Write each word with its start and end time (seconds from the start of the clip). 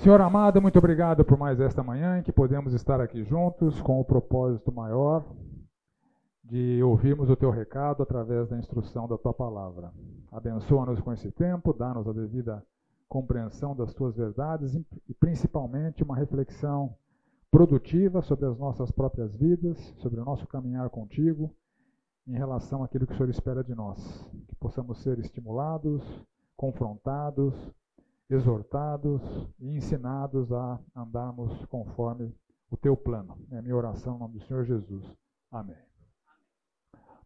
Senhor 0.00 0.18
amado, 0.22 0.62
muito 0.62 0.78
obrigado 0.78 1.22
por 1.26 1.36
mais 1.36 1.60
esta 1.60 1.82
manhã 1.82 2.18
em 2.18 2.22
que 2.22 2.32
podemos 2.32 2.72
estar 2.72 3.02
aqui 3.02 3.22
juntos 3.22 3.82
com 3.82 4.00
o 4.00 4.04
propósito 4.04 4.72
maior 4.72 5.22
de 6.42 6.82
ouvirmos 6.82 7.28
o 7.28 7.36
teu 7.36 7.50
recado 7.50 8.02
através 8.02 8.48
da 8.48 8.58
instrução 8.58 9.06
da 9.06 9.18
tua 9.18 9.34
palavra. 9.34 9.92
Abençoa-nos 10.32 11.02
com 11.02 11.12
esse 11.12 11.30
tempo, 11.30 11.74
dá-nos 11.74 12.08
a 12.08 12.14
devida 12.14 12.64
compreensão 13.10 13.76
das 13.76 13.92
tuas 13.92 14.16
verdades 14.16 14.74
e 15.06 15.12
principalmente 15.12 16.02
uma 16.02 16.16
reflexão 16.16 16.96
produtiva 17.50 18.22
sobre 18.22 18.46
as 18.46 18.58
nossas 18.58 18.90
próprias 18.90 19.36
vidas, 19.36 19.76
sobre 19.98 20.18
o 20.18 20.24
nosso 20.24 20.46
caminhar 20.46 20.88
contigo, 20.88 21.54
em 22.26 22.38
relação 22.38 22.82
àquilo 22.82 23.06
que 23.06 23.12
o 23.12 23.16
Senhor 23.16 23.28
espera 23.28 23.62
de 23.62 23.74
nós. 23.74 24.26
Que 24.48 24.54
possamos 24.54 25.02
ser 25.02 25.18
estimulados, 25.18 26.02
confrontados, 26.56 27.54
exortados 28.30 29.20
e 29.58 29.76
ensinados 29.76 30.52
a 30.52 30.78
andarmos 30.96 31.64
conforme 31.66 32.32
o 32.70 32.76
teu 32.76 32.96
plano. 32.96 33.36
É 33.50 33.60
minha 33.60 33.76
oração 33.76 34.16
em 34.16 34.18
nome 34.20 34.38
do 34.38 34.44
Senhor 34.46 34.64
Jesus. 34.64 35.04
Amém. 35.50 35.76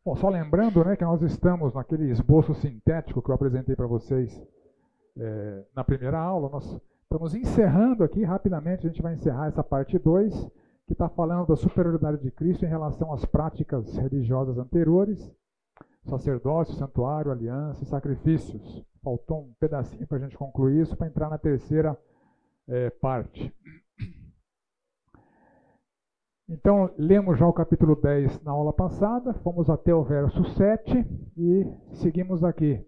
Bom, 0.05 0.17
só 0.17 0.29
lembrando 0.29 0.85
né, 0.85 0.97
que 0.97 1.05
nós 1.05 1.23
estamos 1.23 1.75
naquele 1.75 2.11
esboço 2.11 2.55
sintético 2.55 3.23
que 3.23 3.31
eu 3.31 3.35
apresentei 3.35 3.77
para 3.77 3.87
vocês 3.87 4.43
é, 5.17 5.65
na 5.75 5.85
primeira 5.85 6.19
aula. 6.19 6.49
Nós 6.51 6.81
estamos 7.03 7.35
encerrando 7.35 8.05
aqui 8.05 8.25
rapidamente, 8.25 8.87
a 8.87 8.91
gente 8.91 9.03
vai 9.03 9.15
encerrar 9.15 9.47
essa 9.47 9.63
parte 9.63 9.99
2, 9.99 10.51
que 10.87 10.93
está 10.93 11.09
falando 11.09 11.49
da 11.49 11.57
superioridade 11.57 12.23
de 12.23 12.31
Cristo 12.31 12.65
em 12.65 12.69
relação 12.69 13.13
às 13.13 13.25
práticas 13.25 13.97
religiosas 13.97 14.59
anteriores, 14.59 15.33
sacerdócio, 16.05 16.75
santuário, 16.75 17.31
aliança 17.31 17.83
e 17.83 17.87
sacrifícios. 17.87 18.85
Faltou 19.03 19.43
um 19.43 19.53
pedacinho 19.59 20.07
para 20.07 20.19
a 20.19 20.21
gente 20.21 20.37
concluir 20.37 20.83
isso, 20.83 20.97
para 20.97 21.07
entrar 21.07 21.29
na 21.29 21.39
terceira 21.39 21.99
é, 22.69 22.91
parte. 22.91 23.55
Então, 26.49 26.91
lemos 26.99 27.39
já 27.39 27.47
o 27.47 27.53
capítulo 27.53 27.97
10 27.97 28.43
na 28.43 28.51
aula 28.51 28.73
passada, 28.73 29.33
fomos 29.35 29.71
até 29.71 29.95
o 29.95 30.05
verso 30.05 30.45
7 30.45 31.07
e 31.37 31.67
seguimos 31.95 32.45
aqui. 32.45 32.85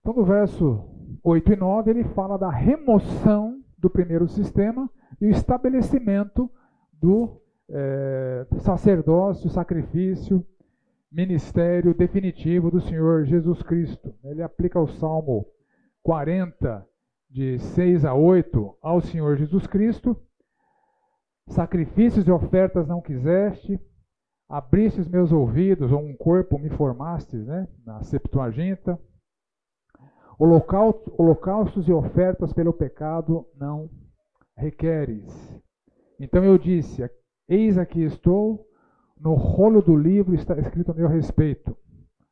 Então, 0.00 0.12
no 0.12 0.24
verso 0.24 0.84
8 1.24 1.52
e 1.54 1.56
9, 1.56 1.90
ele 1.90 2.04
fala 2.04 2.38
da 2.38 2.50
remoção 2.50 3.60
do 3.78 3.88
primeiro 3.88 4.28
sistema 4.28 4.90
e 5.20 5.26
o 5.26 5.30
estabelecimento 5.30 6.50
do 6.92 7.40
é, 7.70 8.46
sacerdócio, 8.58 9.48
sacrifício 9.48 10.44
ministério 11.10 11.92
definitivo 11.94 12.70
do 12.70 12.80
Senhor 12.80 13.24
Jesus 13.24 13.62
Cristo. 13.62 14.14
Ele 14.22 14.42
aplica 14.42 14.78
o 14.78 14.86
Salmo 14.86 15.46
40, 16.02 16.86
de 17.28 17.58
6 17.58 18.04
a 18.04 18.14
8, 18.14 18.78
ao 18.80 19.00
Senhor 19.00 19.36
Jesus 19.36 19.66
Cristo. 19.66 20.16
Sacrifícios 21.48 22.26
e 22.26 22.30
ofertas 22.30 22.86
não 22.86 23.00
quiseste, 23.00 23.80
abristes 24.48 25.08
meus 25.08 25.32
ouvidos, 25.32 25.90
ou 25.90 26.00
um 26.00 26.16
corpo 26.16 26.58
me 26.58 26.70
formastes, 26.70 27.46
né? 27.46 27.68
na 27.84 28.02
Septuaginta. 28.02 28.98
Holocaustos 30.38 31.86
e 31.86 31.92
ofertas 31.92 32.52
pelo 32.52 32.72
pecado 32.72 33.46
não 33.56 33.90
requeres. 34.56 35.28
Então 36.18 36.42
eu 36.44 36.56
disse: 36.56 37.02
Eis 37.48 37.76
aqui 37.76 38.02
estou, 38.02 38.66
no 39.20 39.34
rolo 39.34 39.82
do 39.82 39.94
livro 39.94 40.34
está 40.34 40.58
escrito 40.58 40.90
a 40.90 40.94
meu 40.94 41.08
respeito. 41.08 41.76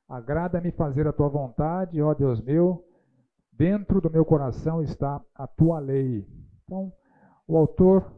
Agrada-me 0.09 0.71
fazer 0.73 1.07
a 1.07 1.13
tua 1.13 1.29
vontade, 1.29 2.01
ó 2.01 2.15
Deus 2.15 2.41
meu. 2.41 2.83
Dentro 3.53 4.01
do 4.01 4.11
meu 4.11 4.25
coração 4.25 4.83
está 4.83 5.21
a 5.35 5.47
tua 5.47 5.79
lei. 5.81 6.27
Então, 6.65 6.93
o 7.47 7.57
autor 7.57 8.11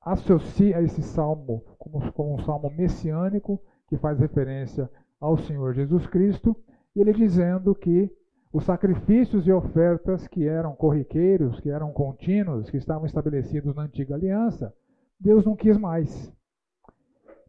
associa 0.00 0.80
esse 0.80 1.02
salmo 1.02 1.62
como, 1.78 2.12
como 2.12 2.34
um 2.34 2.44
salmo 2.44 2.70
messiânico 2.70 3.60
que 3.88 3.96
faz 3.98 4.18
referência 4.18 4.90
ao 5.20 5.36
Senhor 5.36 5.74
Jesus 5.74 6.06
Cristo, 6.06 6.56
ele 6.94 7.12
dizendo 7.12 7.74
que 7.74 8.10
os 8.52 8.64
sacrifícios 8.64 9.46
e 9.46 9.52
ofertas 9.52 10.28
que 10.28 10.46
eram 10.46 10.74
corriqueiros, 10.74 11.58
que 11.60 11.70
eram 11.70 11.92
contínuos, 11.92 12.70
que 12.70 12.76
estavam 12.76 13.04
estabelecidos 13.04 13.74
na 13.74 13.82
antiga 13.82 14.14
aliança, 14.14 14.72
Deus 15.18 15.44
não 15.44 15.56
quis 15.56 15.76
mais 15.76 16.32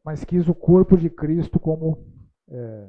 mas 0.06 0.24
quis 0.24 0.48
o 0.48 0.54
corpo 0.54 0.96
de 0.96 1.10
Cristo 1.10 1.60
como 1.60 1.98
é, 2.48 2.88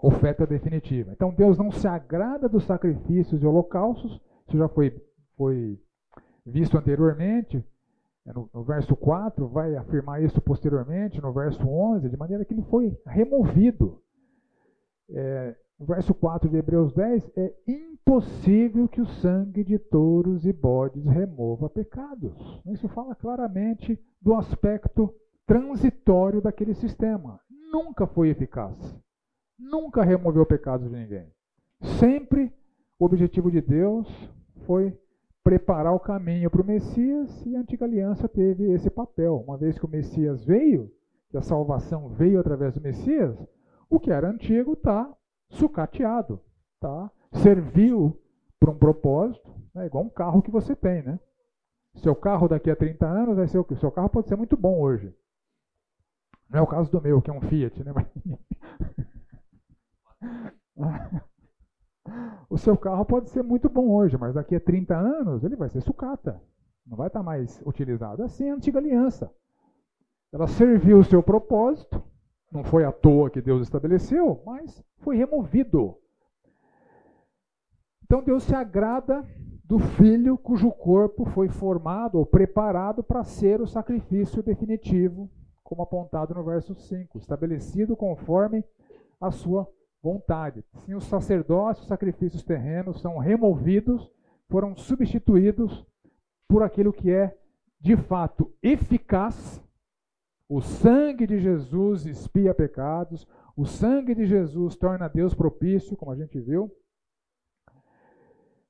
oferta 0.00 0.46
definitiva. 0.46 1.10
Então 1.12 1.34
Deus 1.34 1.58
não 1.58 1.72
se 1.72 1.88
agrada 1.88 2.48
dos 2.48 2.64
sacrifícios 2.64 3.42
e 3.42 3.46
holocaustos, 3.46 4.20
isso 4.46 4.56
já 4.56 4.68
foi, 4.68 4.96
foi 5.36 5.76
visto 6.46 6.78
anteriormente. 6.78 7.64
É, 8.24 8.32
no, 8.32 8.48
no, 8.54 8.62
verso 8.62 8.94
4, 8.96 9.48
vai 9.48 9.74
afirmar 9.74 10.22
isso 10.22 10.40
posteriormente, 10.40 11.20
no 11.20 11.32
verso 11.32 11.66
11, 11.68 12.08
de 12.08 12.16
maneira 12.16 12.44
que 12.44 12.54
ele 12.54 12.62
foi 12.62 12.96
removido. 13.04 14.00
É, 15.10 15.56
no 15.78 15.84
verso 15.84 16.14
4 16.14 16.48
de 16.48 16.56
Hebreus 16.56 16.94
10, 16.94 17.30
é 17.36 17.52
impossível 17.66 18.88
que 18.88 19.00
o 19.00 19.06
sangue 19.06 19.64
de 19.64 19.78
touros 19.78 20.46
e 20.46 20.52
bodes 20.52 21.04
remova 21.04 21.68
pecados. 21.68 22.32
Isso 22.66 22.88
fala 22.88 23.14
claramente 23.14 24.00
do 24.22 24.32
aspecto 24.34 25.12
transitório 25.46 26.40
daquele 26.40 26.74
sistema. 26.74 27.40
Nunca 27.72 28.06
foi 28.06 28.28
eficaz. 28.28 28.76
Nunca 29.58 30.02
removeu 30.02 30.44
pecados 30.44 30.88
de 30.88 30.96
ninguém. 30.96 31.26
Sempre 31.98 32.52
o 32.98 33.04
objetivo 33.04 33.50
de 33.50 33.60
Deus 33.60 34.08
foi 34.66 34.96
preparar 35.42 35.92
o 35.92 36.00
caminho 36.00 36.50
para 36.50 36.62
o 36.62 36.66
Messias 36.66 37.44
e 37.44 37.54
a 37.54 37.60
antiga 37.60 37.84
aliança 37.84 38.28
teve 38.28 38.72
esse 38.72 38.88
papel. 38.90 39.44
Uma 39.46 39.58
vez 39.58 39.78
que 39.78 39.84
o 39.84 39.90
Messias 39.90 40.44
veio, 40.44 40.90
que 41.28 41.36
a 41.36 41.42
salvação 41.42 42.08
veio 42.08 42.40
através 42.40 42.74
do 42.74 42.80
Messias, 42.80 43.36
o 43.90 44.00
que 44.00 44.10
era 44.10 44.30
antigo 44.30 44.72
está 44.72 45.12
sucateado, 45.50 46.40
tá? 46.80 47.10
serviu 47.34 48.18
para 48.58 48.70
um 48.70 48.78
propósito, 48.78 49.54
é 49.76 49.86
igual 49.86 50.04
um 50.04 50.08
carro 50.08 50.42
que 50.42 50.50
você 50.50 50.74
tem, 50.74 51.02
né? 51.02 51.18
Seu 51.96 52.14
carro 52.14 52.48
daqui 52.48 52.70
a 52.70 52.76
30 52.76 53.06
anos 53.06 53.36
vai 53.36 53.46
ser 53.46 53.58
o 53.58 53.64
que? 53.64 53.76
Seu 53.76 53.90
carro 53.90 54.08
pode 54.08 54.28
ser 54.28 54.36
muito 54.36 54.56
bom 54.56 54.80
hoje, 54.80 55.14
não 56.54 56.60
é 56.60 56.62
o 56.62 56.68
caso 56.68 56.88
do 56.88 57.02
meu, 57.02 57.20
que 57.20 57.28
é 57.28 57.34
um 57.34 57.40
Fiat, 57.40 57.82
né? 57.82 57.92
o 62.48 62.56
seu 62.56 62.78
carro 62.78 63.04
pode 63.04 63.28
ser 63.30 63.42
muito 63.42 63.68
bom 63.68 63.90
hoje, 63.90 64.16
mas 64.16 64.34
daqui 64.34 64.54
a 64.54 64.60
30 64.60 64.96
anos 64.96 65.42
ele 65.42 65.56
vai 65.56 65.68
ser 65.68 65.80
sucata. 65.80 66.40
Não 66.86 66.96
vai 66.96 67.08
estar 67.08 67.24
mais 67.24 67.60
utilizado. 67.66 68.22
Assim 68.22 68.44
é 68.44 68.52
a 68.52 68.54
antiga 68.54 68.78
aliança. 68.78 69.34
Ela 70.32 70.46
serviu 70.46 71.00
o 71.00 71.04
seu 71.04 71.24
propósito, 71.24 72.00
não 72.52 72.62
foi 72.62 72.84
à 72.84 72.92
toa 72.92 73.30
que 73.30 73.42
Deus 73.42 73.62
estabeleceu, 73.62 74.40
mas 74.46 74.80
foi 74.98 75.16
removido. 75.16 75.98
Então 78.04 78.22
Deus 78.22 78.44
se 78.44 78.54
agrada 78.54 79.26
do 79.64 79.80
filho 79.80 80.38
cujo 80.38 80.70
corpo 80.70 81.24
foi 81.24 81.48
formado 81.48 82.16
ou 82.16 82.24
preparado 82.24 83.02
para 83.02 83.24
ser 83.24 83.60
o 83.60 83.66
sacrifício 83.66 84.40
definitivo 84.40 85.28
como 85.64 85.82
apontado 85.82 86.34
no 86.34 86.44
verso 86.44 86.74
5, 86.74 87.18
estabelecido 87.18 87.96
conforme 87.96 88.62
a 89.18 89.30
sua 89.30 89.66
vontade. 90.02 90.62
Sim, 90.84 90.94
os 90.94 91.04
sacerdócios, 91.04 91.84
os 91.84 91.88
sacrifícios 91.88 92.42
terrenos 92.42 93.00
são 93.00 93.16
removidos, 93.16 94.12
foram 94.50 94.76
substituídos 94.76 95.84
por 96.46 96.62
aquilo 96.62 96.92
que 96.92 97.10
é 97.10 97.36
de 97.80 97.96
fato 97.96 98.54
eficaz. 98.62 99.62
O 100.46 100.60
sangue 100.60 101.26
de 101.26 101.38
Jesus 101.38 102.04
expia 102.04 102.54
pecados, 102.54 103.26
o 103.56 103.64
sangue 103.64 104.14
de 104.14 104.26
Jesus 104.26 104.76
torna 104.76 105.08
Deus 105.08 105.34
propício, 105.34 105.96
como 105.96 106.12
a 106.12 106.16
gente 106.16 106.38
viu. 106.38 106.70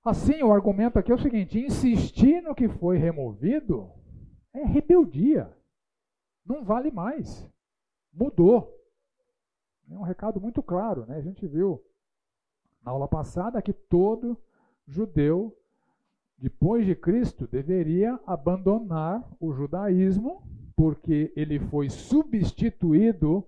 Assim, 0.05 0.41
o 0.43 0.53
argumento 0.53 0.99
aqui 0.99 1.11
é 1.11 1.15
o 1.15 1.19
seguinte: 1.19 1.59
insistir 1.59 2.41
no 2.43 2.55
que 2.55 2.69
foi 2.69 2.97
removido 2.99 3.91
é 4.53 4.65
rebeldia 4.65 5.51
não 6.45 6.65
vale 6.65 6.91
mais. 6.91 7.49
Mudou. 8.13 8.73
É 9.91 9.97
um 9.97 10.03
recado 10.03 10.41
muito 10.41 10.63
claro, 10.63 11.05
né? 11.07 11.17
A 11.17 11.21
gente 11.21 11.47
viu 11.47 11.83
na 12.85 12.93
aula 12.93 13.09
passada 13.09 13.63
que 13.63 13.73
todo 13.73 14.39
judeu 14.87 15.57
depois 16.37 16.85
de 16.85 16.95
Cristo 16.95 17.47
deveria 17.47 18.19
abandonar 18.27 19.27
o 19.41 19.53
judaísmo, 19.53 20.43
porque 20.77 21.33
ele 21.37 21.59
foi 21.59 21.89
substituído 21.89 23.47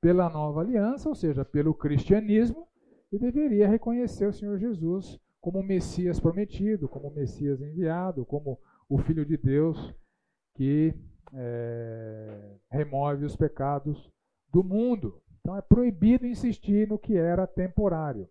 pela 0.00 0.30
nova 0.30 0.60
aliança, 0.60 1.08
ou 1.08 1.14
seja, 1.14 1.44
pelo 1.44 1.74
cristianismo, 1.74 2.66
e 3.10 3.18
deveria 3.18 3.68
reconhecer 3.68 4.26
o 4.26 4.32
Senhor 4.32 4.58
Jesus 4.58 5.20
como 5.40 5.58
o 5.58 5.62
Messias 5.62 6.20
prometido, 6.20 6.88
como 6.88 7.08
o 7.08 7.14
Messias 7.14 7.60
enviado, 7.60 8.24
como 8.24 8.58
o 8.88 8.96
Filho 8.96 9.26
de 9.26 9.36
Deus 9.36 9.94
que 10.54 10.94
é, 11.32 12.56
remove 12.70 13.24
os 13.24 13.36
pecados 13.36 14.10
do 14.52 14.62
mundo. 14.62 15.20
Então 15.40 15.56
é 15.56 15.62
proibido 15.62 16.26
insistir 16.26 16.88
no 16.88 16.98
que 16.98 17.16
era 17.16 17.46
temporário. 17.46 18.28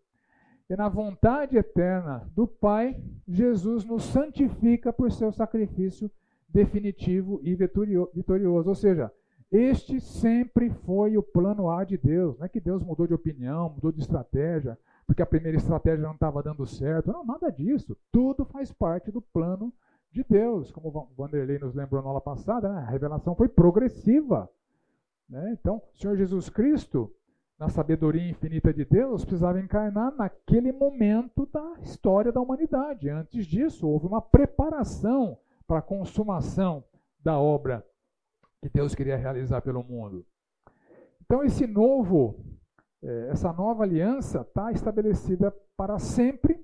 E 0.69 0.75
na 0.75 0.87
vontade 0.87 1.57
eterna 1.57 2.29
do 2.33 2.47
Pai, 2.47 2.97
Jesus 3.27 3.83
nos 3.83 4.03
santifica 4.03 4.93
por 4.93 5.11
seu 5.11 5.31
sacrifício 5.31 6.09
definitivo 6.47 7.41
e 7.43 7.55
vitorioso. 7.55 8.69
Ou 8.69 8.75
seja, 8.75 9.11
este 9.51 9.99
sempre 9.99 10.69
foi 10.69 11.17
o 11.17 11.23
plano 11.23 11.69
A 11.69 11.83
de 11.83 11.97
Deus. 11.97 12.37
Não 12.37 12.45
é 12.45 12.49
que 12.49 12.61
Deus 12.61 12.81
mudou 12.81 13.05
de 13.05 13.13
opinião, 13.13 13.69
mudou 13.69 13.91
de 13.91 13.99
estratégia, 13.99 14.77
porque 15.05 15.21
a 15.21 15.25
primeira 15.25 15.57
estratégia 15.57 16.05
não 16.05 16.13
estava 16.13 16.41
dando 16.41 16.65
certo. 16.65 17.11
Não, 17.11 17.25
nada 17.25 17.51
disso. 17.51 17.97
Tudo 18.09 18.45
faz 18.45 18.71
parte 18.71 19.11
do 19.11 19.21
plano 19.21 19.73
de 20.11 20.23
Deus. 20.23 20.71
Como 20.71 20.89
o 20.89 21.07
Vanderlei 21.15 21.57
nos 21.59 21.73
lembrou 21.73 22.01
na 22.01 22.09
aula 22.09 22.21
passada, 22.21 22.69
né? 22.69 22.79
a 22.79 22.89
revelação 22.89 23.35
foi 23.35 23.47
progressiva. 23.47 24.49
Né? 25.29 25.57
Então, 25.59 25.81
o 25.93 25.97
Senhor 25.97 26.17
Jesus 26.17 26.49
Cristo, 26.49 27.13
na 27.57 27.69
sabedoria 27.69 28.29
infinita 28.29 28.73
de 28.73 28.83
Deus, 28.83 29.23
precisava 29.23 29.59
encarnar 29.59 30.13
naquele 30.15 30.71
momento 30.71 31.47
da 31.51 31.75
história 31.81 32.31
da 32.31 32.41
humanidade. 32.41 33.09
Antes 33.09 33.45
disso, 33.45 33.87
houve 33.87 34.07
uma 34.07 34.21
preparação 34.21 35.37
para 35.65 35.79
a 35.79 35.81
consumação 35.81 36.83
da 37.23 37.39
obra 37.39 37.85
que 38.61 38.69
Deus 38.69 38.93
queria 38.93 39.17
realizar 39.17 39.61
pelo 39.61 39.83
mundo. 39.83 40.25
Então, 41.23 41.43
esse 41.43 41.65
novo, 41.65 42.43
é, 43.01 43.29
essa 43.29 43.53
nova 43.53 43.83
aliança 43.83 44.41
está 44.41 44.71
estabelecida 44.71 45.51
para 45.77 45.97
sempre. 45.97 46.59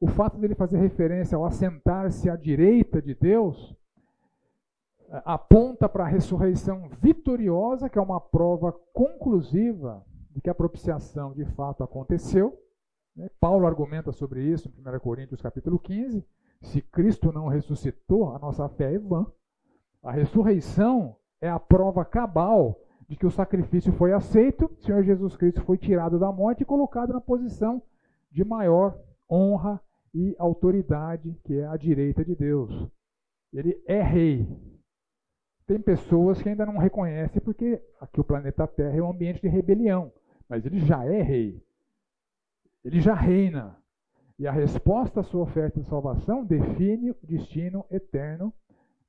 O 0.00 0.06
fato 0.06 0.38
dele 0.38 0.54
fazer 0.54 0.78
referência 0.78 1.36
ao 1.36 1.44
assentar-se 1.44 2.30
à 2.30 2.34
direita 2.34 3.02
de 3.02 3.14
Deus 3.14 3.76
é, 5.10 5.22
aponta 5.26 5.90
para 5.90 6.04
a 6.04 6.08
ressurreição 6.08 6.88
vitoriosa, 7.02 7.90
que 7.90 7.98
é 7.98 8.02
uma 8.02 8.18
prova 8.18 8.72
conclusiva 8.94 10.02
de 10.30 10.40
que 10.40 10.48
a 10.48 10.54
propiciação 10.54 11.34
de 11.34 11.44
fato 11.44 11.84
aconteceu. 11.84 12.58
Né? 13.14 13.28
Paulo 13.38 13.66
argumenta 13.66 14.10
sobre 14.10 14.42
isso 14.42 14.72
em 14.74 14.96
1 14.96 14.98
Coríntios 15.00 15.42
capítulo 15.42 15.78
15. 15.78 16.24
Se 16.62 16.80
Cristo 16.80 17.30
não 17.30 17.48
ressuscitou, 17.48 18.34
a 18.34 18.38
nossa 18.38 18.66
fé 18.70 18.94
é 18.94 18.98
vã. 18.98 19.26
A 20.02 20.12
ressurreição 20.12 21.14
é 21.42 21.50
a 21.50 21.60
prova 21.60 22.06
cabal 22.06 22.80
de 23.06 23.16
que 23.16 23.26
o 23.26 23.30
sacrifício 23.30 23.92
foi 23.92 24.14
aceito, 24.14 24.64
o 24.64 24.82
Senhor 24.82 25.02
Jesus 25.02 25.36
Cristo 25.36 25.62
foi 25.62 25.76
tirado 25.76 26.18
da 26.18 26.32
morte 26.32 26.62
e 26.62 26.66
colocado 26.66 27.12
na 27.12 27.20
posição 27.20 27.82
de 28.30 28.42
maior 28.44 28.96
honra 29.28 29.78
e 30.14 30.34
autoridade, 30.38 31.36
que 31.44 31.58
é 31.58 31.66
a 31.66 31.76
direita 31.76 32.24
de 32.24 32.34
Deus. 32.34 32.70
Ele 33.52 33.82
é 33.86 34.02
rei. 34.02 34.46
Tem 35.66 35.80
pessoas 35.80 36.42
que 36.42 36.48
ainda 36.48 36.66
não 36.66 36.78
reconhecem 36.78 37.40
porque 37.40 37.80
aqui 38.00 38.20
o 38.20 38.24
planeta 38.24 38.66
Terra 38.66 38.96
é 38.96 39.02
um 39.02 39.10
ambiente 39.10 39.40
de 39.40 39.48
rebelião, 39.48 40.12
mas 40.48 40.66
ele 40.66 40.80
já 40.80 41.04
é 41.04 41.22
rei. 41.22 41.62
Ele 42.84 43.00
já 43.00 43.14
reina. 43.14 43.76
E 44.38 44.46
a 44.46 44.52
resposta 44.52 45.20
à 45.20 45.22
sua 45.22 45.42
oferta 45.42 45.78
de 45.78 45.86
salvação 45.86 46.44
define 46.44 47.10
o 47.10 47.16
destino 47.22 47.84
eterno 47.90 48.52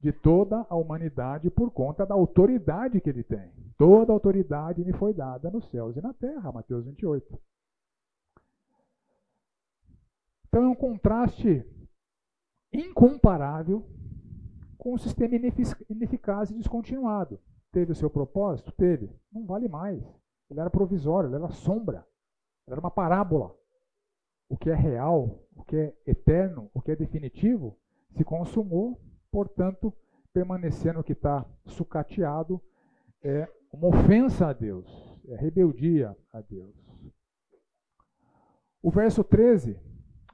de 0.01 0.11
toda 0.11 0.65
a 0.69 0.75
humanidade 0.75 1.49
por 1.49 1.71
conta 1.71 2.05
da 2.05 2.13
autoridade 2.13 2.99
que 2.99 3.09
ele 3.09 3.23
tem. 3.23 3.49
Toda 3.77 4.11
a 4.11 4.15
autoridade 4.15 4.83
me 4.83 4.91
foi 4.93 5.13
dada 5.13 5.49
nos 5.49 5.69
céus 5.69 5.95
e 5.95 6.01
na 6.01 6.13
terra, 6.13 6.51
Mateus 6.51 6.85
28. 6.85 7.39
Então 10.51 10.65
é 10.65 10.67
um 10.67 10.75
contraste 10.75 11.65
incomparável 12.73 13.89
com 14.77 14.93
o 14.93 14.99
sistema 14.99 15.35
ineficaz 15.89 16.51
e 16.51 16.53
descontinuado. 16.53 17.39
Teve 17.71 17.93
o 17.93 17.95
seu 17.95 18.09
propósito? 18.09 18.73
Teve. 18.73 19.09
Não 19.31 19.45
vale 19.45 19.69
mais. 19.69 20.03
Ele 20.49 20.59
era 20.59 20.69
provisório, 20.69 21.29
ele 21.29 21.37
era 21.37 21.49
sombra. 21.49 22.05
Ele 22.67 22.73
era 22.73 22.81
uma 22.81 22.91
parábola. 22.91 23.55
O 24.49 24.57
que 24.57 24.69
é 24.69 24.75
real, 24.75 25.39
o 25.55 25.63
que 25.63 25.77
é 25.77 25.95
eterno, 26.05 26.69
o 26.73 26.81
que 26.81 26.91
é 26.91 26.95
definitivo, 26.97 27.77
se 28.11 28.25
consumou 28.25 28.99
portanto, 29.31 29.93
permanecer 30.33 30.93
no 30.93 31.03
que 31.03 31.13
está 31.13 31.45
sucateado 31.65 32.61
é 33.23 33.47
uma 33.71 33.87
ofensa 33.87 34.47
a 34.47 34.53
Deus, 34.53 34.85
é 35.29 35.35
rebeldia 35.35 36.15
a 36.33 36.41
Deus. 36.41 36.75
O 38.83 38.91
verso 38.91 39.23
13, 39.23 39.79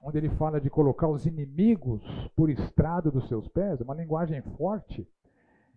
onde 0.08 0.18
ele 0.18 0.30
fala 0.30 0.62
de 0.62 0.70
colocar 0.70 1.10
os 1.10 1.26
inimigos 1.26 2.02
por 2.34 2.50
estrado 2.50 3.12
dos 3.12 3.28
seus 3.28 3.46
pés, 3.50 3.82
uma 3.82 3.94
linguagem 3.94 4.42
forte, 4.42 5.06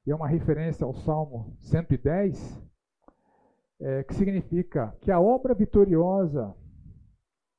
e 0.07 0.13
é 0.13 0.15
uma 0.15 0.29
referência 0.29 0.87
ao 0.87 0.95
Salmo 0.95 1.57
110, 1.59 2.63
é, 3.81 4.05
que 4.05 4.15
significa 4.15 4.97
que 5.01 5.11
a 5.11 5.19
obra 5.19 5.53
vitoriosa 5.53 6.55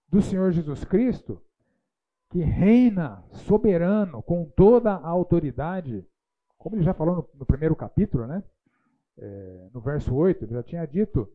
do 0.07 0.21
Senhor 0.21 0.53
Jesus 0.53 0.85
Cristo 0.85 1.41
que 2.29 2.39
reina 2.39 3.21
soberano 3.31 4.23
com 4.23 4.45
toda 4.45 4.93
a 4.93 5.07
autoridade, 5.09 6.07
como 6.57 6.77
ele 6.77 6.83
já 6.83 6.93
falou 6.93 7.15
no, 7.17 7.29
no 7.39 7.45
primeiro 7.45 7.75
capítulo, 7.75 8.25
né? 8.25 8.41
É, 9.17 9.69
no 9.73 9.81
verso 9.81 10.15
8, 10.15 10.45
ele 10.45 10.53
já 10.53 10.63
tinha 10.63 10.85
dito 10.85 11.29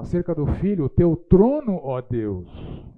acerca 0.00 0.34
do 0.34 0.46
filho: 0.46 0.84
O 0.84 0.88
teu 0.88 1.16
trono, 1.16 1.80
ó 1.82 2.00
Deus, 2.00 2.48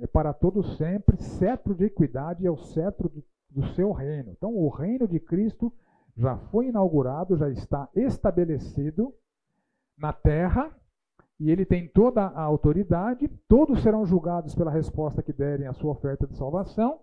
é 0.01 0.07
para 0.07 0.33
todo 0.33 0.63
sempre, 0.63 1.17
cetro 1.23 1.75
de 1.75 1.85
equidade 1.85 2.47
é 2.47 2.51
o 2.51 2.57
cetro 2.57 3.09
do, 3.09 3.23
do 3.51 3.67
seu 3.75 3.93
reino. 3.93 4.31
Então, 4.31 4.55
o 4.55 4.69
reino 4.69 5.07
de 5.07 5.21
Cristo 5.21 5.73
já 6.17 6.37
foi 6.37 6.69
inaugurado, 6.69 7.37
já 7.37 7.49
está 7.49 7.89
estabelecido 7.95 9.15
na 9.99 10.13
terra, 10.13 10.75
e 11.39 11.51
ele 11.51 11.65
tem 11.65 11.89
toda 11.89 12.23
a 12.23 12.43
autoridade, 12.43 13.29
todos 13.49 13.83
serão 13.83 14.05
julgados 14.05 14.55
pela 14.55 14.71
resposta 14.71 15.23
que 15.23 15.33
derem 15.33 15.67
à 15.67 15.73
sua 15.73 15.93
oferta 15.93 16.27
de 16.27 16.37
salvação, 16.37 17.01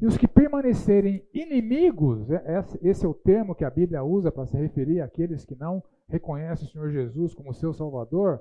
e 0.00 0.06
os 0.06 0.16
que 0.16 0.26
permanecerem 0.26 1.22
inimigos, 1.32 2.30
é, 2.30 2.64
esse 2.82 3.04
é 3.04 3.08
o 3.08 3.14
termo 3.14 3.54
que 3.54 3.64
a 3.64 3.70
Bíblia 3.70 4.02
usa 4.02 4.32
para 4.32 4.46
se 4.46 4.56
referir 4.56 5.00
àqueles 5.00 5.44
que 5.44 5.54
não 5.54 5.82
reconhecem 6.08 6.66
o 6.66 6.70
Senhor 6.70 6.90
Jesus 6.90 7.34
como 7.34 7.52
seu 7.52 7.72
Salvador, 7.72 8.40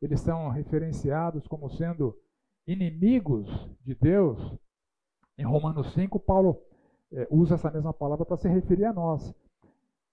eles 0.00 0.20
são 0.20 0.48
referenciados 0.48 1.46
como 1.46 1.70
sendo 1.70 2.16
inimigos 2.66 3.48
de 3.82 3.94
Deus. 3.94 4.38
Em 5.38 5.44
Romanos 5.44 5.92
5, 5.92 6.18
Paulo 6.20 6.60
é, 7.12 7.26
usa 7.30 7.54
essa 7.54 7.70
mesma 7.70 7.92
palavra 7.92 8.24
para 8.24 8.36
se 8.36 8.48
referir 8.48 8.84
a 8.84 8.92
nós. 8.92 9.34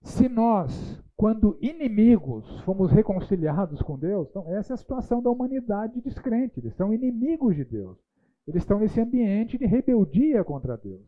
Se 0.01 0.27
nós, 0.27 1.01
quando 1.15 1.57
inimigos, 1.61 2.59
fomos 2.61 2.91
reconciliados 2.91 3.81
com 3.81 3.97
Deus, 3.97 4.27
então 4.29 4.49
essa 4.49 4.73
é 4.73 4.75
a 4.75 4.77
situação 4.77 5.21
da 5.21 5.29
humanidade 5.29 6.01
descrente, 6.01 6.59
eles 6.59 6.75
são 6.75 6.93
inimigos 6.93 7.55
de 7.55 7.63
Deus. 7.63 7.97
Eles 8.45 8.63
estão 8.63 8.79
nesse 8.79 8.99
ambiente 8.99 9.57
de 9.57 9.65
rebeldia 9.65 10.43
contra 10.43 10.75
Deus. 10.75 11.01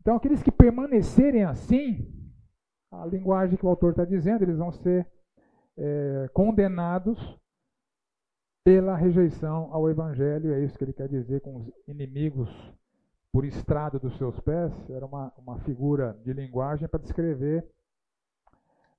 Então, 0.00 0.16
aqueles 0.16 0.42
que 0.42 0.50
permanecerem 0.50 1.44
assim, 1.44 2.10
a 2.90 3.04
linguagem 3.04 3.58
que 3.58 3.66
o 3.66 3.68
autor 3.68 3.90
está 3.90 4.06
dizendo, 4.06 4.42
eles 4.42 4.56
vão 4.56 4.72
ser 4.72 5.06
é, 5.76 6.30
condenados 6.32 7.18
pela 8.64 8.96
rejeição 8.96 9.68
ao 9.72 9.88
Evangelho. 9.88 10.52
É 10.52 10.64
isso 10.64 10.76
que 10.76 10.84
ele 10.84 10.92
quer 10.92 11.08
dizer 11.08 11.40
com 11.40 11.56
os 11.56 11.70
inimigos 11.86 12.50
por 13.32 13.44
estrado 13.44 13.98
dos 13.98 14.16
seus 14.16 14.38
pés. 14.40 14.72
Era 14.90 15.06
uma, 15.06 15.32
uma 15.38 15.58
figura 15.60 16.18
de 16.24 16.32
linguagem 16.32 16.88
para 16.88 17.00
descrever 17.00 17.66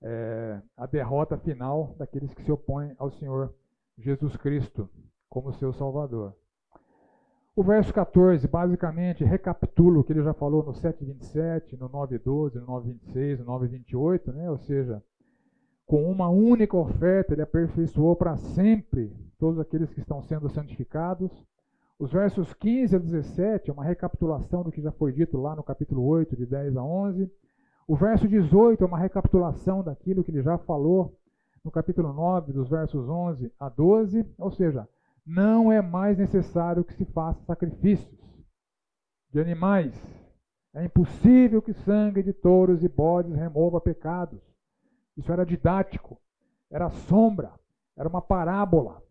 é, 0.01 0.61
a 0.77 0.85
derrota 0.85 1.37
final 1.37 1.95
daqueles 1.97 2.33
que 2.33 2.43
se 2.43 2.51
opõem 2.51 2.95
ao 2.97 3.11
Senhor 3.11 3.53
Jesus 3.97 4.35
Cristo 4.37 4.89
como 5.29 5.53
seu 5.53 5.73
Salvador. 5.73 6.33
O 7.55 7.63
verso 7.63 7.93
14, 7.93 8.47
basicamente, 8.47 9.23
recapitula 9.25 9.99
o 9.99 10.03
que 10.03 10.13
ele 10.13 10.23
já 10.23 10.33
falou 10.33 10.63
no 10.63 10.71
7,27, 10.71 11.77
no 11.77 11.89
9,12, 11.89 12.55
no 12.55 12.67
9,26, 12.67 13.39
no 13.39 13.45
9,28, 13.45 14.33
né? 14.33 14.49
ou 14.49 14.57
seja, 14.57 15.03
com 15.85 16.09
uma 16.09 16.29
única 16.29 16.77
oferta, 16.77 17.33
ele 17.33 17.41
aperfeiçoou 17.41 18.15
para 18.15 18.37
sempre 18.37 19.11
todos 19.39 19.59
aqueles 19.59 19.91
que 19.91 20.01
estão 20.01 20.21
sendo 20.21 20.49
santificados. 20.49 21.31
Os 21.97 22.11
versos 22.11 22.53
15 22.53 22.95
a 22.95 22.99
17 22.99 23.69
é 23.69 23.73
uma 23.73 23.83
recapitulação 23.83 24.63
do 24.63 24.71
que 24.71 24.81
já 24.81 24.91
foi 24.91 25.11
dito 25.11 25.37
lá 25.37 25.55
no 25.55 25.63
capítulo 25.63 26.05
8, 26.05 26.35
de 26.35 26.45
10 26.45 26.77
a 26.77 26.83
11. 26.83 27.31
O 27.87 27.95
verso 27.95 28.27
18 28.27 28.83
é 28.83 28.87
uma 28.87 28.99
recapitulação 28.99 29.81
daquilo 29.81 30.23
que 30.23 30.29
ele 30.29 30.43
já 30.43 30.57
falou 30.59 31.17
no 31.63 31.71
capítulo 31.71 32.13
9, 32.13 32.53
dos 32.53 32.69
versos 32.69 33.09
11 33.09 33.51
a 33.59 33.69
12. 33.69 34.25
Ou 34.37 34.51
seja, 34.51 34.87
não 35.25 35.71
é 35.71 35.81
mais 35.81 36.17
necessário 36.17 36.83
que 36.83 36.93
se 36.93 37.05
faça 37.05 37.43
sacrifícios 37.45 38.19
de 39.31 39.39
animais. 39.39 39.93
É 40.73 40.85
impossível 40.85 41.61
que 41.61 41.73
sangue 41.73 42.21
de 42.21 42.33
touros 42.33 42.83
e 42.83 42.87
bodes 42.87 43.35
remova 43.35 43.81
pecados. 43.81 44.39
Isso 45.17 45.31
era 45.31 45.45
didático, 45.45 46.19
era 46.69 46.89
sombra, 46.89 47.51
era 47.97 48.07
uma 48.07 48.21
parábola. 48.21 49.01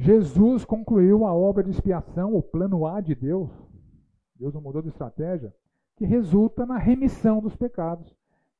Jesus 0.00 0.64
concluiu 0.64 1.26
a 1.26 1.34
obra 1.34 1.62
de 1.62 1.68
expiação, 1.68 2.34
o 2.34 2.42
plano 2.42 2.86
A 2.86 3.02
de 3.02 3.14
Deus. 3.14 3.50
Deus 4.34 4.54
não 4.54 4.62
mudou 4.62 4.80
de 4.80 4.88
estratégia, 4.88 5.54
que 5.94 6.06
resulta 6.06 6.64
na 6.64 6.78
remissão 6.78 7.38
dos 7.42 7.54
pecados. 7.54 8.16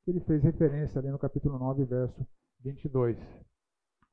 Ele 0.07 0.21
fez 0.21 0.43
referência 0.43 0.99
ali 0.99 1.11
no 1.11 1.19
capítulo 1.19 1.59
9, 1.59 1.87
verso 1.87 2.27
22. 2.63 3.17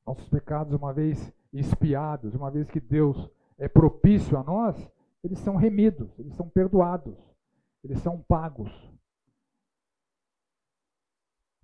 Nossos 0.06 0.26
pecados, 0.30 0.72
uma 0.72 0.90
vez 0.90 1.30
expiados, 1.52 2.34
uma 2.34 2.50
vez 2.50 2.70
que 2.70 2.80
Deus 2.80 3.30
é 3.58 3.68
propício 3.68 4.38
a 4.38 4.42
nós, 4.42 4.90
eles 5.22 5.38
são 5.40 5.54
remidos, 5.54 6.18
eles 6.18 6.34
são 6.34 6.48
perdoados, 6.48 7.14
eles 7.84 7.98
são 7.98 8.22
pagos. 8.22 8.72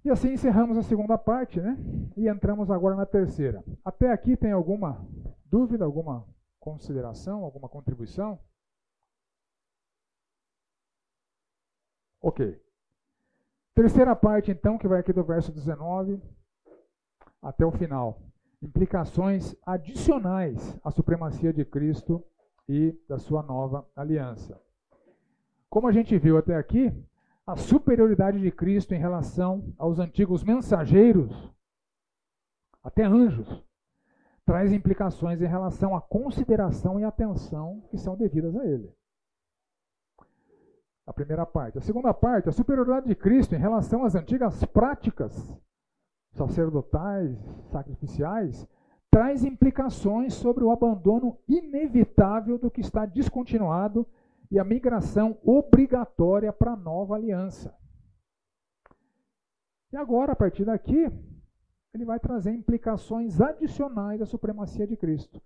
E 0.04 0.10
assim 0.10 0.34
encerramos 0.34 0.76
a 0.76 0.82
segunda 0.82 1.16
parte, 1.16 1.58
né? 1.58 1.78
E 2.18 2.28
entramos 2.28 2.70
agora 2.70 2.94
na 2.94 3.06
terceira. 3.06 3.64
Até 3.82 4.12
aqui 4.12 4.36
tem 4.36 4.52
alguma 4.52 5.02
dúvida, 5.44 5.84
alguma 5.84 6.26
consideração, 6.58 7.44
alguma 7.44 7.68
contribuição? 7.68 8.38
Ok. 12.20 12.60
Terceira 13.74 14.16
parte, 14.16 14.50
então, 14.50 14.78
que 14.78 14.88
vai 14.88 15.00
aqui 15.00 15.12
do 15.12 15.22
verso 15.22 15.52
19 15.52 16.22
até 17.42 17.66
o 17.66 17.72
final. 17.72 18.22
Implicações 18.62 19.54
adicionais 19.66 20.78
à 20.82 20.90
supremacia 20.90 21.52
de 21.52 21.64
Cristo 21.64 22.24
e 22.68 22.98
da 23.06 23.18
sua 23.18 23.42
nova 23.42 23.86
aliança. 23.94 24.58
Como 25.68 25.86
a 25.86 25.92
gente 25.92 26.16
viu 26.16 26.38
até 26.38 26.56
aqui, 26.56 26.90
a 27.46 27.56
superioridade 27.56 28.40
de 28.40 28.50
Cristo 28.50 28.94
em 28.94 28.98
relação 28.98 29.74
aos 29.76 29.98
antigos 29.98 30.42
mensageiros, 30.42 31.52
até 32.82 33.04
anjos, 33.04 33.62
traz 34.44 34.72
implicações 34.72 35.40
em 35.40 35.46
relação 35.46 35.96
à 35.96 36.00
consideração 36.00 37.00
e 37.00 37.04
atenção 37.04 37.82
que 37.90 37.98
são 37.98 38.16
devidas 38.16 38.54
a 38.56 38.64
ele. 38.64 38.92
A 41.06 41.12
primeira 41.12 41.44
parte. 41.44 41.78
A 41.78 41.82
segunda 41.82 42.12
parte, 42.14 42.48
a 42.48 42.52
superioridade 42.52 43.06
de 43.06 43.14
Cristo 43.14 43.54
em 43.54 43.58
relação 43.58 44.04
às 44.04 44.14
antigas 44.14 44.64
práticas 44.66 45.32
sacerdotais, 46.32 47.38
sacrificiais, 47.70 48.66
traz 49.10 49.44
implicações 49.44 50.34
sobre 50.34 50.64
o 50.64 50.70
abandono 50.70 51.38
inevitável 51.48 52.58
do 52.58 52.70
que 52.70 52.80
está 52.80 53.06
descontinuado 53.06 54.06
e 54.50 54.58
a 54.58 54.64
migração 54.64 55.38
obrigatória 55.44 56.52
para 56.52 56.72
a 56.72 56.76
nova 56.76 57.14
aliança. 57.14 57.74
E 59.92 59.96
agora, 59.96 60.32
a 60.32 60.36
partir 60.36 60.64
daqui, 60.64 61.08
ele 61.94 62.04
vai 62.04 62.18
trazer 62.18 62.52
implicações 62.52 63.40
adicionais 63.40 64.20
à 64.20 64.26
supremacia 64.26 64.86
de 64.86 64.96
Cristo. 64.96 65.40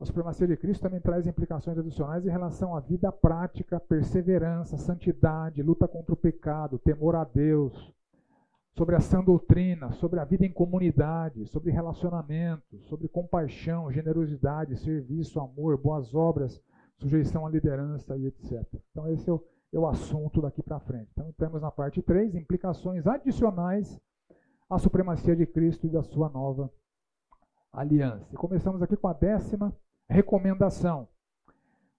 A 0.00 0.04
supremacia 0.06 0.46
de 0.46 0.56
Cristo 0.56 0.82
também 0.82 1.00
traz 1.00 1.26
implicações 1.26 1.78
adicionais 1.78 2.26
em 2.26 2.30
relação 2.30 2.74
à 2.74 2.80
vida 2.80 3.12
prática, 3.12 3.78
perseverança, 3.78 4.76
santidade, 4.76 5.62
luta 5.62 5.86
contra 5.86 6.12
o 6.12 6.16
pecado, 6.16 6.78
temor 6.78 7.14
a 7.16 7.24
Deus, 7.24 7.92
sobre 8.72 8.96
a 8.96 9.00
sã 9.00 9.22
doutrina, 9.22 9.92
sobre 9.92 10.18
a 10.18 10.24
vida 10.24 10.44
em 10.44 10.52
comunidade, 10.52 11.46
sobre 11.46 11.70
relacionamento, 11.70 12.78
sobre 12.80 13.06
compaixão, 13.06 13.92
generosidade, 13.92 14.76
serviço, 14.76 15.38
amor, 15.38 15.76
boas 15.76 16.14
obras, 16.14 16.60
sujeição 16.96 17.46
à 17.46 17.50
liderança 17.50 18.16
e 18.16 18.26
etc. 18.26 18.66
Então, 18.90 19.06
esse 19.08 19.28
é 19.30 19.32
o, 19.32 19.44
é 19.72 19.78
o 19.78 19.86
assunto 19.86 20.42
daqui 20.42 20.62
para 20.62 20.80
frente. 20.80 21.08
Então, 21.12 21.32
temos 21.38 21.62
na 21.62 21.70
parte 21.70 22.02
3 22.02 22.34
implicações 22.34 23.06
adicionais 23.06 24.00
à 24.68 24.78
supremacia 24.78 25.36
de 25.36 25.46
Cristo 25.46 25.86
e 25.86 25.90
da 25.90 26.02
sua 26.02 26.28
nova 26.28 26.72
aliança. 27.72 28.32
E 28.32 28.36
começamos 28.36 28.82
aqui 28.82 28.96
com 28.96 29.08
a 29.08 29.12
décima 29.12 29.76
recomendação, 30.08 31.08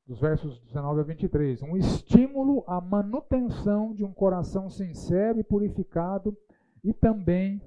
dos 0.08 0.20
versos 0.20 0.60
19 0.62 1.02
a 1.02 1.04
23. 1.04 1.62
Um 1.64 1.76
estímulo 1.76 2.64
à 2.68 2.80
manutenção 2.80 3.94
de 3.94 4.04
um 4.04 4.14
coração 4.14 4.70
sincero 4.70 5.40
e 5.40 5.44
purificado 5.44 6.38
e 6.84 6.94
também 6.94 7.62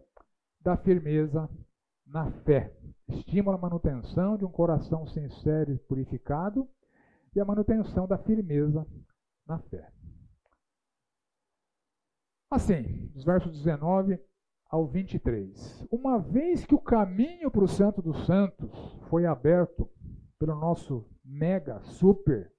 da 0.61 0.77
firmeza 0.77 1.49
na 2.07 2.31
fé. 2.31 2.75
Estímulo 3.09 3.57
à 3.57 3.61
manutenção 3.61 4.37
de 4.37 4.45
um 4.45 4.51
coração 4.51 5.07
sincero 5.07 5.73
e 5.73 5.79
purificado 5.79 6.69
e 7.35 7.41
a 7.41 7.45
manutenção 7.45 8.07
da 8.07 8.19
firmeza 8.19 8.87
na 9.47 9.59
fé. 9.59 9.91
Assim, 12.51 13.07
dos 13.09 13.25
versos 13.25 13.53
19 13.53 14.19
ao 14.69 14.87
23. 14.87 15.87
Uma 15.91 16.19
vez 16.19 16.65
que 16.67 16.75
o 16.75 16.81
caminho 16.81 17.51
para 17.51 17.65
o 17.65 17.69
Santo 17.69 18.03
dos 18.03 18.27
Santos 18.27 18.71
foi 19.09 19.25
aberto 19.25 19.89
pelo 20.39 20.55
nosso 20.55 21.07
mega, 21.25 21.81
super 21.81 22.53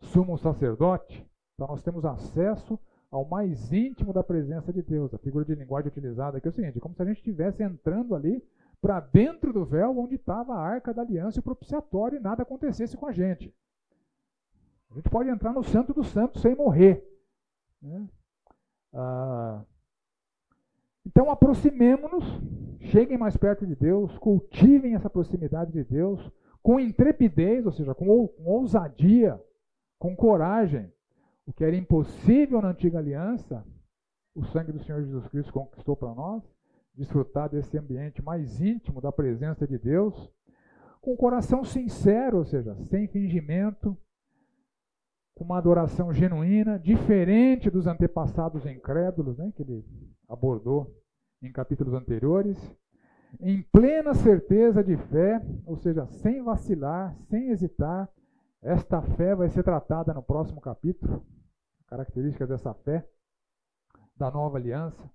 sumo 0.00 0.36
sacerdote, 0.36 1.26
então 1.54 1.66
nós 1.66 1.82
temos 1.82 2.04
acesso 2.04 2.78
ao 3.10 3.24
mais 3.24 3.72
íntimo 3.72 4.12
da 4.12 4.22
presença 4.22 4.72
de 4.72 4.82
Deus. 4.82 5.14
A 5.14 5.18
figura 5.18 5.44
de 5.44 5.54
linguagem 5.54 5.88
utilizada 5.88 6.38
aqui 6.38 6.48
é 6.48 6.50
o 6.50 6.54
seguinte: 6.54 6.80
como 6.80 6.94
se 6.94 7.02
a 7.02 7.06
gente 7.06 7.18
estivesse 7.18 7.62
entrando 7.62 8.14
ali 8.14 8.42
para 8.80 9.00
dentro 9.00 9.52
do 9.52 9.64
véu 9.64 9.98
onde 9.98 10.16
estava 10.16 10.54
a 10.54 10.60
arca 10.60 10.92
da 10.92 11.00
aliança 11.00 11.38
e 11.38 11.40
o 11.40 11.42
propiciatório 11.42 12.18
e 12.18 12.20
nada 12.20 12.42
acontecesse 12.42 12.96
com 12.96 13.06
a 13.06 13.12
gente. 13.12 13.54
A 14.90 14.94
gente 14.94 15.08
pode 15.08 15.30
entrar 15.30 15.52
no 15.52 15.62
Santo 15.62 15.94
dos 15.94 16.08
Santos 16.08 16.42
sem 16.42 16.54
morrer. 16.54 17.02
Né? 17.80 18.06
Ah, 18.92 19.64
então 21.06 21.30
aproximemo-nos, 21.30 22.24
cheguem 22.80 23.18
mais 23.18 23.36
perto 23.36 23.66
de 23.66 23.74
Deus, 23.74 24.16
cultivem 24.18 24.94
essa 24.94 25.10
proximidade 25.10 25.72
de 25.72 25.84
Deus 25.84 26.30
com 26.62 26.80
intrepidez, 26.80 27.66
ou 27.66 27.72
seja, 27.72 27.94
com, 27.94 28.08
ousadia, 28.38 29.40
com 29.98 30.16
coragem. 30.16 30.90
O 31.46 31.52
que 31.52 31.62
era 31.62 31.76
impossível 31.76 32.62
na 32.62 32.70
antiga 32.70 32.98
aliança, 32.98 33.62
o 34.34 34.42
sangue 34.46 34.72
do 34.72 34.82
Senhor 34.82 35.02
Jesus 35.02 35.28
Cristo 35.28 35.52
conquistou 35.52 35.94
para 35.94 36.14
nós, 36.14 36.42
desfrutar 36.94 37.50
desse 37.50 37.76
ambiente 37.76 38.22
mais 38.22 38.62
íntimo 38.62 39.00
da 39.00 39.12
presença 39.12 39.66
de 39.66 39.76
Deus, 39.76 40.32
com 41.02 41.14
coração 41.16 41.62
sincero, 41.64 42.38
ou 42.38 42.44
seja, 42.46 42.74
sem 42.84 43.06
fingimento, 43.08 43.94
com 45.34 45.44
uma 45.44 45.58
adoração 45.58 46.14
genuína, 46.14 46.78
diferente 46.78 47.68
dos 47.68 47.86
antepassados 47.86 48.64
incrédulos, 48.64 49.36
né, 49.36 49.52
que 49.54 49.62
ele 49.62 49.84
abordou 50.28 50.94
em 51.42 51.52
capítulos 51.52 51.94
anteriores, 51.94 52.58
em 53.40 53.62
plena 53.62 54.14
certeza 54.14 54.82
de 54.82 54.96
fé, 54.96 55.40
ou 55.66 55.76
seja, 55.76 56.06
sem 56.06 56.42
vacilar, 56.42 57.16
sem 57.28 57.50
hesitar. 57.50 58.08
Esta 58.62 59.02
fé 59.02 59.34
vai 59.34 59.48
ser 59.50 59.62
tratada 59.62 60.14
no 60.14 60.22
próximo 60.22 60.60
capítulo, 60.60 61.24
características 61.86 62.48
dessa 62.48 62.72
fé, 62.72 63.06
da 64.16 64.30
nova 64.30 64.56
aliança. 64.56 65.10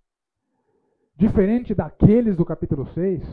Diferente 1.15 1.73
daqueles 1.73 2.37
do 2.37 2.45
capítulo 2.45 2.85
6, 2.85 3.23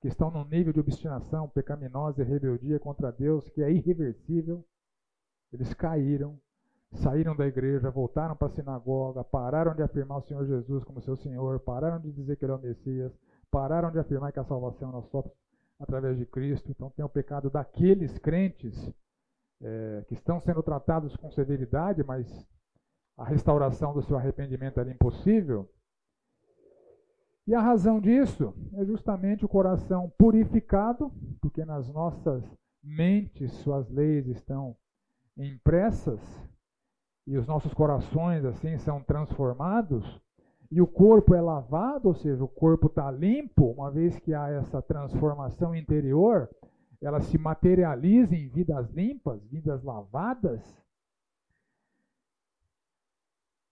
que 0.00 0.08
estão 0.08 0.30
num 0.30 0.44
nível 0.44 0.72
de 0.72 0.80
obstinação 0.80 1.48
pecaminosa 1.48 2.22
e 2.22 2.24
rebeldia 2.24 2.78
contra 2.78 3.10
Deus 3.10 3.48
que 3.50 3.62
é 3.62 3.72
irreversível, 3.72 4.64
eles 5.52 5.72
caíram, 5.72 6.38
saíram 6.94 7.34
da 7.34 7.46
igreja, 7.46 7.90
voltaram 7.90 8.36
para 8.36 8.48
a 8.48 8.50
sinagoga, 8.50 9.24
pararam 9.24 9.74
de 9.74 9.82
afirmar 9.82 10.18
o 10.18 10.22
Senhor 10.22 10.46
Jesus 10.46 10.84
como 10.84 11.00
seu 11.00 11.16
Senhor, 11.16 11.58
pararam 11.60 12.00
de 12.00 12.12
dizer 12.12 12.36
que 12.36 12.44
ele 12.44 12.52
é 12.52 12.54
o 12.54 12.60
Messias, 12.60 13.12
pararam 13.50 13.90
de 13.90 13.98
afirmar 13.98 14.32
que 14.32 14.40
a 14.40 14.44
salvação 14.44 14.92
nós 14.92 15.06
só 15.06 15.24
através 15.78 16.18
de 16.18 16.26
Cristo. 16.26 16.70
Então 16.70 16.90
tem 16.90 17.04
o 17.04 17.08
pecado 17.08 17.50
daqueles 17.50 18.18
crentes 18.18 18.92
é, 19.62 20.04
que 20.08 20.14
estão 20.14 20.40
sendo 20.40 20.62
tratados 20.62 21.16
com 21.16 21.30
severidade, 21.30 22.02
mas 22.04 22.26
a 23.16 23.24
restauração 23.24 23.92
do 23.92 24.02
seu 24.02 24.16
arrependimento 24.16 24.80
era 24.80 24.90
impossível. 24.90 25.68
E 27.46 27.54
a 27.54 27.60
razão 27.60 28.00
disso 28.00 28.54
é 28.74 28.84
justamente 28.84 29.44
o 29.44 29.48
coração 29.48 30.10
purificado, 30.16 31.12
porque 31.40 31.64
nas 31.64 31.88
nossas 31.88 32.42
mentes 32.82 33.52
suas 33.52 33.88
leis 33.90 34.26
estão 34.26 34.76
impressas 35.36 36.20
e 37.26 37.36
os 37.36 37.46
nossos 37.46 37.72
corações 37.72 38.44
assim 38.44 38.76
são 38.78 39.02
transformados 39.02 40.22
e 40.70 40.80
o 40.80 40.86
corpo 40.86 41.34
é 41.34 41.40
lavado, 41.40 42.08
ou 42.08 42.14
seja, 42.14 42.42
o 42.42 42.48
corpo 42.48 42.88
está 42.88 43.10
limpo, 43.10 43.70
uma 43.70 43.90
vez 43.90 44.18
que 44.18 44.34
há 44.34 44.48
essa 44.48 44.82
transformação 44.82 45.74
interior, 45.74 46.50
ela 47.00 47.20
se 47.20 47.38
materializa 47.38 48.34
em 48.34 48.48
vidas 48.48 48.90
limpas, 48.90 49.40
vidas 49.44 49.84
lavadas. 49.84 50.60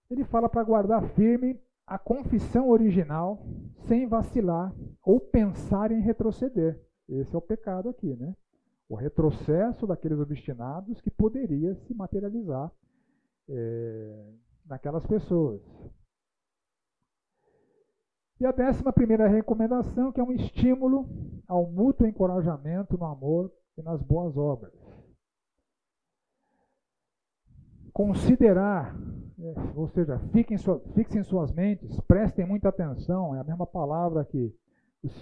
Ele 0.09 0.25
fala 0.25 0.49
para 0.49 0.63
guardar 0.63 1.03
firme 1.11 1.59
a 1.87 1.99
confissão 1.99 2.69
original, 2.69 3.45
sem 3.89 4.07
vacilar 4.07 4.73
ou 5.03 5.19
pensar 5.19 5.91
em 5.91 6.01
retroceder. 6.01 6.81
Esse 7.09 7.35
é 7.35 7.39
o 7.39 7.43
pecado 7.43 7.89
aqui, 7.89 8.15
né? 8.15 8.35
o 8.93 8.95
retrocesso 8.95 9.87
daqueles 9.87 10.21
obstinados 10.21 11.01
que 11.01 11.11
poderia 11.11 11.75
se 11.75 11.95
materializar 11.95 12.71
é, 13.53 14.33
naquelas 14.67 15.07
pessoas. 15.07 15.61
E 18.41 18.47
a 18.47 18.51
décima 18.51 18.93
primeira 18.93 19.29
recomendação, 19.29 20.11
que 20.11 20.21
é 20.21 20.25
um 20.25 20.33
estímulo 20.33 21.09
ao 21.47 21.71
mútuo 21.71 22.07
encorajamento 22.07 22.99
no 22.99 23.05
amor 23.05 23.53
e 23.77 23.83
nas 23.83 24.03
boas 24.03 24.37
obras. 24.37 24.73
Considerar, 27.93 28.97
é, 29.39 29.55
ou 29.77 29.87
seja, 29.89 30.19
fiquem, 30.33 30.57
fixem 30.95 31.23
suas 31.23 31.53
mentes, 31.53 32.01
prestem 32.01 32.47
muita 32.47 32.71
atenção, 32.71 33.37
é 33.37 33.39
a 33.39 33.45
mesma 33.45 33.67
palavra 33.67 34.25
que 34.25 34.53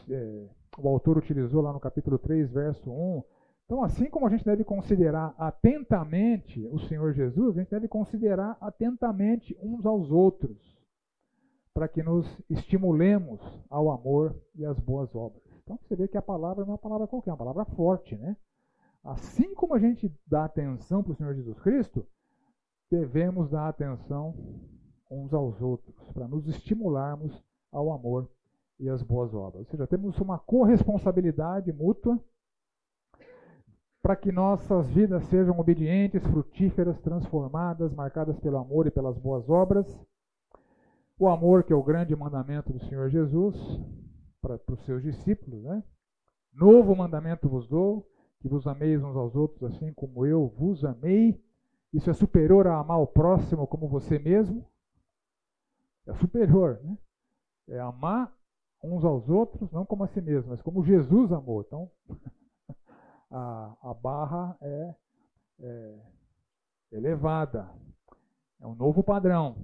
é, 0.09 0.49
o 0.79 0.89
autor 0.89 1.19
utilizou 1.19 1.61
lá 1.61 1.73
no 1.73 1.81
capítulo 1.81 2.19
3, 2.19 2.51
verso 2.51 2.91
1, 2.91 3.23
Então, 3.71 3.85
assim 3.85 4.11
como 4.11 4.27
a 4.27 4.29
gente 4.29 4.45
deve 4.45 4.65
considerar 4.65 5.33
atentamente 5.39 6.61
o 6.73 6.81
Senhor 6.89 7.13
Jesus, 7.13 7.57
a 7.57 7.61
gente 7.61 7.71
deve 7.71 7.87
considerar 7.87 8.59
atentamente 8.61 9.57
uns 9.63 9.87
aos 9.87 10.11
outros, 10.11 10.77
para 11.73 11.87
que 11.87 12.03
nos 12.03 12.27
estimulemos 12.51 13.41
ao 13.71 13.93
amor 13.93 14.35
e 14.57 14.65
às 14.65 14.77
boas 14.81 15.15
obras. 15.15 15.45
Então, 15.63 15.79
você 15.85 15.95
vê 15.95 16.09
que 16.09 16.19
a 16.19 16.23
palavra 16.23 16.65
não 16.65 16.73
é 16.73 16.75
uma 16.75 16.79
palavra 16.79 17.07
qualquer, 17.07 17.31
é 17.31 17.33
uma 17.33 17.39
palavra 17.39 17.65
forte, 17.65 18.17
né? 18.17 18.37
Assim 19.05 19.55
como 19.55 19.73
a 19.75 19.79
gente 19.79 20.13
dá 20.27 20.47
atenção 20.47 21.01
para 21.01 21.13
o 21.13 21.15
Senhor 21.15 21.37
Jesus 21.37 21.61
Cristo, 21.61 22.05
devemos 22.91 23.51
dar 23.51 23.69
atenção 23.69 24.35
uns 25.09 25.33
aos 25.33 25.63
outros, 25.63 25.95
para 26.13 26.27
nos 26.27 26.49
estimularmos 26.49 27.41
ao 27.71 27.93
amor 27.93 28.29
e 28.81 28.89
às 28.89 29.01
boas 29.01 29.33
obras. 29.33 29.65
Ou 29.65 29.71
seja, 29.71 29.87
temos 29.87 30.19
uma 30.19 30.41
corresponsabilidade 30.41 31.73
mútua 31.73 32.21
para 34.03 34.17
que 34.17 34.33
nossas 34.33 34.89
vidas 34.89 35.25
sejam 35.25 35.59
obedientes, 35.59 36.27
frutíferas, 36.27 36.99
transformadas, 37.01 37.93
marcadas 37.93 38.39
pelo 38.41 38.59
amor 38.59 38.87
e 38.87 38.91
pelas 38.91 39.19
boas 39.19 39.49
obras. 39.49 39.87
O 41.19 41.29
amor, 41.29 41.65
que 41.65 41.73
é 41.73 41.77
o 41.77 41.83
grande 41.83 42.17
mandamento 42.17 42.73
do 42.73 42.81
Senhor 42.87 43.11
Jesus 43.11 43.55
para, 44.41 44.59
para 44.59 44.75
os 44.75 44.81
seus 44.85 45.03
discípulos. 45.03 45.63
Né? 45.63 45.83
Novo 46.53 46.97
mandamento 46.97 47.49
vos 47.49 47.69
dou, 47.69 48.09
que 48.41 48.49
vos 48.49 48.67
ameis 48.67 49.03
uns 49.03 49.17
aos 49.17 49.37
outros, 49.37 49.75
assim 49.75 49.93
como 49.93 50.25
eu 50.25 50.49
vos 50.49 50.85
amei. 50.85 51.39
Isso 51.93 52.09
é 52.09 52.15
superior 52.15 52.67
a 52.67 52.79
amar 52.79 53.01
o 53.01 53.07
próximo 53.07 53.67
como 53.67 53.87
você 53.87 54.19
mesmo? 54.19 54.67
É 56.07 56.15
superior, 56.15 56.81
né? 56.83 56.97
É 57.69 57.81
amar 57.81 58.35
uns 58.83 59.05
aos 59.05 59.29
outros, 59.29 59.71
não 59.71 59.85
como 59.85 60.05
a 60.05 60.09
si 60.09 60.21
mesmo, 60.21 60.51
mas 60.51 60.63
como 60.63 60.85
Jesus 60.85 61.31
amou. 61.33 61.61
Então, 61.61 61.91
a, 63.31 63.77
a 63.83 63.95
barra 63.95 64.57
é, 64.61 64.95
é 65.61 65.99
elevada. 66.93 67.69
É 68.61 68.67
um 68.67 68.75
novo 68.75 69.03
padrão. 69.03 69.57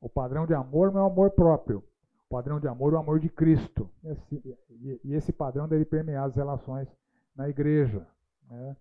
O 0.00 0.08
padrão 0.08 0.46
de 0.46 0.54
amor 0.54 0.92
não 0.92 1.00
é 1.00 1.04
o 1.04 1.06
amor 1.06 1.30
próprio. 1.30 1.82
O 2.28 2.34
padrão 2.34 2.60
de 2.60 2.68
amor 2.68 2.92
é 2.92 2.96
o 2.96 3.00
amor 3.00 3.18
de 3.18 3.28
Cristo. 3.28 3.90
Esse, 4.04 4.56
e, 4.70 5.00
e, 5.04 5.14
esse 5.14 5.32
padrão 5.32 5.68
deve 5.68 5.84
permear 5.84 6.24
as 6.24 6.36
relações 6.36 6.88
na 7.34 7.48
igreja. 7.48 8.06
Né? 8.48 8.76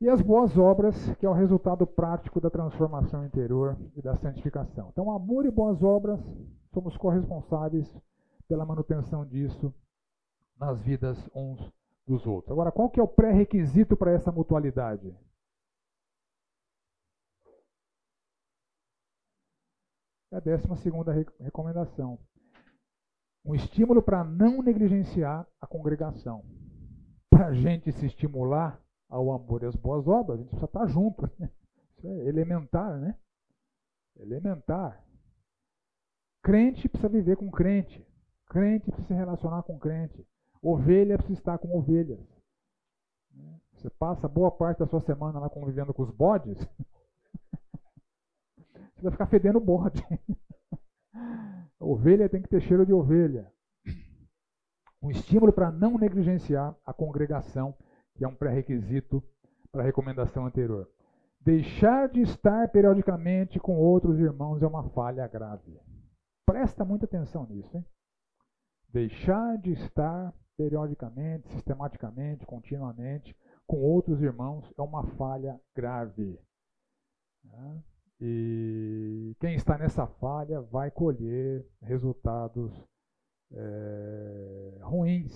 E 0.00 0.08
as 0.08 0.20
boas 0.20 0.58
obras, 0.58 0.96
que 1.14 1.24
é 1.24 1.28
o 1.28 1.32
resultado 1.32 1.86
prático 1.86 2.40
da 2.40 2.50
transformação 2.50 3.24
interior 3.24 3.78
e 3.94 4.02
da 4.02 4.16
santificação. 4.16 4.88
Então, 4.90 5.10
amor 5.10 5.46
e 5.46 5.50
boas 5.50 5.80
obras, 5.82 6.20
somos 6.74 6.96
corresponsáveis 6.96 7.88
pela 8.48 8.66
manutenção 8.66 9.24
disso 9.24 9.72
nas 10.58 10.80
vidas 10.82 11.16
uns 11.34 11.72
dos 12.06 12.26
outros. 12.26 12.50
Agora, 12.50 12.72
qual 12.72 12.90
que 12.90 13.00
é 13.00 13.02
o 13.02 13.08
pré-requisito 13.08 13.96
para 13.96 14.12
essa 14.12 14.32
mutualidade? 14.32 15.14
É 20.32 20.36
a 20.36 20.40
décima 20.40 20.76
segunda 20.76 21.12
recomendação. 21.40 22.18
Um 23.44 23.54
estímulo 23.54 24.02
para 24.02 24.24
não 24.24 24.62
negligenciar 24.62 25.46
a 25.60 25.66
congregação. 25.66 26.44
Para 27.28 27.48
a 27.48 27.54
gente 27.54 27.92
se 27.92 28.06
estimular 28.06 28.80
ao 29.08 29.30
amor 29.32 29.62
e 29.62 29.66
às 29.66 29.76
boas 29.76 30.06
obras, 30.06 30.38
a 30.38 30.42
gente 30.42 30.48
precisa 30.48 30.66
estar 30.66 30.86
junto. 30.86 31.30
Né? 31.38 31.50
Isso 31.96 32.06
é 32.06 32.28
elementar, 32.28 32.98
né? 32.98 33.18
Elementar. 34.16 35.04
Crente 36.42 36.88
precisa 36.88 37.08
viver 37.08 37.36
com 37.36 37.50
crente. 37.50 38.06
Crente 38.46 38.86
precisa 38.86 39.08
se 39.08 39.14
relacionar 39.14 39.62
com 39.64 39.78
crente. 39.78 40.26
Ovelha 40.62 41.18
precisa 41.18 41.40
estar 41.40 41.58
com 41.58 41.76
ovelhas. 41.76 42.20
Você 43.72 43.90
passa 43.90 44.28
boa 44.28 44.50
parte 44.50 44.78
da 44.78 44.86
sua 44.86 45.00
semana 45.00 45.40
lá 45.40 45.50
convivendo 45.50 45.92
com 45.92 46.04
os 46.04 46.10
bodes, 46.10 46.56
você 48.94 49.02
vai 49.02 49.10
ficar 49.10 49.26
fedendo 49.26 49.58
bode. 49.58 50.00
Ovelha 51.80 52.28
tem 52.28 52.40
que 52.40 52.48
ter 52.48 52.60
cheiro 52.60 52.86
de 52.86 52.92
ovelha. 52.92 53.52
Um 55.02 55.10
estímulo 55.10 55.52
para 55.52 55.72
não 55.72 55.98
negligenciar 55.98 56.76
a 56.86 56.92
congregação, 56.92 57.74
que 58.14 58.24
é 58.24 58.28
um 58.28 58.36
pré-requisito 58.36 59.20
para 59.72 59.82
a 59.82 59.84
recomendação 59.84 60.46
anterior. 60.46 60.88
Deixar 61.40 62.08
de 62.08 62.20
estar 62.20 62.68
periodicamente 62.68 63.58
com 63.58 63.76
outros 63.76 64.20
irmãos 64.20 64.62
é 64.62 64.66
uma 64.66 64.88
falha 64.90 65.26
grave. 65.26 65.76
Presta 66.46 66.84
muita 66.84 67.04
atenção 67.04 67.46
nisso, 67.46 67.76
hein? 67.76 67.84
Deixar 68.88 69.58
de 69.58 69.72
estar 69.72 70.32
periodicamente, 70.62 71.48
sistematicamente, 71.48 72.46
continuamente, 72.46 73.36
com 73.66 73.78
outros 73.78 74.22
irmãos, 74.22 74.72
é 74.78 74.82
uma 74.82 75.04
falha 75.16 75.60
grave. 75.74 76.38
Né? 77.44 77.82
E 78.20 79.36
quem 79.40 79.54
está 79.54 79.76
nessa 79.76 80.06
falha 80.06 80.60
vai 80.60 80.90
colher 80.90 81.66
resultados 81.82 82.72
é, 83.52 84.78
ruins. 84.82 85.34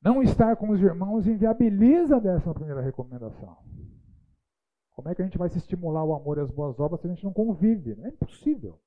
Não 0.00 0.22
estar 0.22 0.56
com 0.56 0.70
os 0.70 0.80
irmãos 0.80 1.26
inviabiliza 1.26 2.16
a 2.16 2.20
décima 2.20 2.54
primeira 2.54 2.82
recomendação. 2.82 3.56
Como 4.90 5.08
é 5.08 5.14
que 5.14 5.22
a 5.22 5.24
gente 5.24 5.38
vai 5.38 5.48
se 5.48 5.58
estimular 5.58 6.04
o 6.04 6.14
amor 6.14 6.38
e 6.38 6.42
as 6.42 6.50
boas 6.50 6.78
obras 6.78 7.00
se 7.00 7.08
a 7.08 7.10
gente 7.10 7.24
não 7.24 7.32
convive? 7.32 7.98
É 8.02 8.08
impossível. 8.08 8.78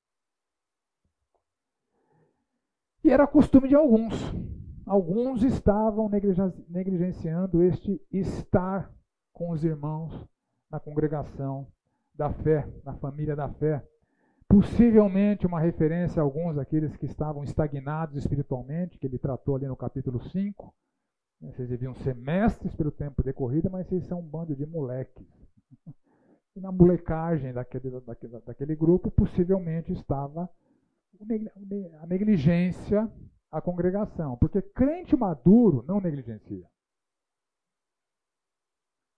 E 3.07 3.09
era 3.09 3.25
costume 3.25 3.69
de 3.69 3.75
alguns. 3.75 4.13
Alguns 4.85 5.41
estavam 5.41 6.09
negligenciando 6.09 7.63
este 7.63 8.01
estar 8.11 8.91
com 9.31 9.51
os 9.51 9.63
irmãos 9.63 10.27
na 10.69 10.77
congregação 10.77 11.65
da 12.13 12.33
fé, 12.33 12.67
na 12.83 12.93
família 12.95 13.33
da 13.33 13.47
fé. 13.47 13.81
Possivelmente 14.45 15.47
uma 15.47 15.57
referência 15.57 16.21
a 16.21 16.23
alguns 16.25 16.57
daqueles 16.57 16.97
que 16.97 17.05
estavam 17.05 17.45
estagnados 17.45 18.17
espiritualmente, 18.17 18.99
que 18.99 19.07
ele 19.07 19.17
tratou 19.17 19.55
ali 19.55 19.67
no 19.67 19.77
capítulo 19.77 20.21
5. 20.21 20.75
Vocês 21.43 21.69
deviam 21.69 21.95
ser 21.95 22.13
mestres 22.13 22.75
pelo 22.75 22.91
tempo 22.91 23.23
decorrido, 23.23 23.69
mas 23.71 23.87
vocês 23.87 24.05
são 24.05 24.19
um 24.19 24.27
bando 24.27 24.53
de 24.53 24.65
moleques. 24.65 25.25
E 26.53 26.59
na 26.59 26.71
molecagem 26.71 27.53
daquele, 27.53 28.01
daquele, 28.01 28.39
daquele 28.39 28.75
grupo, 28.75 29.11
possivelmente 29.11 29.93
estava 29.93 30.49
a 32.01 32.07
negligência 32.07 33.11
à 33.51 33.61
congregação. 33.61 34.37
Porque 34.37 34.61
crente 34.61 35.15
maduro 35.15 35.83
não 35.87 35.99
negligencia. 35.99 36.69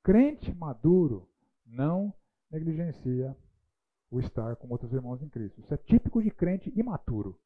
Crente 0.03 0.53
maduro 0.53 1.29
não 1.65 2.13
negligencia 2.49 3.35
o 4.09 4.19
estar 4.19 4.55
com 4.55 4.69
outros 4.69 4.91
irmãos 4.93 5.21
em 5.21 5.29
Cristo. 5.29 5.59
Isso 5.59 5.73
é 5.73 5.77
típico 5.77 6.21
de 6.21 6.31
crente 6.31 6.73
imaturo. 6.75 7.39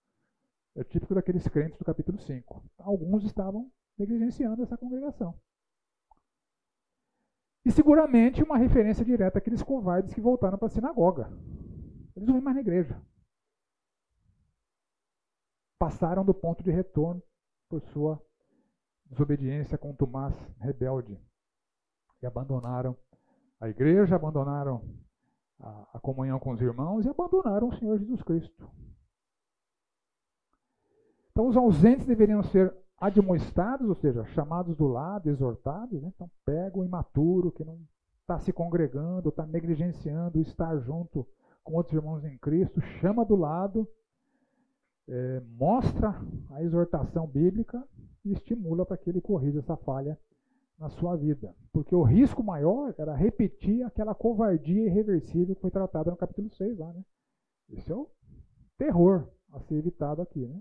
É 0.76 0.84
típico 0.84 1.14
daqueles 1.14 1.48
crentes 1.48 1.78
do 1.78 1.86
capítulo 1.86 2.20
5. 2.20 2.64
Alguns 2.78 3.24
estavam 3.26 3.72
negligenciando 3.98 4.64
essa 4.64 4.78
congregação. 4.78 5.38
E 7.66 7.72
seguramente 7.72 8.44
uma 8.44 8.58
referência 8.58 9.06
direta 9.06 9.38
àqueles 9.38 9.62
covardes 9.62 10.14
que 10.14 10.22
voltaram 10.22 10.58
para 10.58 10.68
a 10.68 10.72
sinagoga. 10.72 11.32
Eles 12.16 12.28
não 12.28 12.34
vêm 12.34 12.44
mais 12.44 12.56
na 12.56 12.62
igreja 12.62 13.02
passaram 15.84 16.24
do 16.24 16.34
ponto 16.34 16.64
de 16.64 16.72
retorno 16.72 17.22
por 17.68 17.82
sua 17.82 18.18
desobediência 19.06 19.78
contumaz, 19.78 20.34
rebelde. 20.58 21.20
E 22.22 22.26
abandonaram 22.26 22.96
a 23.60 23.68
igreja, 23.68 24.16
abandonaram 24.16 24.82
a, 25.60 25.90
a 25.96 26.00
comunhão 26.00 26.40
com 26.40 26.52
os 26.52 26.62
irmãos 26.62 27.06
e 27.06 27.10
abandonaram 27.10 27.68
o 27.68 27.76
Senhor 27.76 28.00
Jesus 28.00 28.24
Cristo. 28.24 28.72
Então, 31.32 31.50
os 31.50 31.58
ausentes 31.58 32.06
deveriam 32.06 32.42
ser 32.44 32.74
admoestados, 32.98 33.90
ou 33.90 33.96
seja, 33.96 34.24
chamados 34.28 34.78
do 34.78 34.88
lado, 34.88 35.30
exortados. 35.30 36.02
Né? 36.02 36.14
Então, 36.16 36.32
pega 36.46 36.80
o 36.80 36.86
imaturo 36.86 37.52
que 37.52 37.66
não 37.66 37.78
está 38.22 38.40
se 38.40 38.54
congregando, 38.54 39.28
está 39.28 39.46
negligenciando 39.46 40.40
estar 40.40 40.78
junto 40.78 41.28
com 41.62 41.74
outros 41.74 41.94
irmãos 41.94 42.24
em 42.24 42.38
Cristo, 42.38 42.80
chama 43.02 43.26
do 43.26 43.36
lado 43.36 43.86
é, 45.08 45.42
mostra 45.58 46.16
a 46.52 46.64
exortação 46.64 47.28
bíblica 47.28 47.84
e 48.24 48.32
estimula 48.32 48.86
para 48.86 48.98
que 48.98 49.10
ele 49.10 49.22
corrija 49.22 49.60
essa 49.60 49.76
falha 49.78 50.18
na 50.80 50.90
sua 50.90 51.16
vida. 51.16 51.54
Porque 51.72 51.96
o 51.96 52.04
risco 52.04 52.44
maior 52.44 52.94
era 52.98 53.16
repetir 53.16 53.84
aquela 53.84 54.16
covardia 54.16 54.86
irreversível 54.86 55.56
que 55.56 55.62
foi 55.62 55.72
tratada 55.72 56.12
no 56.12 56.18
capítulo 56.18 56.50
6 56.50 56.78
lá. 56.78 56.92
Né? 56.94 57.04
Esse 57.72 57.92
é 57.92 57.96
o 57.96 58.10
terror 58.78 59.28
a 59.52 59.60
ser 59.62 59.76
evitado 59.76 60.22
aqui. 60.22 60.46
Né? 60.46 60.60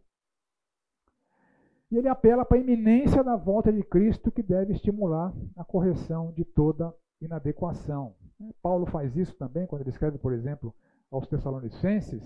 E 1.90 1.98
ele 1.98 2.09
apela 2.09 2.44
para 2.44 2.57
a 2.57 2.61
iminência 2.61 3.22
da 3.22 3.37
volta 3.37 3.72
de 3.72 3.83
Cristo 3.83 4.31
que 4.31 4.42
deve 4.42 4.72
estimular 4.72 5.33
a 5.57 5.64
correção 5.64 6.33
de 6.33 6.44
toda 6.44 6.94
inadequação. 7.20 8.14
Paulo 8.62 8.87
faz 8.87 9.16
isso 9.16 9.37
também 9.37 9.66
quando 9.66 9.83
ele 9.83 9.90
escreve, 9.90 10.18
por 10.18 10.33
exemplo, 10.33 10.74
aos 11.11 11.28
Tessalonicenses, 11.28 12.22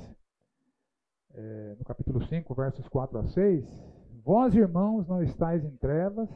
é, 1.37 1.77
no 1.79 1.85
capítulo 1.85 2.25
5, 2.25 2.55
versos 2.55 2.89
4 2.89 3.19
a 3.19 3.25
6, 3.25 3.97
Vós, 4.25 4.55
irmãos, 4.57 5.07
não 5.07 5.23
estáis 5.23 5.65
em 5.65 5.77
trevas, 5.77 6.29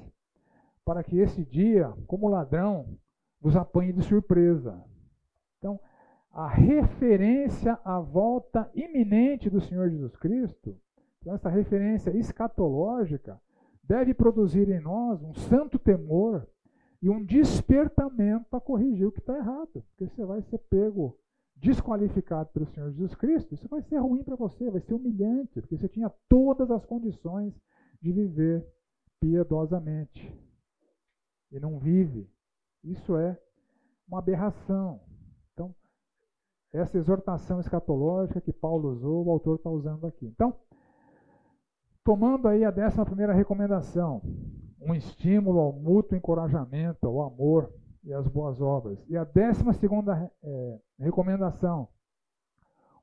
para 0.84 1.02
que 1.02 1.18
esse 1.18 1.44
dia, 1.44 1.92
como 2.06 2.28
ladrão, 2.28 2.86
vos 3.40 3.56
apanhe 3.56 3.92
de 3.92 4.02
surpresa. 4.02 4.80
Então, 5.58 5.80
a 6.30 6.46
referência 6.46 7.78
à 7.84 7.98
volta 7.98 8.70
iminente 8.74 9.50
do 9.50 9.60
Senhor 9.60 9.90
Jesus 9.90 10.14
Cristo, 10.16 10.76
então 11.20 11.34
essa 11.34 11.48
referência 11.48 12.16
escatológica, 12.16 13.40
deve 13.82 14.14
produzir 14.14 14.68
em 14.70 14.80
nós 14.80 15.20
um 15.22 15.34
santo 15.34 15.78
temor 15.78 16.46
e 17.02 17.10
um 17.10 17.24
despertamento 17.24 18.54
a 18.54 18.60
corrigir 18.60 19.06
o 19.06 19.12
que 19.12 19.18
está 19.18 19.36
errado. 19.36 19.84
Porque 19.90 20.06
você 20.14 20.24
vai 20.24 20.42
ser 20.42 20.58
pego, 20.58 21.18
desqualificado 21.60 22.48
pelo 22.52 22.66
Senhor 22.66 22.90
Jesus 22.90 23.14
Cristo, 23.14 23.54
isso 23.54 23.68
vai 23.68 23.82
ser 23.82 23.98
ruim 23.98 24.24
para 24.24 24.34
você, 24.34 24.70
vai 24.70 24.80
ser 24.80 24.94
humilhante, 24.94 25.60
porque 25.60 25.76
você 25.76 25.88
tinha 25.88 26.10
todas 26.28 26.70
as 26.70 26.84
condições 26.86 27.54
de 28.00 28.12
viver 28.12 28.66
piedosamente. 29.20 30.34
E 31.52 31.60
não 31.60 31.78
vive. 31.78 32.28
Isso 32.82 33.16
é 33.16 33.38
uma 34.08 34.20
aberração. 34.20 35.00
Então, 35.52 35.74
essa 36.72 36.96
exortação 36.96 37.60
escatológica 37.60 38.40
que 38.40 38.52
Paulo 38.52 38.90
usou, 38.90 39.26
o 39.26 39.30
autor 39.30 39.56
está 39.56 39.68
usando 39.68 40.06
aqui. 40.06 40.26
Então, 40.26 40.56
tomando 42.02 42.48
aí 42.48 42.64
a 42.64 42.70
décima 42.70 43.04
primeira 43.04 43.34
recomendação, 43.34 44.22
um 44.80 44.94
estímulo 44.94 45.58
ao 45.58 45.72
mútuo 45.72 46.16
encorajamento, 46.16 47.06
ao 47.06 47.22
amor 47.22 47.70
e 48.04 48.12
às 48.12 48.26
boas 48.26 48.60
obras. 48.60 49.04
E 49.08 49.16
a 49.16 49.24
décima 49.24 49.72
segunda 49.74 50.30
é, 50.42 50.80
recomendação, 50.98 51.88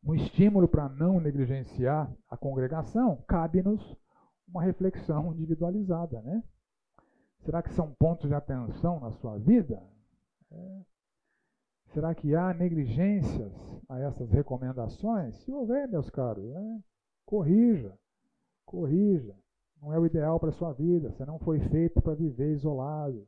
um 0.03 0.15
estímulo 0.15 0.67
para 0.67 0.89
não 0.89 1.19
negligenciar 1.19 2.11
a 2.29 2.37
congregação, 2.37 3.23
cabe-nos 3.27 3.95
uma 4.47 4.63
reflexão 4.63 5.33
individualizada, 5.33 6.21
né? 6.21 6.43
Será 7.39 7.61
que 7.61 7.73
são 7.73 7.93
pontos 7.93 8.27
de 8.27 8.35
atenção 8.35 8.99
na 8.99 9.11
sua 9.11 9.37
vida? 9.37 9.81
É. 10.51 10.81
Será 11.93 12.13
que 12.13 12.35
há 12.35 12.53
negligências 12.53 13.53
a 13.87 13.99
essas 13.99 14.29
recomendações? 14.31 15.35
Se 15.43 15.51
houver, 15.51 15.87
meus 15.87 16.09
caros, 16.09 16.43
né? 16.43 16.81
corrija, 17.25 17.97
corrija. 18.65 19.35
Não 19.81 19.93
é 19.93 19.99
o 19.99 20.05
ideal 20.05 20.39
para 20.39 20.49
a 20.49 20.53
sua 20.53 20.73
vida. 20.73 21.11
Você 21.11 21.25
não 21.25 21.37
foi 21.39 21.59
feito 21.59 22.01
para 22.01 22.15
viver 22.15 22.53
isolado, 22.53 23.27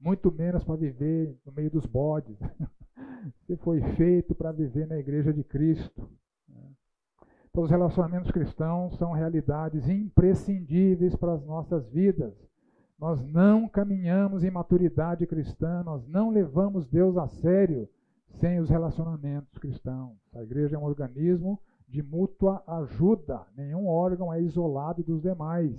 muito 0.00 0.30
menos 0.30 0.64
para 0.64 0.76
viver 0.76 1.36
no 1.44 1.52
meio 1.52 1.70
dos 1.70 1.86
bodes. 1.86 2.38
Você 3.42 3.56
foi 3.56 3.80
feito 3.96 4.34
para 4.34 4.52
viver 4.52 4.86
na 4.86 4.98
igreja 4.98 5.32
de 5.32 5.42
Cristo. 5.42 6.08
Então, 7.50 7.64
os 7.64 7.70
relacionamentos 7.70 8.30
cristãos 8.30 8.96
são 8.96 9.12
realidades 9.12 9.88
imprescindíveis 9.88 11.16
para 11.16 11.32
as 11.32 11.44
nossas 11.44 11.88
vidas. 11.88 12.32
Nós 12.98 13.20
não 13.24 13.68
caminhamos 13.68 14.44
em 14.44 14.50
maturidade 14.50 15.26
cristã, 15.26 15.82
nós 15.82 16.06
não 16.06 16.30
levamos 16.30 16.86
Deus 16.86 17.16
a 17.16 17.26
sério 17.26 17.88
sem 18.28 18.60
os 18.60 18.68
relacionamentos 18.68 19.56
cristãos. 19.58 20.16
A 20.34 20.42
igreja 20.42 20.76
é 20.76 20.78
um 20.78 20.84
organismo 20.84 21.60
de 21.88 22.02
mútua 22.02 22.62
ajuda, 22.66 23.46
nenhum 23.56 23.86
órgão 23.86 24.32
é 24.32 24.40
isolado 24.42 25.02
dos 25.02 25.22
demais. 25.22 25.74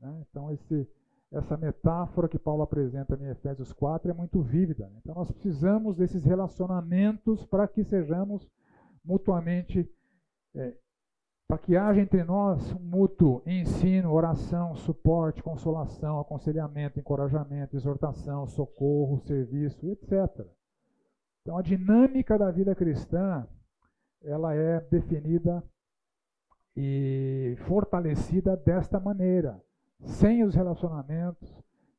Né? 0.00 0.24
Então, 0.30 0.50
esse, 0.52 0.88
essa 1.32 1.56
metáfora 1.56 2.28
que 2.28 2.38
Paulo 2.38 2.62
apresenta 2.62 3.18
em 3.20 3.30
Efésios 3.30 3.72
4 3.72 4.10
é 4.10 4.14
muito 4.14 4.42
vívida. 4.42 4.88
Né? 4.88 4.98
Então, 5.02 5.14
nós 5.14 5.30
precisamos 5.30 5.96
desses 5.96 6.24
relacionamentos 6.24 7.44
para 7.46 7.66
que 7.66 7.82
sejamos 7.84 8.46
mutuamente 9.04 9.90
é, 10.54 10.74
para 11.48 11.58
que 11.58 11.76
haja 11.76 12.00
entre 12.00 12.24
nós 12.24 12.72
um 12.72 12.78
mútuo 12.78 13.42
ensino, 13.46 14.10
oração, 14.10 14.74
suporte, 14.74 15.42
consolação, 15.42 16.18
aconselhamento, 16.18 16.98
encorajamento, 16.98 17.76
exortação, 17.76 18.46
socorro, 18.46 19.18
serviço, 19.18 19.86
etc. 19.90 20.46
Então 21.42 21.58
a 21.58 21.62
dinâmica 21.62 22.38
da 22.38 22.50
vida 22.50 22.74
cristã, 22.74 23.46
ela 24.22 24.54
é 24.54 24.80
definida 24.80 25.62
e 26.74 27.54
fortalecida 27.66 28.56
desta 28.56 28.98
maneira. 28.98 29.60
Sem 30.04 30.44
os 30.44 30.54
relacionamentos, 30.54 31.48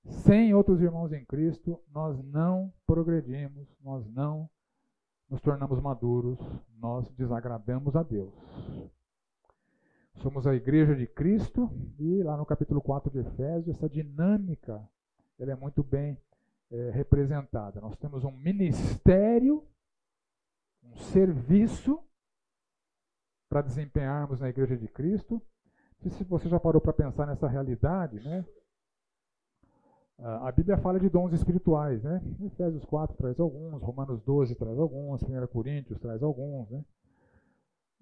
sem 0.06 0.54
outros 0.54 0.82
irmãos 0.82 1.12
em 1.14 1.26
Cristo, 1.26 1.80
nós 1.92 2.22
não 2.24 2.72
progredimos, 2.86 3.68
nós 3.82 4.06
não 4.08 4.50
nos 5.30 5.42
tornamos 5.42 5.80
maduros, 5.80 6.40
nós 6.78 7.10
desagradamos 7.12 7.96
a 7.96 8.04
Deus. 8.04 8.34
Somos 10.16 10.46
a 10.46 10.54
igreja 10.54 10.96
de 10.96 11.08
Cristo 11.08 11.72
e 11.98 12.22
lá 12.22 12.38
no 12.38 12.46
capítulo 12.46 12.82
4 12.82 13.10
de 13.12 13.20
Efésios, 13.20 13.76
essa 13.76 13.90
dinâmica 13.90 14.88
ela 15.40 15.52
é 15.52 15.56
muito 15.56 15.84
bem 15.84 16.18
é, 16.72 16.90
representada. 16.92 17.82
Nós 17.82 17.96
temos 17.98 18.24
um 18.24 18.32
ministério, 18.32 19.66
um 20.84 20.96
serviço 20.96 22.00
para 23.50 23.62
desempenharmos 23.62 24.40
na 24.40 24.50
igreja 24.50 24.78
de 24.78 24.88
Cristo. 24.88 25.42
Se 26.10 26.24
você 26.26 26.50
já 26.50 26.60
parou 26.60 26.82
para 26.82 26.94
pensar 26.94 27.26
nessa 27.26 27.48
realidade, 27.48 28.20
né? 28.20 28.46
A 30.20 30.52
Bíblia 30.52 30.78
fala 30.78 31.00
de 31.00 31.10
dons 31.10 31.34
espirituais, 31.34 32.04
né? 32.04 32.22
Efésios 32.42 32.86
4 32.86 33.16
traz 33.18 33.40
alguns, 33.40 33.82
Romanos 33.82 34.22
12 34.22 34.56
traz 34.56 34.78
alguns, 34.78 35.22
1 35.24 35.48
Coríntios 35.48 36.00
traz 36.00 36.22
alguns, 36.22 36.70
né? 36.70 36.84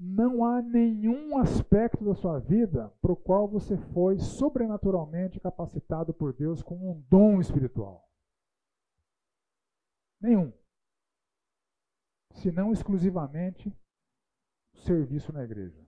não 0.04 0.44
há 0.44 0.64
nenhum 0.64 1.38
aspecto 1.38 2.04
da 2.04 2.16
sua 2.16 2.40
vida 2.40 2.92
para 3.00 3.12
o 3.12 3.16
qual 3.16 3.48
você 3.48 3.78
foi 3.78 4.18
sobrenaturalmente 4.18 5.40
capacitado 5.40 6.12
por 6.12 6.34
Deus 6.34 6.64
com 6.64 6.76
um 6.76 7.00
dom 7.08 7.40
espiritual. 7.40 8.10
Nenhum. 10.20 10.52
Se 12.34 12.52
não 12.52 12.74
exclusivamente 12.74 13.70
o 14.74 14.80
serviço 14.80 15.32
na 15.32 15.44
igreja. 15.44 15.80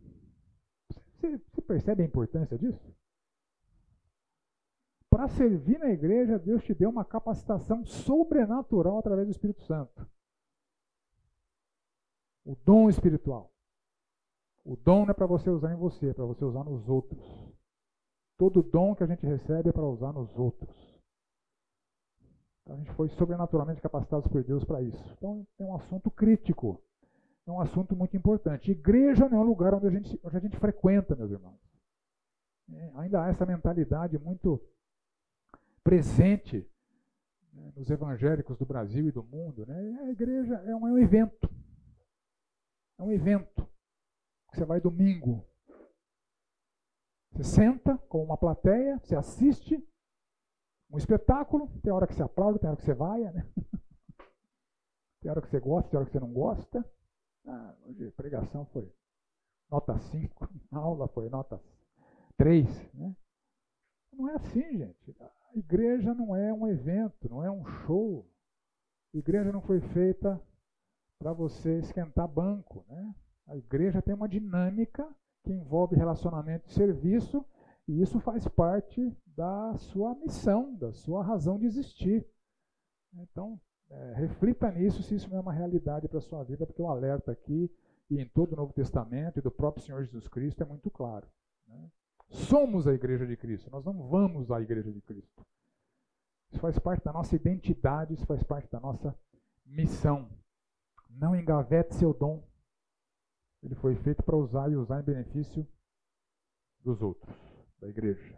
Você, 1.24 1.38
você 1.38 1.62
percebe 1.62 2.04
a 2.04 2.06
importância 2.06 2.58
disso? 2.58 2.94
Para 5.10 5.30
servir 5.30 5.80
na 5.80 5.90
igreja, 5.90 6.38
Deus 6.38 6.64
te 6.64 6.74
deu 6.74 6.90
uma 6.90 7.06
capacitação 7.06 7.86
sobrenatural 7.86 8.98
através 8.98 9.28
do 9.28 9.32
Espírito 9.32 9.62
Santo. 9.64 10.06
O 12.44 12.58
dom 12.66 12.90
espiritual. 12.90 13.54
O 14.66 14.76
dom 14.76 15.06
não 15.06 15.12
é 15.12 15.14
para 15.14 15.26
você 15.26 15.50
usar 15.50 15.72
em 15.72 15.78
você, 15.78 16.10
é 16.10 16.14
para 16.14 16.26
você 16.26 16.44
usar 16.44 16.66
nos 16.66 16.90
outros. 16.90 17.24
Todo 18.38 18.62
dom 18.62 18.94
que 18.94 19.04
a 19.04 19.08
gente 19.08 19.26
recebe 19.26 19.70
é 19.70 19.74
para 19.74 19.86
usar 19.88 20.12
nos 20.12 20.38
outros. 20.38 21.02
Então, 22.64 22.76
a 22.76 22.80
gente 22.80 22.92
foi 22.94 23.08
sobrenaturalmente 23.10 23.82
capacitados 23.82 24.30
por 24.30 24.44
Deus 24.44 24.66
para 24.66 24.82
isso. 24.82 25.14
Então 25.14 25.48
é 25.58 25.64
um 25.64 25.76
assunto 25.76 26.12
crítico. 26.12 26.84
É 27.46 27.52
um 27.52 27.60
assunto 27.60 27.96
muito 27.96 28.16
importante. 28.16 28.72
Igreja 28.72 29.28
não 29.28 29.40
é 29.40 29.42
um 29.42 29.48
lugar 29.48 29.74
onde 29.74 29.88
a 29.88 29.90
gente, 29.90 30.20
onde 30.24 30.38
a 30.38 30.40
gente 30.40 30.58
frequenta, 30.58 31.16
meus 31.16 31.32
irmãos. 31.32 31.60
É, 32.72 32.92
ainda 32.96 33.24
há 33.24 33.30
essa 33.30 33.46
mentalidade 33.46 34.18
muito 34.18 34.62
presente 35.84 36.66
né, 37.52 37.74
nos 37.76 37.90
evangélicos 37.90 38.58
do 38.58 38.66
Brasil 38.66 39.08
e 39.08 39.12
do 39.12 39.24
mundo. 39.24 39.66
Né? 39.66 40.00
A 40.04 40.10
igreja 40.10 40.56
é 40.56 40.76
um, 40.76 40.88
é 40.88 40.92
um 40.92 40.98
evento. 40.98 41.50
É 42.98 43.04
um 43.04 43.12
evento. 43.12 43.68
Você 44.54 44.64
vai 44.64 44.80
domingo. 44.80 45.46
Você 47.34 47.44
senta 47.44 47.98
com 48.08 48.24
uma 48.24 48.38
plateia, 48.38 49.00
você 49.00 49.16
assiste 49.16 49.84
um 50.90 50.98
espetáculo, 50.98 51.68
tem 51.82 51.92
hora 51.92 52.06
que 52.06 52.14
você 52.14 52.22
aplaude, 52.22 52.60
tem 52.60 52.70
hora 52.70 52.78
que 52.78 52.86
você 52.86 52.94
vai, 52.94 53.20
né? 53.20 53.46
Tem 55.22 55.32
hora 55.32 55.42
que 55.42 55.48
você 55.48 55.58
gosta, 55.58 55.90
tem 55.90 55.98
hora 55.98 56.06
que 56.06 56.12
você 56.12 56.20
não 56.20 56.34
gosta. 56.34 56.86
Ah, 57.46 57.76
hoje 57.86 58.08
a 58.08 58.12
pregação 58.12 58.66
foi 58.68 58.90
nota 59.70 59.98
5, 59.98 60.50
a 60.72 60.78
aula 60.78 61.08
foi 61.10 61.30
nota 61.30 61.62
3. 62.38 62.94
Né? 62.94 63.16
Não 64.14 64.30
é 64.30 64.36
assim, 64.36 64.78
gente. 64.78 65.16
A 65.20 65.58
igreja 65.58 66.14
não 66.14 66.36
é 66.36 66.54
um 66.54 66.68
evento, 66.68 67.30
não 67.30 67.44
é 67.44 67.52
um 67.52 67.66
show. 67.66 68.30
A 69.14 69.18
igreja 69.18 69.52
não 69.52 69.62
foi 69.62 69.82
feita 69.82 70.42
para 71.20 71.34
você 71.34 71.80
esquentar 71.80 72.28
banco. 72.28 72.86
Né? 72.88 73.16
A 73.48 73.58
igreja 73.58 74.02
tem 74.02 74.14
uma 74.14 74.30
dinâmica 74.30 75.08
que 75.44 75.52
envolve 75.52 75.96
relacionamento 75.96 76.70
e 76.70 76.74
serviço, 76.74 77.46
e 77.88 78.02
isso 78.02 78.20
faz 78.22 78.48
parte 78.48 79.16
da 79.26 79.76
sua 79.78 80.16
missão, 80.16 80.74
da 80.76 80.94
sua 80.94 81.22
razão 81.22 81.60
de 81.60 81.66
existir. 81.66 82.26
Então, 83.14 83.60
é, 83.94 84.14
reflita 84.16 84.72
nisso 84.72 85.04
se 85.04 85.16
isso 85.16 85.30
não 85.30 85.38
é 85.38 85.42
uma 85.42 85.54
realidade 85.54 86.08
para 86.08 86.18
a 86.18 86.22
sua 86.22 86.44
vida, 86.44 86.66
porque 86.66 86.82
o 86.82 86.88
alerta 86.88 87.32
aqui 87.32 87.72
e 88.10 88.20
em 88.20 88.28
todo 88.28 88.54
o 88.54 88.56
Novo 88.56 88.74
Testamento 88.74 89.38
e 89.38 89.42
do 89.42 89.52
próprio 89.52 89.84
Senhor 89.84 90.04
Jesus 90.04 90.28
Cristo 90.28 90.62
é 90.62 90.66
muito 90.66 90.90
claro. 90.90 91.28
Né? 91.68 91.92
Somos 92.30 92.88
a 92.88 92.94
igreja 92.94 93.26
de 93.28 93.38
Cristo, 93.38 93.70
nós 93.70 93.86
não 93.86 94.08
vamos 94.08 94.52
à 94.52 94.60
igreja 94.62 94.92
de 94.92 95.02
Cristo. 95.02 95.46
Isso 96.52 96.60
faz 96.60 96.78
parte 96.80 97.04
da 97.04 97.14
nossa 97.14 97.36
identidade, 97.36 98.14
isso 98.14 98.26
faz 98.26 98.44
parte 98.44 98.70
da 98.72 98.80
nossa 98.80 99.16
missão. 99.66 100.30
Não 101.10 101.36
engavete 101.36 101.96
seu 101.96 102.14
dom. 102.14 102.44
Ele 103.62 103.76
foi 103.76 103.96
feito 103.96 104.24
para 104.24 104.36
usar 104.36 104.72
e 104.72 104.76
usar 104.76 105.00
em 105.02 105.04
benefício 105.04 105.68
dos 106.84 107.02
outros, 107.02 107.34
da 107.80 107.88
igreja. 107.88 108.38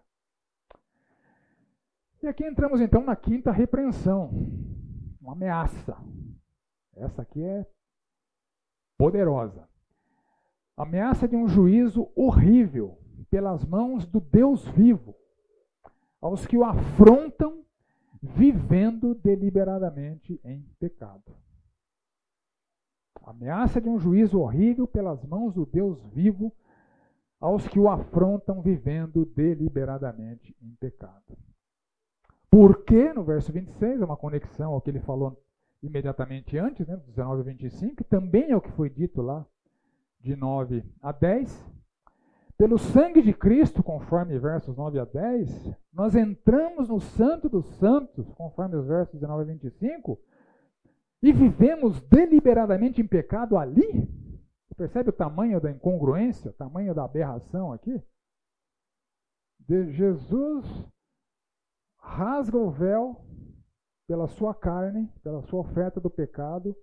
E 2.21 2.27
aqui 2.27 2.45
entramos 2.45 2.79
então 2.79 3.03
na 3.03 3.15
quinta 3.15 3.51
repreensão, 3.51 4.31
uma 5.25 5.33
ameaça. 5.33 5.97
Essa 6.95 7.23
aqui 7.23 7.41
é 7.41 7.65
poderosa. 8.97 9.67
Ameaça 10.77 11.27
de 11.27 11.35
um 11.35 11.47
juízo 11.47 12.11
horrível 12.15 12.99
pelas 13.29 13.65
mãos 13.65 14.05
do 14.05 14.21
Deus 14.21 14.67
vivo, 14.67 15.15
aos 16.21 16.45
que 16.45 16.55
o 16.55 16.63
afrontam 16.63 17.65
vivendo 18.21 19.15
deliberadamente 19.15 20.39
em 20.43 20.61
pecado. 20.79 21.35
Ameaça 23.23 23.81
de 23.81 23.89
um 23.89 23.97
juízo 23.97 24.39
horrível 24.39 24.87
pelas 24.87 25.23
mãos 25.25 25.53
do 25.53 25.65
Deus 25.65 25.99
vivo 26.13 26.53
aos 27.39 27.67
que 27.67 27.79
o 27.79 27.89
afrontam 27.89 28.61
vivendo 28.61 29.25
deliberadamente 29.25 30.55
em 30.61 30.75
pecado. 30.75 31.35
Porque, 32.55 33.11
no 33.11 33.21
verso 33.21 33.51
26, 33.51 33.99
é 33.99 34.05
uma 34.05 34.15
conexão 34.15 34.71
ao 34.71 34.79
que 34.79 34.89
ele 34.89 35.01
falou 35.01 35.37
imediatamente 35.83 36.57
antes, 36.57 36.87
né, 36.87 36.95
19 37.05 37.41
a 37.41 37.43
25, 37.43 38.01
também 38.05 38.49
é 38.49 38.55
o 38.55 38.61
que 38.61 38.71
foi 38.71 38.89
dito 38.89 39.21
lá 39.21 39.45
de 40.21 40.37
9 40.37 40.81
a 41.01 41.11
10. 41.11 41.69
Pelo 42.57 42.77
sangue 42.77 43.21
de 43.21 43.33
Cristo, 43.33 43.83
conforme 43.83 44.39
versos 44.39 44.77
9 44.77 44.97
a 44.99 45.03
10, 45.03 45.75
nós 45.91 46.15
entramos 46.15 46.87
no 46.87 47.01
Santo 47.01 47.49
dos 47.49 47.65
Santos, 47.75 48.31
conforme 48.35 48.77
os 48.77 48.87
versos 48.87 49.19
19 49.19 49.41
a 49.41 49.45
25, 49.53 50.17
e 51.21 51.33
vivemos 51.33 51.99
deliberadamente 52.03 53.01
em 53.01 53.05
pecado 53.05 53.57
ali. 53.57 54.07
Você 54.65 54.75
percebe 54.77 55.09
o 55.09 55.13
tamanho 55.13 55.59
da 55.59 55.69
incongruência, 55.69 56.51
o 56.51 56.53
tamanho 56.53 56.95
da 56.95 57.03
aberração 57.03 57.73
aqui? 57.73 58.01
De 59.59 59.91
Jesus 59.91 60.94
rasga 62.05 62.57
o 62.57 62.69
véu 62.69 63.21
pela 64.07 64.27
sua 64.27 64.53
carne, 64.53 65.11
pela 65.23 65.41
sua 65.43 65.61
oferta 65.61 65.99
do 65.99 66.09
pecado, 66.09 66.75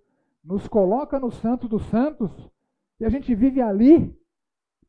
nos 0.43 0.67
coloca 0.67 1.19
no 1.19 1.31
Santo 1.31 1.67
dos 1.67 1.83
Santos 1.85 2.29
e 2.99 3.05
a 3.05 3.09
gente 3.09 3.33
vive 3.33 3.61
ali, 3.61 4.15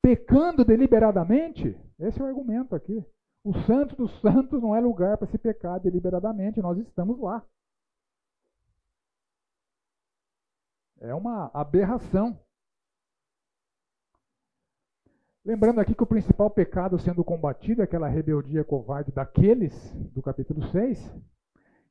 pecando 0.02 0.64
deliberadamente. 0.64 1.78
Esse 1.98 2.20
é 2.20 2.24
o 2.24 2.26
argumento 2.26 2.74
aqui. 2.74 3.04
O 3.44 3.54
Santo 3.60 3.94
dos 3.94 4.20
Santos 4.20 4.60
não 4.60 4.74
é 4.74 4.80
lugar 4.80 5.16
para 5.16 5.28
se 5.28 5.38
pecar 5.38 5.78
deliberadamente, 5.80 6.60
nós 6.60 6.78
estamos 6.78 7.18
lá. 7.20 7.44
É 11.00 11.14
uma 11.14 11.50
aberração. 11.54 12.38
Lembrando 15.44 15.78
aqui 15.78 15.94
que 15.94 16.02
o 16.02 16.06
principal 16.06 16.48
pecado 16.48 16.98
sendo 16.98 17.22
combatido 17.22 17.82
é 17.82 17.84
aquela 17.84 18.08
rebeldia 18.08 18.64
covarde 18.64 19.12
daqueles, 19.12 19.74
do 20.14 20.22
capítulo 20.22 20.62
6. 20.68 21.12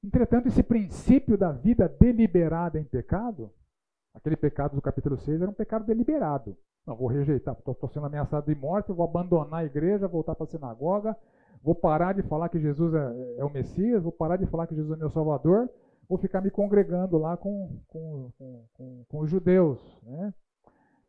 Entretanto, 0.03 0.47
esse 0.47 0.63
princípio 0.63 1.37
da 1.37 1.51
vida 1.51 1.87
deliberada 1.87 2.79
em 2.79 2.83
pecado, 2.83 3.51
aquele 4.11 4.35
pecado 4.35 4.75
do 4.75 4.81
capítulo 4.81 5.17
6 5.17 5.39
era 5.39 5.51
um 5.51 5.53
pecado 5.53 5.85
deliberado. 5.85 6.57
Não, 6.85 6.95
vou 6.95 7.07
rejeitar, 7.07 7.55
estou 7.55 7.87
sendo 7.89 8.07
ameaçado 8.07 8.47
de 8.47 8.59
morte, 8.59 8.91
vou 8.91 9.05
abandonar 9.05 9.59
a 9.59 9.65
igreja, 9.65 10.07
voltar 10.07 10.33
para 10.33 10.45
a 10.45 10.49
sinagoga, 10.49 11.15
vou 11.63 11.75
parar 11.75 12.13
de 12.13 12.23
falar 12.23 12.49
que 12.49 12.59
Jesus 12.59 12.91
é, 12.95 13.35
é, 13.37 13.45
o 13.45 13.51
Messias, 13.51 14.01
vou 14.01 14.11
parar 14.11 14.37
de 14.37 14.47
falar 14.47 14.65
que 14.65 14.75
Jesus 14.75 14.97
é 14.97 14.99
meu 14.99 15.11
Salvador, 15.11 15.69
vou 16.09 16.17
ficar 16.17 16.41
me 16.41 16.49
congregando 16.49 17.19
lá 17.19 17.37
com, 17.37 17.79
com, 17.87 18.31
com, 18.73 19.05
com 19.07 19.19
os 19.19 19.29
judeus. 19.29 19.79
Né? 20.01 20.33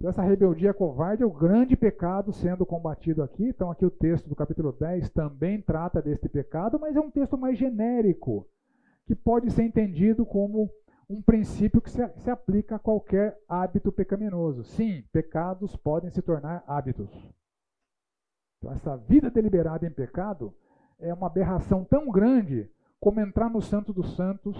Então, 0.05 0.11
essa 0.11 0.23
rebeldia 0.23 0.75
covarde 0.75 1.23
é 1.23 1.27
o 1.27 1.33
grande 1.33 1.75
pecado 1.75 2.31
sendo 2.31 2.67
combatido 2.67 3.23
aqui. 3.23 3.43
Então, 3.49 3.71
aqui 3.71 3.87
o 3.87 3.91
texto 3.91 4.29
do 4.29 4.37
capítulo 4.37 4.71
10 4.71 5.09
também 5.09 5.63
trata 5.63 6.03
deste 6.03 6.29
pecado, 6.29 6.79
mas 6.79 6.95
é 6.95 7.01
um 7.01 7.11
texto 7.11 7.39
mais 7.39 7.57
genérico, 7.57 8.47
que 9.07 9.15
pode 9.15 9.51
ser 9.51 9.63
entendido 9.63 10.27
como 10.27 10.71
um 11.09 11.23
princípio 11.23 11.81
que 11.81 11.91
se, 11.91 12.07
se 12.19 12.31
aplica 12.31 12.77
a 12.77 12.79
qualquer 12.79 13.39
hábito 13.49 13.91
pecaminoso. 13.91 14.63
Sim, 14.63 15.03
pecados 15.11 15.75
podem 15.75 16.11
se 16.11 16.21
tornar 16.21 16.63
hábitos. 16.67 17.09
Então, 18.59 18.75
essa 18.75 18.99
vida 18.99 19.31
deliberada 19.31 19.87
em 19.87 19.91
pecado 19.91 20.55
é 20.99 21.15
uma 21.15 21.29
aberração 21.29 21.83
tão 21.83 22.11
grande 22.11 22.71
como 23.01 23.21
entrar 23.21 23.49
no 23.49 23.63
Santo 23.63 23.91
dos 23.91 24.15
Santos 24.15 24.55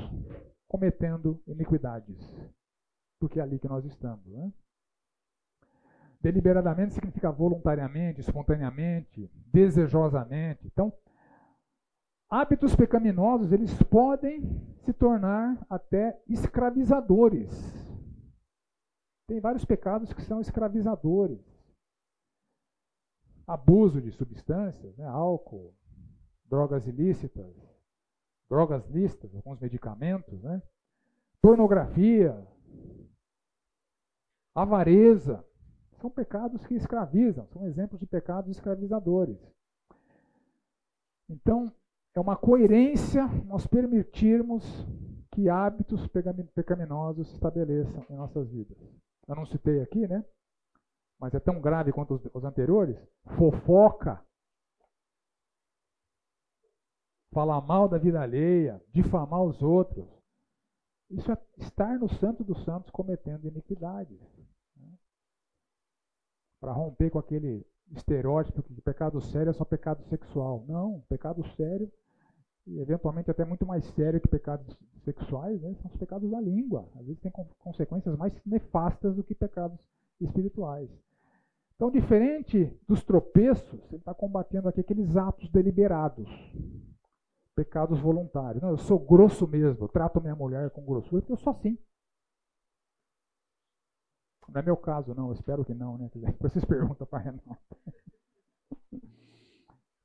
cometendo 0.67 1.39
iniquidades. 1.47 2.19
Porque 3.21 3.39
é 3.39 3.43
ali 3.43 3.59
que 3.59 3.69
nós 3.69 3.85
estamos. 3.85 4.25
Né? 4.25 4.51
Deliberadamente 6.25 6.95
significa 6.95 7.31
voluntariamente, 7.31 8.23
espontaneamente, 8.23 9.31
desejosamente. 9.53 10.67
Então, 10.67 10.91
hábitos 12.31 12.75
pecaminosos, 12.75 13.53
eles 13.53 13.71
podem 13.83 14.41
se 14.87 14.95
tornar 14.95 15.67
até 15.69 16.19
escravizadores. 16.27 17.53
Tem 19.29 19.39
vários 19.39 19.67
pecados 19.67 20.15
que 20.15 20.23
são 20.23 20.41
escravizadores. 20.41 21.45
Abuso 23.47 24.01
de 24.01 24.11
substâncias, 24.11 24.97
né, 24.97 25.07
álcool, 25.07 25.75
drogas 26.47 26.87
ilícitas, 26.87 27.55
drogas 28.49 28.89
listas, 28.89 29.35
alguns 29.35 29.61
medicamentos, 29.61 30.43
né? 30.43 30.63
pornografia, 31.43 32.49
avareza, 34.55 35.45
são 36.05 36.11
pecados 36.11 36.67
que 36.67 36.75
escravizam, 36.75 37.47
são 37.47 37.67
exemplos 37.67 37.99
de 37.99 38.05
pecados 38.05 38.51
escravizadores. 38.51 39.39
Então, 41.31 41.73
é 42.15 42.21
uma 42.21 42.37
coerência 42.37 43.27
nós 43.47 43.67
permitirmos 43.67 44.63
que 45.33 45.49
hábitos 45.49 46.07
pecaminosos 46.55 47.27
se 47.29 47.35
estabeleçam 47.35 48.05
em 48.11 48.17
nossas 48.17 48.51
vidas. 48.51 48.77
Eu 49.27 49.35
não 49.35 49.47
citei 49.47 49.81
aqui, 49.81 50.07
né? 50.07 50.23
Mas 51.19 51.33
é 51.33 51.41
tão 51.41 51.59
grave 51.59 51.91
quanto 51.91 52.21
os 52.35 52.45
anteriores. 52.45 52.99
Fofoca, 53.39 54.23
falar 57.33 57.63
mal 57.63 57.89
da 57.89 57.97
vida 57.97 58.21
alheia, 58.21 58.79
difamar 58.91 59.43
os 59.43 59.63
outros. 59.63 60.07
Isso 61.09 61.33
é 61.33 61.39
estar 61.57 61.99
no 61.99 62.11
santo 62.11 62.45
dos 62.45 62.63
santos 62.63 62.91
cometendo 62.91 63.49
iniquidades. 63.49 64.21
Para 66.65 66.73
romper 66.73 67.11
com 67.11 67.19
aquele 67.19 67.63
estereótipo 67.95 68.63
que 68.63 68.81
pecado 68.81 69.21
sério 69.21 69.51
é 69.51 69.53
só 69.53 69.67
pecado 69.67 70.03
sexual. 70.05 70.65
Não, 70.67 71.05
pecado 71.11 71.45
sério, 71.57 71.93
e 72.67 72.81
eventualmente 72.81 73.31
até 73.31 73.45
muito 73.45 73.67
mais 73.67 73.85
sério 73.89 74.19
que 74.19 74.27
pecados 74.27 74.75
sexuais, 75.05 75.61
né, 75.61 75.75
são 75.83 75.91
os 75.91 75.97
pecados 75.99 76.31
da 76.31 76.41
língua. 76.41 76.89
Às 76.99 77.05
vezes 77.05 77.21
tem 77.21 77.31
consequências 77.59 78.17
mais 78.17 78.33
nefastas 78.47 79.15
do 79.15 79.23
que 79.23 79.35
pecados 79.35 79.79
espirituais. 80.19 80.89
Então, 81.77 81.91
diferente 81.91 82.75
dos 82.89 83.05
tropeços, 83.05 83.79
ele 83.91 83.97
está 83.97 84.15
combatendo 84.15 84.67
aqui 84.67 84.81
aqueles 84.81 85.19
atos 85.19 85.51
deliberados 85.51 86.27
pecados 87.55 88.01
voluntários. 88.01 88.63
Não, 88.63 88.71
eu 88.71 88.79
sou 88.79 88.99
grosso 88.99 89.47
mesmo, 89.47 89.87
trato 89.87 90.19
minha 90.19 90.35
mulher 90.35 90.71
com 90.71 90.83
grossura, 90.83 91.21
porque 91.21 91.33
eu 91.33 91.37
sou 91.37 91.51
assim. 91.51 91.77
Não 94.49 94.61
é 94.61 94.65
meu 94.65 94.77
caso, 94.77 95.15
não, 95.15 95.29
eu 95.29 95.33
espero 95.33 95.65
que 95.65 95.75
não, 95.75 95.97
né? 95.97 96.11
Depois 96.15 96.53
vocês 96.53 96.65
perguntam 96.65 97.07
para 97.07 97.19
Renato. 97.19 97.59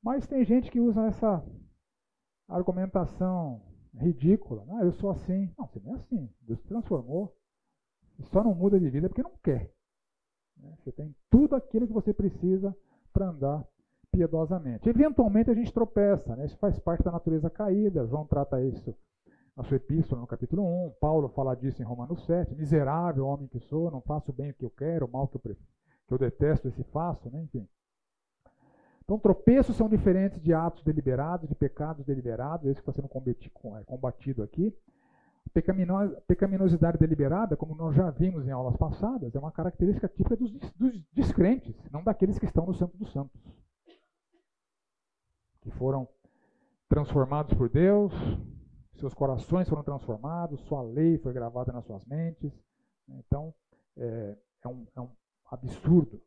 Mas 0.02 0.26
tem 0.26 0.44
gente 0.44 0.70
que 0.70 0.80
usa 0.80 1.06
essa 1.06 1.44
argumentação 2.48 3.62
ridícula. 3.94 4.64
Ah, 4.70 4.84
eu 4.84 4.92
sou 4.92 5.10
assim. 5.10 5.52
Não, 5.58 5.66
você 5.66 5.78
não 5.80 5.92
é 5.92 5.96
assim. 5.96 6.30
Deus 6.40 6.60
transformou. 6.62 7.36
Você 8.16 8.30
só 8.30 8.42
não 8.42 8.54
muda 8.54 8.78
de 8.78 8.88
vida 8.88 9.08
porque 9.08 9.22
não 9.22 9.36
quer. 9.42 9.72
Né? 10.56 10.74
Você 10.78 10.92
tem 10.92 11.14
tudo 11.30 11.54
aquilo 11.54 11.86
que 11.86 11.92
você 11.92 12.12
precisa 12.12 12.74
para 13.12 13.28
andar 13.28 13.66
piedosamente. 14.10 14.88
Eventualmente 14.88 15.50
a 15.50 15.54
gente 15.54 15.72
tropeça, 15.72 16.34
né? 16.34 16.46
isso 16.46 16.56
faz 16.56 16.78
parte 16.78 17.04
da 17.04 17.12
natureza 17.12 17.50
caída. 17.50 18.06
João 18.06 18.26
trata 18.26 18.62
isso 18.62 18.96
na 19.60 19.64
sua 19.64 19.76
epístola, 19.76 20.22
no 20.22 20.26
capítulo 20.26 20.62
1. 20.86 20.94
Paulo 20.98 21.28
fala 21.28 21.54
disso 21.54 21.82
em 21.82 21.84
Romanos 21.84 22.24
7. 22.24 22.54
Miserável 22.54 23.26
homem 23.26 23.46
que 23.46 23.60
sou, 23.60 23.90
não 23.90 24.00
faço 24.00 24.32
bem 24.32 24.50
o 24.50 24.54
que 24.54 24.64
eu 24.64 24.70
quero, 24.70 25.04
o 25.04 25.10
mal 25.10 25.28
que 25.28 25.36
eu, 25.36 25.40
que 25.40 26.14
eu 26.14 26.18
detesto, 26.18 26.66
esse 26.66 26.82
faço, 26.84 27.28
né? 27.30 27.42
enfim. 27.42 27.68
Então, 29.04 29.18
tropeços 29.18 29.76
são 29.76 29.88
diferentes 29.88 30.40
de 30.40 30.54
atos 30.54 30.82
deliberados, 30.82 31.46
de 31.46 31.54
pecados 31.54 32.06
deliberados, 32.06 32.66
esse 32.66 32.82
que 32.82 32.88
está 32.88 32.92
sendo 32.92 33.10
é, 33.76 33.84
combatido 33.84 34.42
aqui. 34.42 34.74
Pecaminosidade 36.26 36.96
deliberada, 36.96 37.56
como 37.56 37.74
nós 37.74 37.94
já 37.94 38.08
vimos 38.10 38.46
em 38.46 38.52
aulas 38.52 38.76
passadas, 38.76 39.34
é 39.34 39.38
uma 39.38 39.50
característica 39.50 40.08
típica 40.08 40.36
dos, 40.36 40.52
dos 40.72 41.02
descrentes, 41.12 41.74
não 41.90 42.04
daqueles 42.04 42.38
que 42.38 42.46
estão 42.46 42.64
no 42.64 42.72
Santo 42.74 42.96
dos 42.96 43.12
Santos 43.12 43.38
que 45.60 45.70
foram 45.72 46.08
transformados 46.88 47.52
por 47.54 47.68
Deus, 47.68 48.12
seus 49.00 49.14
corações 49.14 49.68
foram 49.68 49.82
transformados, 49.82 50.60
sua 50.62 50.82
lei 50.82 51.18
foi 51.18 51.32
gravada 51.32 51.72
nas 51.72 51.84
suas 51.84 52.04
mentes. 52.04 52.52
Então, 53.08 53.52
é, 53.96 54.36
é, 54.64 54.68
um, 54.68 54.86
é 54.94 55.00
um 55.00 55.10
absurdo. 55.50 56.22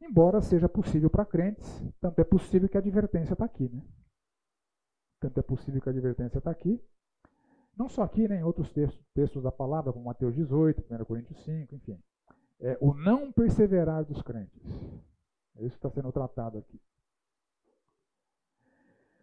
embora 0.00 0.40
seja 0.40 0.68
possível 0.68 1.10
para 1.10 1.24
crentes, 1.24 1.66
tanto 2.00 2.20
é 2.20 2.24
possível 2.24 2.68
que 2.68 2.76
a 2.76 2.80
advertência 2.80 3.32
está 3.32 3.44
aqui. 3.44 3.68
Né? 3.68 3.82
Tanto 5.18 5.40
é 5.40 5.42
possível 5.42 5.80
que 5.80 5.88
a 5.88 5.92
advertência 5.92 6.38
está 6.38 6.50
aqui. 6.50 6.82
Não 7.76 7.88
só 7.88 8.02
aqui, 8.02 8.28
né, 8.28 8.40
em 8.40 8.44
outros 8.44 8.70
textos, 8.72 9.02
textos 9.14 9.42
da 9.42 9.50
palavra, 9.50 9.92
como 9.92 10.04
Mateus 10.04 10.34
18, 10.34 10.84
1 10.90 11.04
Coríntios 11.04 11.42
5, 11.44 11.74
enfim. 11.74 11.98
É 12.60 12.76
o 12.80 12.92
não 12.92 13.32
perseverar 13.32 14.04
dos 14.04 14.20
crentes. 14.22 14.62
É 15.56 15.64
isso 15.64 15.78
que 15.78 15.86
está 15.86 15.90
sendo 15.90 16.12
tratado 16.12 16.58
aqui. 16.58 16.78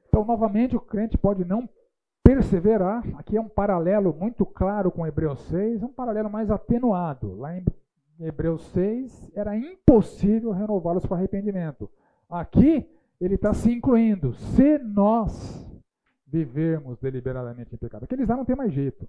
Então, 0.08 0.26
novamente, 0.26 0.76
o 0.76 0.82
crente 0.82 1.18
pode 1.18 1.46
não 1.46 1.70
perseverar. 2.28 3.02
Aqui 3.18 3.38
é 3.38 3.42
um 3.42 3.48
paralelo 3.48 4.14
muito 4.14 4.46
claro 4.46 4.92
com 4.92 5.08
Hebreus 5.08 5.40
6, 5.48 5.82
um 5.82 5.88
paralelo 5.88 6.30
mais 6.30 6.52
atenuado. 6.52 7.38
Lá 7.38 7.58
em 7.58 7.64
Hebreus 8.20 8.62
6, 8.74 9.32
era 9.34 9.56
impossível 9.56 10.52
renová-los 10.52 11.06
para 11.06 11.16
arrependimento. 11.16 11.90
Aqui, 12.30 12.86
ele 13.22 13.36
está 13.36 13.54
se 13.54 13.72
incluindo. 13.72 14.34
Se 14.34 14.78
nós 14.78 15.66
vivermos 16.28 17.00
deliberadamente 17.00 17.74
em 17.74 17.78
pecado. 17.78 18.04
Aqueles 18.04 18.28
lá 18.28 18.36
não 18.36 18.44
tem 18.44 18.58
mais 18.58 18.74
jeito. 18.74 19.08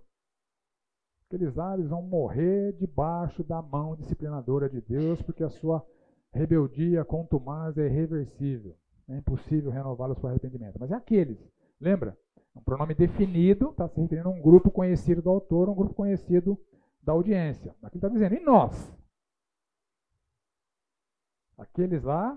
Aqueles 1.26 1.52
lá 1.56 1.74
eles 1.74 1.88
vão 1.88 2.00
morrer 2.00 2.72
debaixo 2.74 3.42
da 3.42 3.60
mão 3.60 3.96
disciplinadora 3.96 4.70
de 4.70 4.80
Deus, 4.80 5.20
porque 5.22 5.42
a 5.42 5.50
sua 5.50 5.84
rebeldia 6.32 7.04
contumaz 7.04 7.76
é 7.76 7.86
irreversível. 7.86 8.76
É 9.08 9.16
impossível 9.16 9.72
renová-los 9.72 10.18
para 10.20 10.30
arrependimento. 10.30 10.76
Mas 10.78 10.92
é 10.92 10.94
aqueles, 10.94 11.38
lembra? 11.80 12.16
Um 12.58 12.62
pronome 12.62 12.94
definido, 12.94 13.70
está 13.70 13.88
se 13.88 14.00
referindo 14.00 14.28
a 14.28 14.32
um 14.32 14.42
grupo 14.42 14.70
conhecido 14.70 15.22
do 15.22 15.30
autor, 15.30 15.68
um 15.68 15.74
grupo 15.74 15.94
conhecido 15.94 16.58
da 17.00 17.12
audiência. 17.12 17.74
Aqui 17.82 17.96
está 17.96 18.08
dizendo, 18.08 18.34
e 18.34 18.40
nós? 18.40 18.92
Aqueles 21.56 22.02
lá, 22.02 22.36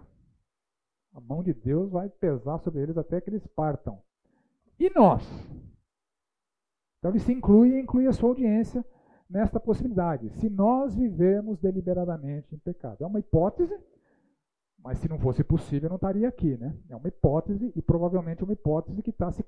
a 1.14 1.20
mão 1.20 1.44
de 1.44 1.54
Deus 1.54 1.92
vai 1.92 2.08
pesar 2.08 2.60
sobre 2.60 2.82
eles 2.82 2.98
até 2.98 3.20
que 3.20 3.30
eles 3.30 3.46
partam. 3.48 4.02
E 4.80 4.90
nós? 4.96 5.24
Então 7.00 7.12
ele 7.12 7.20
se 7.20 7.34
inclui 7.34 7.72
e 7.72 7.80
inclui 7.82 8.06
a 8.08 8.14
sua 8.14 8.30
audiência 8.30 8.86
nesta 9.30 9.60
possibilidade. 9.60 10.30
Se 10.30 10.50
nós 10.50 10.96
vivermos 10.96 11.60
deliberadamente 11.60 12.54
em 12.54 12.60
pecado. 12.60 13.04
É 13.04 13.08
uma 13.08 13.20
hipótese, 13.20 13.76
mas 14.78 15.00
se 15.00 15.10
não 15.10 15.18
fosse 15.18 15.44
possível, 15.44 15.90
não 15.90 15.96
estaria 15.96 16.28
aqui. 16.28 16.58
Né? 16.58 16.78
É 16.90 16.96
uma 16.96 17.08
hipótese 17.08 17.72
e 17.76 17.82
provavelmente 17.82 18.44
uma 18.44 18.54
hipótese 18.54 19.02
que, 19.02 19.12
tá 19.12 19.32
se, 19.32 19.44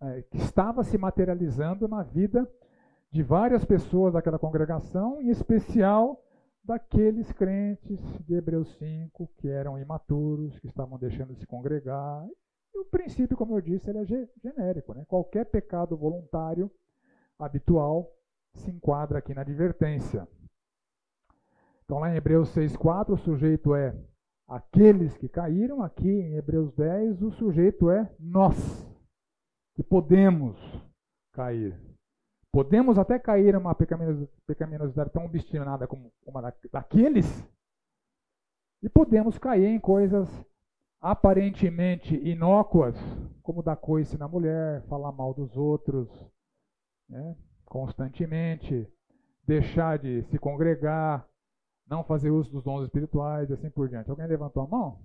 é, 0.00 0.22
que 0.22 0.38
estava 0.38 0.82
se 0.84 0.98
materializando 0.98 1.86
na 1.86 2.02
vida 2.02 2.50
de 3.10 3.22
várias 3.22 3.64
pessoas 3.64 4.12
daquela 4.12 4.38
congregação, 4.38 5.20
em 5.20 5.30
especial 5.30 6.22
daqueles 6.62 7.32
crentes 7.32 8.00
de 8.26 8.34
Hebreus 8.34 8.76
5 8.76 9.30
que 9.38 9.48
eram 9.48 9.78
imaturos, 9.78 10.58
que 10.60 10.66
estavam 10.66 10.98
deixando 10.98 11.32
de 11.32 11.40
se 11.40 11.46
congregar 11.46 12.26
e 12.74 12.80
o 12.80 12.84
princípio, 12.84 13.36
como 13.36 13.56
eu 13.56 13.60
disse, 13.60 13.90
ele 13.90 13.98
é 13.98 14.04
genérico. 14.40 14.94
Né? 14.94 15.04
Qualquer 15.06 15.46
pecado 15.46 15.96
voluntário 15.96 16.70
habitual 17.38 18.08
se 18.54 18.70
enquadra 18.70 19.18
aqui 19.18 19.34
na 19.34 19.40
advertência. 19.40 20.28
Então, 21.84 21.98
lá 21.98 22.12
em 22.12 22.16
Hebreus 22.16 22.54
6,4, 22.54 23.14
o 23.14 23.16
sujeito 23.16 23.74
é 23.74 23.96
aqueles 24.46 25.16
que 25.16 25.28
caíram. 25.28 25.82
Aqui 25.82 26.08
em 26.08 26.36
Hebreus 26.36 26.72
10, 26.74 27.22
o 27.22 27.32
sujeito 27.32 27.90
é 27.90 28.08
nós, 28.18 28.87
que 29.78 29.82
podemos 29.84 30.58
cair. 31.32 31.80
Podemos 32.52 32.98
até 32.98 33.16
cair 33.16 33.54
em 33.54 33.58
uma 33.58 33.72
pecaminosidade 33.74 35.10
tão 35.12 35.24
obstinada 35.24 35.86
como 35.86 36.10
uma 36.26 36.52
daqueles, 36.72 37.48
e 38.82 38.88
podemos 38.88 39.38
cair 39.38 39.66
em 39.66 39.78
coisas 39.78 40.28
aparentemente 41.00 42.16
inócuas, 42.16 42.96
como 43.40 43.62
dar 43.62 43.76
coice 43.76 44.18
na 44.18 44.26
mulher, 44.26 44.82
falar 44.88 45.12
mal 45.12 45.32
dos 45.32 45.56
outros 45.56 46.08
né, 47.08 47.36
constantemente, 47.64 48.84
deixar 49.46 49.96
de 49.96 50.24
se 50.24 50.38
congregar, 50.38 51.24
não 51.86 52.02
fazer 52.02 52.30
uso 52.30 52.50
dos 52.50 52.64
dons 52.64 52.84
espirituais 52.84 53.48
e 53.48 53.52
assim 53.52 53.70
por 53.70 53.88
diante. 53.88 54.10
Alguém 54.10 54.26
levantou 54.26 54.64
a 54.64 54.66
mão? 54.66 55.00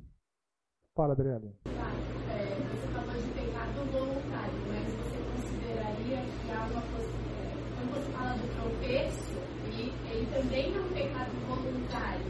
Fala, 0.96 1.14
Adriele. 1.14 1.56
É, 1.66 1.70
você 1.70 2.88
falou 2.88 3.22
de 3.22 3.32
pecado 3.32 3.92
voluntário, 3.92 4.54
mas 4.68 4.88
você 4.94 5.18
consideraria 5.32 6.22
que 6.22 6.52
há 6.52 6.66
uma 6.66 6.82
possibilidade. 6.82 7.24
Quando 7.76 7.94
você 7.94 8.12
fala 8.12 8.36
do 8.94 9.00
tropeço, 9.00 9.40
ele, 9.66 9.92
ele 10.12 10.28
também 10.34 10.76
é 10.76 10.80
um 10.80 10.90
pecado 10.94 11.32
voluntário 11.48 12.26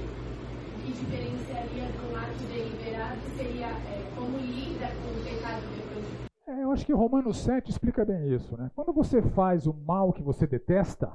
que 0.82 0.92
diferenciaria 0.92 1.84
um 1.84 2.16
ato 2.16 2.44
deliberado 2.52 3.22
seria 3.36 3.68
é, 3.68 4.14
como 4.16 4.38
lida 4.38 4.88
com 4.88 5.20
o 5.20 5.24
pecado 5.24 5.64
depois 5.76 6.06
de. 6.06 6.52
É, 6.52 6.64
eu 6.64 6.72
acho 6.72 6.86
que 6.86 6.94
Romanos 6.94 7.38
7 7.40 7.70
explica 7.70 8.06
bem 8.06 8.34
isso. 8.34 8.56
Né? 8.58 8.72
Quando 8.76 8.94
você 8.94 9.22
faz 9.22 9.68
o 9.68 9.74
mal 9.74 10.14
que 10.14 10.22
você 10.22 10.48
detesta, 10.48 11.12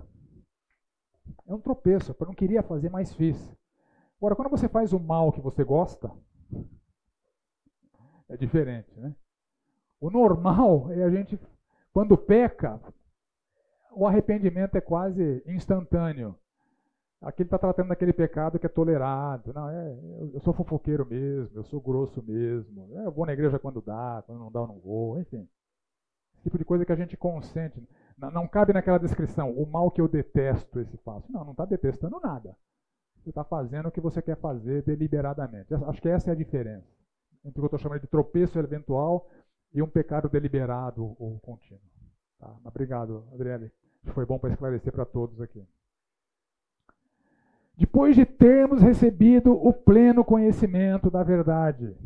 é 1.46 1.54
um 1.54 1.60
tropeço, 1.60 2.14
eu 2.18 2.26
não 2.26 2.34
queria 2.34 2.62
fazer, 2.62 2.90
mas 2.90 3.14
fiz. 3.14 3.56
Agora, 4.18 4.34
quando 4.34 4.50
você 4.50 4.68
faz 4.68 4.92
o 4.92 4.98
mal 4.98 5.32
que 5.32 5.40
você 5.40 5.64
gosta, 5.64 6.10
é 8.28 8.36
diferente. 8.36 8.90
Né? 8.96 9.14
O 10.00 10.10
normal 10.10 10.90
é 10.90 11.02
a 11.04 11.10
gente, 11.10 11.38
quando 11.92 12.16
peca, 12.16 12.80
o 13.92 14.06
arrependimento 14.06 14.76
é 14.76 14.80
quase 14.80 15.42
instantâneo. 15.46 16.34
Aqui 17.20 17.42
ele 17.42 17.48
está 17.48 17.58
tratando 17.58 17.88
daquele 17.88 18.12
pecado 18.12 18.58
que 18.58 18.66
é 18.66 18.68
tolerado. 18.68 19.52
Não, 19.52 19.68
é, 19.68 19.98
eu 20.34 20.40
sou 20.40 20.52
fofoqueiro 20.52 21.04
mesmo, 21.04 21.58
eu 21.58 21.64
sou 21.64 21.80
grosso 21.80 22.22
mesmo. 22.22 22.88
É, 22.96 23.06
eu 23.06 23.10
vou 23.10 23.26
na 23.26 23.32
igreja 23.32 23.58
quando 23.58 23.80
dá, 23.80 24.22
quando 24.24 24.38
não 24.38 24.52
dá 24.52 24.60
eu 24.60 24.66
não 24.68 24.78
vou, 24.78 25.18
enfim. 25.18 25.48
Esse 26.34 26.44
tipo 26.44 26.58
de 26.58 26.64
coisa 26.64 26.84
que 26.84 26.92
a 26.92 26.96
gente 26.96 27.16
consente. 27.16 27.82
Não, 28.16 28.30
não 28.30 28.48
cabe 28.48 28.72
naquela 28.72 28.98
descrição, 28.98 29.50
o 29.50 29.66
mal 29.66 29.90
que 29.90 30.00
eu 30.00 30.06
detesto 30.06 30.78
esse 30.78 30.96
faço. 30.98 31.30
Não, 31.32 31.44
não 31.44 31.52
está 31.52 31.64
detestando 31.64 32.20
nada. 32.20 32.56
Você 33.16 33.30
está 33.30 33.42
fazendo 33.42 33.88
o 33.88 33.92
que 33.92 34.00
você 34.00 34.22
quer 34.22 34.36
fazer 34.36 34.82
deliberadamente. 34.82 35.74
Acho 35.74 36.00
que 36.00 36.08
essa 36.08 36.30
é 36.30 36.32
a 36.32 36.36
diferença 36.36 36.86
entre 37.44 37.50
o 37.50 37.52
que 37.52 37.60
eu 37.60 37.64
estou 37.66 37.78
chamando 37.78 38.00
de 38.00 38.06
tropeço 38.06 38.58
eventual 38.58 39.28
e 39.72 39.82
um 39.82 39.88
pecado 39.88 40.28
deliberado 40.28 41.16
ou 41.18 41.38
contínuo. 41.40 41.80
Tá? 42.38 42.56
Obrigado, 42.64 43.26
Adriele. 43.32 43.70
Foi 44.14 44.24
bom 44.24 44.38
para 44.38 44.50
esclarecer 44.50 44.92
para 44.92 45.04
todos 45.04 45.40
aqui. 45.40 45.66
Depois 47.76 48.16
de 48.16 48.24
termos 48.24 48.82
recebido 48.82 49.52
o 49.52 49.72
pleno 49.72 50.24
conhecimento 50.24 51.10
da 51.10 51.22
verdade, 51.22 51.96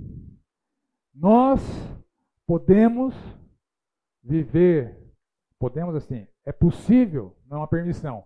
nós 1.14 1.60
podemos 2.46 3.14
viver, 4.22 4.98
podemos 5.58 5.94
assim, 5.94 6.26
é 6.44 6.52
possível, 6.52 7.34
não 7.46 7.58
é 7.58 7.60
uma 7.60 7.68
permissão, 7.68 8.24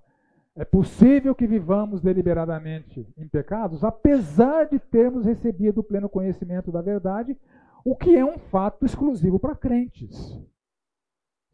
é 0.56 0.64
possível 0.64 1.34
que 1.34 1.46
vivamos 1.46 2.00
deliberadamente 2.00 3.06
em 3.16 3.28
pecados, 3.28 3.84
apesar 3.84 4.64
de 4.64 4.78
termos 4.78 5.24
recebido 5.24 5.78
o 5.78 5.84
pleno 5.84 6.08
conhecimento 6.08 6.72
da 6.72 6.80
verdade, 6.80 7.36
o 7.84 7.94
que 7.94 8.16
é 8.16 8.24
um 8.24 8.38
fato 8.38 8.84
exclusivo 8.84 9.38
para 9.38 9.54
crentes. 9.54 10.10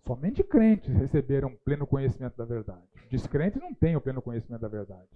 Somente 0.05 0.43
crentes 0.43 0.95
receberam 0.97 1.55
pleno 1.65 1.87
conhecimento 1.87 2.37
da 2.37 2.45
verdade. 2.45 2.83
Descrentes 3.09 3.61
não 3.61 3.73
têm 3.73 3.97
o 3.97 4.01
pleno 4.01 4.21
conhecimento 4.21 4.61
da 4.61 4.69
verdade. 4.69 5.09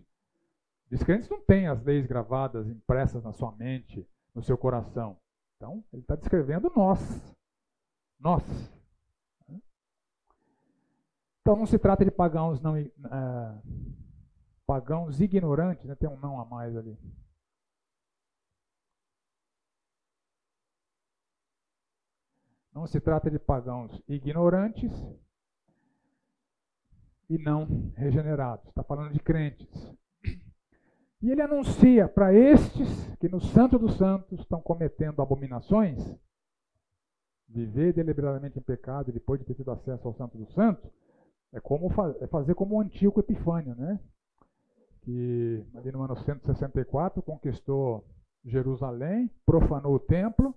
Descrentes 0.89 1.29
não 1.29 1.41
têm 1.41 1.67
as 1.67 1.83
leis 1.83 2.07
gravadas, 2.07 2.69
impressas 2.69 3.23
na 3.25 3.33
sua 3.33 3.51
mente, 3.53 4.07
no 4.35 4.43
seu 4.43 4.57
coração. 4.57 5.17
Então, 5.57 5.83
ele 5.93 6.03
está 6.03 6.15
descrevendo 6.15 6.71
nós. 6.75 7.01
Nós. 8.21 8.43
Então, 11.41 11.57
não 11.57 11.67
se 11.67 11.79
trata 11.79 12.05
de 12.05 12.11
pagãos 12.11 12.61
não 12.61 12.77
é, 12.77 12.91
pagãos 14.67 15.21
ignorantes, 15.21 15.85
né? 15.85 15.95
tem 15.95 16.09
um 16.09 16.17
não 16.17 16.41
a 16.41 16.45
mais 16.45 16.77
ali. 16.77 16.97
Não 22.77 22.87
se 22.87 23.01
trata 23.01 23.31
de 23.31 23.39
pagãos 23.39 24.03
ignorantes 24.07 24.93
e 27.27 27.39
não 27.39 27.91
regenerados. 27.97 28.69
Está 28.69 28.85
falando 28.85 29.15
de 29.15 29.19
crentes. 29.19 29.67
E 31.23 31.31
ele 31.31 31.41
anuncia 31.41 32.07
para 32.07 32.35
estes 32.35 32.87
que 33.19 33.31
no 33.31 33.41
Santo 33.41 33.79
dos 33.79 33.97
Santos 33.97 34.41
estão 34.41 34.61
cometendo 34.61 35.23
abominações, 35.23 35.99
viver 37.49 37.95
deliberadamente 37.95 38.59
em 38.59 38.63
pecado 38.63 39.11
depois 39.11 39.41
de 39.41 39.47
ter 39.47 39.55
tido 39.55 39.71
acesso 39.71 40.07
ao 40.07 40.13
Santo 40.13 40.37
dos 40.37 40.53
Santos, 40.53 40.91
é 41.55 41.61
como 41.61 41.91
é 42.21 42.27
fazer 42.27 42.55
como 42.55 42.77
o 42.77 42.81
Antíoco 42.83 43.21
Epifânio, 43.21 43.75
né? 43.75 43.99
que 45.01 45.65
ali 45.75 45.91
no 45.91 46.03
ano 46.03 46.15
164 46.15 47.23
conquistou 47.23 48.05
Jerusalém, 48.45 49.31
profanou 49.47 49.95
o 49.95 49.99
templo, 49.99 50.55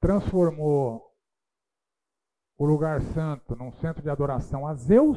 transformou 0.00 1.08
o 2.58 2.66
lugar 2.66 3.00
santo 3.00 3.54
num 3.54 3.70
centro 3.70 4.02
de 4.02 4.10
adoração 4.10 4.66
a 4.66 4.74
Zeus 4.74 5.16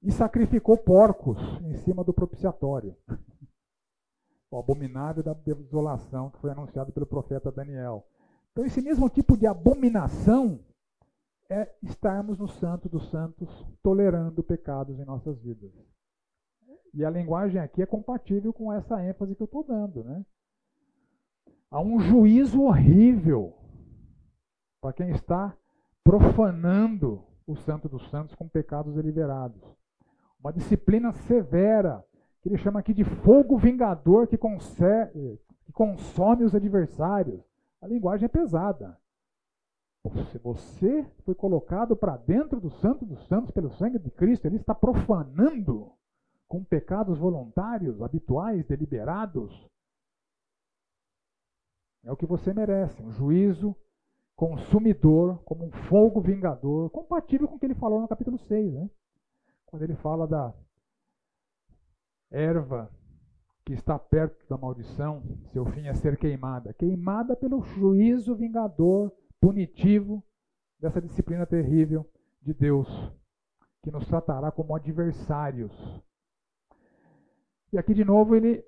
e 0.00 0.12
sacrificou 0.12 0.78
porcos 0.78 1.36
em 1.62 1.74
cima 1.74 2.04
do 2.04 2.14
propiciatório. 2.14 2.96
o 4.50 4.58
abominável 4.58 5.22
da 5.22 5.32
desolação 5.32 6.30
que 6.30 6.38
foi 6.38 6.50
anunciado 6.50 6.92
pelo 6.92 7.06
profeta 7.06 7.52
Daniel. 7.52 8.06
Então, 8.50 8.64
esse 8.64 8.80
mesmo 8.80 9.08
tipo 9.08 9.36
de 9.36 9.46
abominação 9.46 10.60
é 11.48 11.72
estarmos 11.82 12.38
no 12.38 12.48
Santo 12.48 12.88
dos 12.88 13.10
Santos 13.10 13.48
tolerando 13.82 14.42
pecados 14.42 14.98
em 14.98 15.04
nossas 15.04 15.40
vidas. 15.40 15.72
E 16.92 17.04
a 17.04 17.10
linguagem 17.10 17.60
aqui 17.60 17.82
é 17.82 17.86
compatível 17.86 18.52
com 18.52 18.72
essa 18.72 19.02
ênfase 19.04 19.36
que 19.36 19.42
eu 19.42 19.46
estou 19.46 19.64
dando. 19.64 20.02
Né? 20.02 20.24
Há 21.70 21.80
um 21.80 22.00
juízo 22.00 22.62
horrível 22.62 23.56
para 24.80 24.92
quem 24.92 25.10
está 25.10 25.56
profanando 26.04 27.24
o 27.46 27.56
Santo 27.56 27.88
dos 27.88 28.08
Santos 28.10 28.34
com 28.34 28.48
pecados 28.48 28.94
deliberados. 28.94 29.62
Uma 30.38 30.52
disciplina 30.52 31.12
severa, 31.12 32.04
que 32.42 32.48
ele 32.48 32.58
chama 32.58 32.80
aqui 32.80 32.94
de 32.94 33.04
fogo 33.04 33.58
vingador 33.58 34.26
que, 34.26 34.38
que 34.38 35.72
consome 35.72 36.44
os 36.44 36.54
adversários. 36.54 37.42
A 37.80 37.86
linguagem 37.86 38.26
é 38.26 38.28
pesada. 38.28 38.98
Se 40.30 40.38
você 40.38 41.04
foi 41.24 41.34
colocado 41.34 41.94
para 41.94 42.16
dentro 42.16 42.58
do 42.58 42.70
Santo 42.70 43.04
dos 43.04 43.26
Santos 43.26 43.50
pelo 43.50 43.70
sangue 43.70 43.98
de 43.98 44.10
Cristo, 44.10 44.46
ele 44.46 44.56
está 44.56 44.74
profanando 44.74 45.92
com 46.48 46.64
pecados 46.64 47.18
voluntários, 47.18 48.00
habituais, 48.00 48.64
deliberados. 48.66 49.68
É 52.02 52.10
o 52.10 52.16
que 52.16 52.24
você 52.24 52.54
merece, 52.54 53.02
um 53.02 53.10
juízo 53.10 53.76
consumidor, 54.40 55.38
como 55.44 55.66
um 55.66 55.70
fogo 55.70 56.18
vingador, 56.18 56.88
compatível 56.88 57.46
com 57.46 57.56
o 57.56 57.58
que 57.58 57.66
ele 57.66 57.74
falou 57.74 58.00
no 58.00 58.08
capítulo 58.08 58.38
6, 58.38 58.72
né? 58.72 58.88
Quando 59.66 59.82
ele 59.82 59.94
fala 59.96 60.26
da 60.26 60.54
erva 62.30 62.90
que 63.66 63.74
está 63.74 63.98
perto 63.98 64.48
da 64.48 64.56
maldição, 64.56 65.22
seu 65.52 65.66
fim 65.66 65.88
é 65.88 65.94
ser 65.94 66.16
queimada. 66.16 66.72
Queimada 66.72 67.36
pelo 67.36 67.60
juízo 67.60 68.34
vingador, 68.34 69.12
punitivo 69.38 70.24
dessa 70.78 71.02
disciplina 71.02 71.44
terrível 71.44 72.10
de 72.40 72.54
Deus, 72.54 72.88
que 73.82 73.90
nos 73.90 74.08
tratará 74.08 74.50
como 74.50 74.74
adversários. 74.74 75.70
E 77.70 77.76
aqui 77.76 77.92
de 77.92 78.06
novo 78.06 78.34
ele 78.34 78.64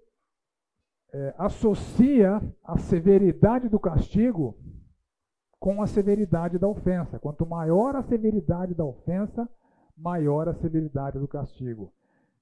é, 1.15 1.35
associa 1.39 2.43
a 2.63 2.77
severidade 2.77 3.71
do 3.71 3.81
castigo 3.81 4.55
com 5.63 5.81
a 5.81 5.87
severidade 5.87 6.59
da 6.59 6.67
ofensa. 6.67 7.21
Quanto 7.21 7.47
maior 7.47 7.95
a 7.95 8.03
severidade 8.03 8.75
da 8.75 8.85
ofensa, 8.85 9.49
maior 9.97 10.49
a 10.49 10.55
severidade 10.55 11.21
do 11.21 11.29
castigo. 11.29 11.93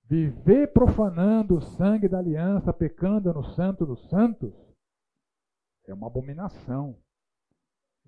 Viver 0.07 0.73
profanando 0.73 1.59
o 1.59 1.61
sangue 1.61 2.09
da 2.09 2.19
aliança, 2.19 2.73
pecando 2.73 3.31
no 3.31 3.45
santo 3.45 3.85
dos 3.85 4.09
santos, 4.09 4.55
é 5.87 5.93
uma 5.93 6.07
abominação. 6.07 6.97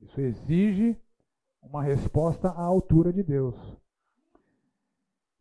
Isso 0.00 0.18
exige 0.18 0.98
uma 1.62 1.82
resposta 1.82 2.48
à 2.48 2.62
altura 2.62 3.12
de 3.12 3.22
Deus. 3.22 3.54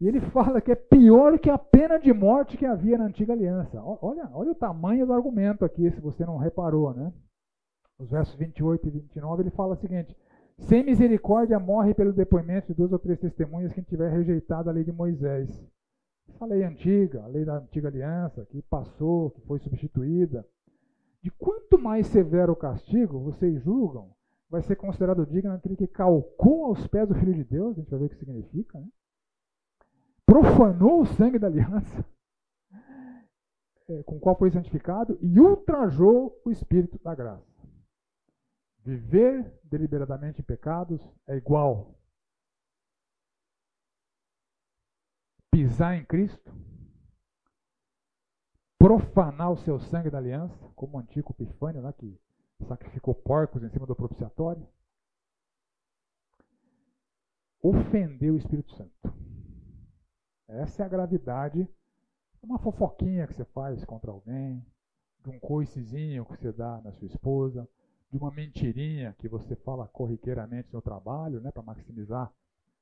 E 0.01 0.07
ele 0.07 0.19
fala 0.19 0.59
que 0.59 0.73
é 0.73 0.75
pior 0.75 1.39
que 1.39 1.49
a 1.49 1.57
pena 1.57 1.97
de 1.97 2.11
morte 2.11 2.57
que 2.57 2.65
havia 2.65 2.97
na 2.97 3.05
antiga 3.05 3.31
aliança. 3.31 3.81
Olha, 3.81 4.29
olha 4.33 4.51
o 4.51 4.55
tamanho 4.55 5.07
do 5.07 5.13
argumento 5.13 5.63
aqui, 5.63 5.89
se 5.91 6.01
você 6.01 6.25
não 6.25 6.35
reparou, 6.35 6.93
né? 6.93 7.13
Os 8.01 8.09
versos 8.09 8.33
28 8.33 8.87
e 8.87 8.89
29, 8.89 9.43
ele 9.43 9.51
fala 9.51 9.73
o 9.73 9.77
seguinte: 9.77 10.17
Sem 10.57 10.83
misericórdia 10.83 11.59
morre 11.59 11.93
pelo 11.93 12.11
depoimento 12.11 12.67
de 12.69 12.73
duas 12.73 12.91
ou 12.91 12.97
três 12.97 13.19
testemunhas 13.19 13.71
quem 13.73 13.83
tiver 13.83 14.09
rejeitado 14.09 14.69
a 14.69 14.73
lei 14.73 14.83
de 14.83 14.91
Moisés. 14.91 15.47
Essa 16.27 16.47
lei 16.47 16.63
antiga, 16.63 17.23
a 17.23 17.27
lei 17.27 17.45
da 17.45 17.57
antiga 17.57 17.89
aliança, 17.89 18.43
que 18.47 18.59
passou, 18.63 19.29
que 19.29 19.41
foi 19.41 19.59
substituída. 19.59 20.43
De 21.21 21.29
quanto 21.29 21.77
mais 21.77 22.07
severo 22.07 22.53
o 22.53 22.55
castigo, 22.55 23.19
vocês 23.19 23.61
julgam, 23.61 24.09
vai 24.49 24.63
ser 24.63 24.77
considerado 24.77 25.23
digno 25.23 25.53
aquele 25.53 25.75
que 25.75 25.85
calcou 25.85 26.65
aos 26.65 26.87
pés 26.87 27.07
do 27.07 27.13
Filho 27.13 27.35
de 27.35 27.43
Deus, 27.43 27.77
a 27.77 27.81
gente 27.81 27.91
vai 27.91 27.99
ver 27.99 28.05
o 28.07 28.09
que 28.09 28.15
significa, 28.15 28.79
né? 28.79 28.87
profanou 30.25 31.01
o 31.01 31.05
sangue 31.05 31.37
da 31.37 31.45
aliança, 31.45 32.03
é, 33.87 34.01
com 34.03 34.15
o 34.15 34.19
qual 34.19 34.35
foi 34.35 34.49
santificado, 34.49 35.19
e 35.21 35.39
ultrajou 35.39 36.41
o 36.43 36.49
Espírito 36.49 36.97
da 37.03 37.13
graça. 37.13 37.50
Viver 38.83 39.59
deliberadamente 39.63 40.41
em 40.41 40.43
pecados 40.43 41.01
é 41.27 41.35
igual 41.35 41.95
pisar 45.51 45.95
em 45.95 46.05
Cristo, 46.05 46.51
profanar 48.79 49.51
o 49.51 49.57
seu 49.57 49.79
sangue 49.79 50.09
da 50.09 50.17
aliança, 50.17 50.57
como 50.75 50.97
o 50.97 50.99
antigo 50.99 51.31
Epifânio, 51.33 51.81
né, 51.81 51.93
que 51.93 52.19
sacrificou 52.67 53.13
porcos 53.13 53.61
em 53.63 53.69
cima 53.69 53.85
do 53.85 53.95
propiciatório, 53.95 54.67
ofender 57.61 58.31
o 58.31 58.37
Espírito 58.37 58.71
Santo. 58.75 59.13
Essa 60.47 60.83
é 60.83 60.85
a 60.85 60.89
gravidade 60.89 61.67
uma 62.41 62.57
fofoquinha 62.57 63.27
que 63.27 63.33
você 63.33 63.45
faz 63.45 63.85
contra 63.85 64.11
alguém, 64.11 64.65
de 65.23 65.29
um 65.29 65.39
coicezinho 65.39 66.25
que 66.25 66.37
você 66.37 66.51
dá 66.51 66.81
na 66.81 66.91
sua 66.93 67.07
esposa, 67.07 67.69
de 68.11 68.17
uma 68.17 68.29
mentirinha 68.29 69.15
que 69.17 69.29
você 69.29 69.55
fala 69.55 69.87
corriqueiramente 69.87 70.67
no 70.73 70.81
trabalho, 70.81 71.39
né, 71.39 71.49
para 71.49 71.63
maximizar 71.63 72.31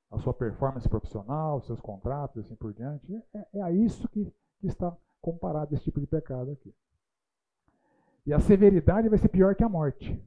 a 0.09 0.17
sua 0.17 0.34
performance 0.34 0.89
profissional, 0.89 1.61
seus 1.61 1.80
contratos 1.80 2.38
e 2.38 2.39
assim 2.39 2.55
por 2.55 2.73
diante. 2.73 3.13
É, 3.34 3.47
é 3.53 3.61
a 3.61 3.71
isso 3.71 4.09
que, 4.09 4.25
que 4.59 4.67
está 4.67 4.95
comparado 5.21 5.73
esse 5.73 5.84
tipo 5.84 5.99
de 5.99 6.07
pecado 6.07 6.51
aqui. 6.51 6.73
E 8.25 8.34
a 8.34 8.39
severidade 8.39 9.07
vai 9.07 9.19
ser 9.19 9.30
pior 9.30 9.55
que 9.55 9.63
a 9.63 9.69
morte. 9.69 10.19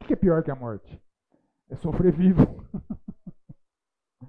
O 0.00 0.06
que 0.06 0.12
é 0.12 0.16
pior 0.16 0.42
que 0.42 0.50
a 0.50 0.56
morte? 0.56 1.00
É 1.68 1.76
sofrer 1.76 2.12
vivo. 2.12 2.42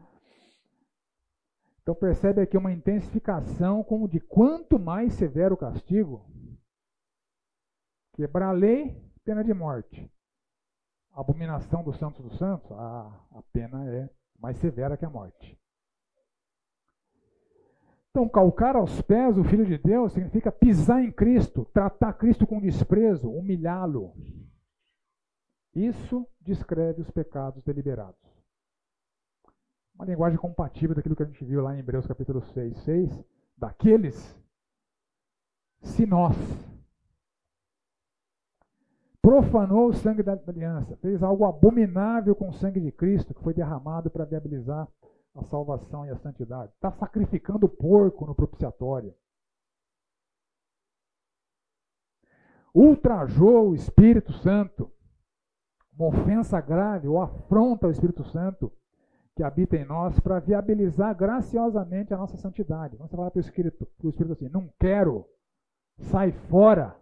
então 1.81 1.95
percebe 1.95 2.39
aqui 2.39 2.55
uma 2.55 2.71
intensificação 2.71 3.83
como 3.83 4.07
de 4.07 4.19
quanto 4.19 4.77
mais 4.77 5.13
severo 5.13 5.55
o 5.55 5.57
castigo, 5.57 6.23
Quebrar 8.13 8.49
a 8.49 8.51
lei, 8.51 8.95
pena 9.23 9.43
de 9.43 9.53
morte. 9.53 10.11
A 11.13 11.21
abominação 11.21 11.83
do 11.83 11.93
santos 11.93 12.23
dos 12.23 12.37
santos, 12.37 12.71
a, 12.71 13.25
a 13.31 13.43
pena 13.51 13.89
é 13.89 14.09
mais 14.39 14.57
severa 14.57 14.97
que 14.97 15.05
a 15.05 15.09
morte. 15.09 15.59
Então, 18.09 18.27
calcar 18.27 18.75
aos 18.75 19.01
pés 19.01 19.37
o 19.37 19.43
Filho 19.43 19.65
de 19.65 19.77
Deus 19.77 20.11
significa 20.11 20.51
pisar 20.51 21.01
em 21.01 21.11
Cristo, 21.11 21.63
tratar 21.73 22.13
Cristo 22.13 22.45
com 22.45 22.59
desprezo, 22.59 23.31
humilhá-lo. 23.31 24.13
Isso 25.73 26.27
descreve 26.41 27.01
os 27.01 27.09
pecados 27.09 27.63
deliberados. 27.63 28.19
Uma 29.95 30.05
linguagem 30.05 30.37
compatível 30.37 30.93
daquilo 30.93 31.15
que 31.15 31.23
a 31.23 31.25
gente 31.25 31.45
viu 31.45 31.61
lá 31.61 31.73
em 31.73 31.79
Hebreus 31.79 32.05
capítulo 32.05 32.41
6, 32.41 32.77
6, 32.79 33.23
daqueles, 33.55 34.37
se 35.81 36.05
nós, 36.05 36.35
profanou 39.21 39.89
o 39.89 39.93
sangue 39.93 40.23
da 40.23 40.33
aliança, 40.47 40.97
fez 40.97 41.21
algo 41.21 41.45
abominável 41.45 42.35
com 42.35 42.49
o 42.49 42.53
sangue 42.53 42.79
de 42.79 42.91
Cristo, 42.91 43.33
que 43.33 43.43
foi 43.43 43.53
derramado 43.53 44.09
para 44.09 44.25
viabilizar 44.25 44.87
a 45.35 45.43
salvação 45.43 46.05
e 46.05 46.09
a 46.09 46.17
santidade. 46.17 46.71
Está 46.73 46.91
sacrificando 46.91 47.65
o 47.65 47.69
porco 47.69 48.25
no 48.25 48.35
propiciatório. 48.35 49.13
Ultrajou 52.73 53.69
o 53.69 53.75
Espírito 53.75 54.33
Santo. 54.33 54.91
Uma 55.93 56.07
ofensa 56.07 56.59
grave 56.59 57.07
ou 57.07 57.21
afronta 57.21 57.85
ao 57.85 57.91
Espírito 57.91 58.23
Santo 58.23 58.71
que 59.35 59.43
habita 59.43 59.75
em 59.75 59.85
nós 59.85 60.19
para 60.19 60.39
viabilizar 60.39 61.15
graciosamente 61.15 62.13
a 62.13 62.17
nossa 62.17 62.37
santidade. 62.37 62.97
Vamos 62.97 63.11
falar 63.11 63.29
para 63.29 63.37
o 63.37 63.41
Espírito, 63.41 63.87
o 64.03 64.09
Espírito 64.09 64.33
assim: 64.33 64.49
não 64.49 64.69
quero, 64.79 65.25
sai 65.99 66.31
fora. 66.31 66.95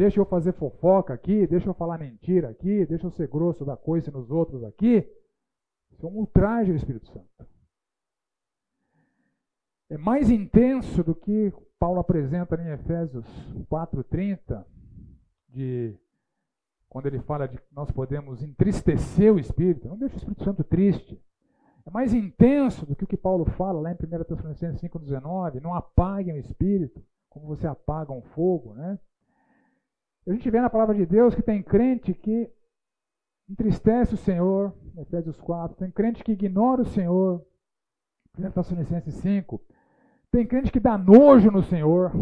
Deixa 0.00 0.18
eu 0.18 0.24
fazer 0.24 0.54
fofoca 0.54 1.12
aqui, 1.12 1.46
deixa 1.46 1.68
eu 1.68 1.74
falar 1.74 1.98
mentira 1.98 2.48
aqui, 2.48 2.86
deixa 2.86 3.06
eu 3.06 3.10
ser 3.10 3.28
grosso 3.28 3.66
da 3.66 3.76
coisa 3.76 4.10
nos 4.10 4.30
outros 4.30 4.64
aqui. 4.64 5.06
Isso 5.92 6.06
é 6.06 6.08
um 6.08 6.14
ultraje 6.14 6.70
ao 6.70 6.76
Espírito 6.78 7.06
Santo. 7.12 7.46
É 9.90 9.98
mais 9.98 10.30
intenso 10.30 11.04
do 11.04 11.14
que 11.14 11.52
Paulo 11.78 12.00
apresenta 12.00 12.56
em 12.62 12.70
Efésios 12.70 13.26
4,30, 13.70 14.64
de 15.50 15.94
quando 16.88 17.04
ele 17.04 17.20
fala 17.20 17.46
de 17.46 17.58
que 17.58 17.64
nós 17.70 17.90
podemos 17.90 18.42
entristecer 18.42 19.30
o 19.30 19.38
Espírito. 19.38 19.86
Não 19.86 19.98
deixa 19.98 20.14
o 20.14 20.16
Espírito 20.16 20.44
Santo 20.44 20.64
triste. 20.64 21.22
É 21.84 21.90
mais 21.90 22.14
intenso 22.14 22.86
do 22.86 22.96
que 22.96 23.04
o 23.04 23.06
que 23.06 23.18
Paulo 23.18 23.44
fala 23.44 23.78
lá 23.78 23.92
em 23.92 23.96
1 23.96 24.24
Tessalonicenses 24.24 24.80
5,19. 24.80 25.60
Não 25.60 25.74
apaguem 25.74 26.36
o 26.36 26.38
Espírito, 26.38 27.04
como 27.28 27.46
você 27.46 27.66
apaga 27.66 28.14
um 28.14 28.22
fogo, 28.22 28.72
né? 28.72 28.98
A 30.30 30.32
gente 30.32 30.48
vê 30.48 30.60
na 30.60 30.70
palavra 30.70 30.94
de 30.94 31.04
Deus 31.04 31.34
que 31.34 31.42
tem 31.42 31.60
crente 31.60 32.14
que 32.14 32.48
entristece 33.48 34.14
o 34.14 34.16
Senhor, 34.16 34.72
Efésios 34.96 35.40
4, 35.40 35.76
tem 35.76 35.90
crente 35.90 36.22
que 36.22 36.30
ignora 36.30 36.82
o 36.82 36.86
Senhor, 36.86 37.44
1 38.38 38.50
Tessalonicenses 38.52 39.12
5, 39.14 39.60
tem 40.30 40.46
crente 40.46 40.70
que 40.70 40.78
dá 40.78 40.96
nojo 40.96 41.50
no 41.50 41.64
Senhor, 41.64 42.12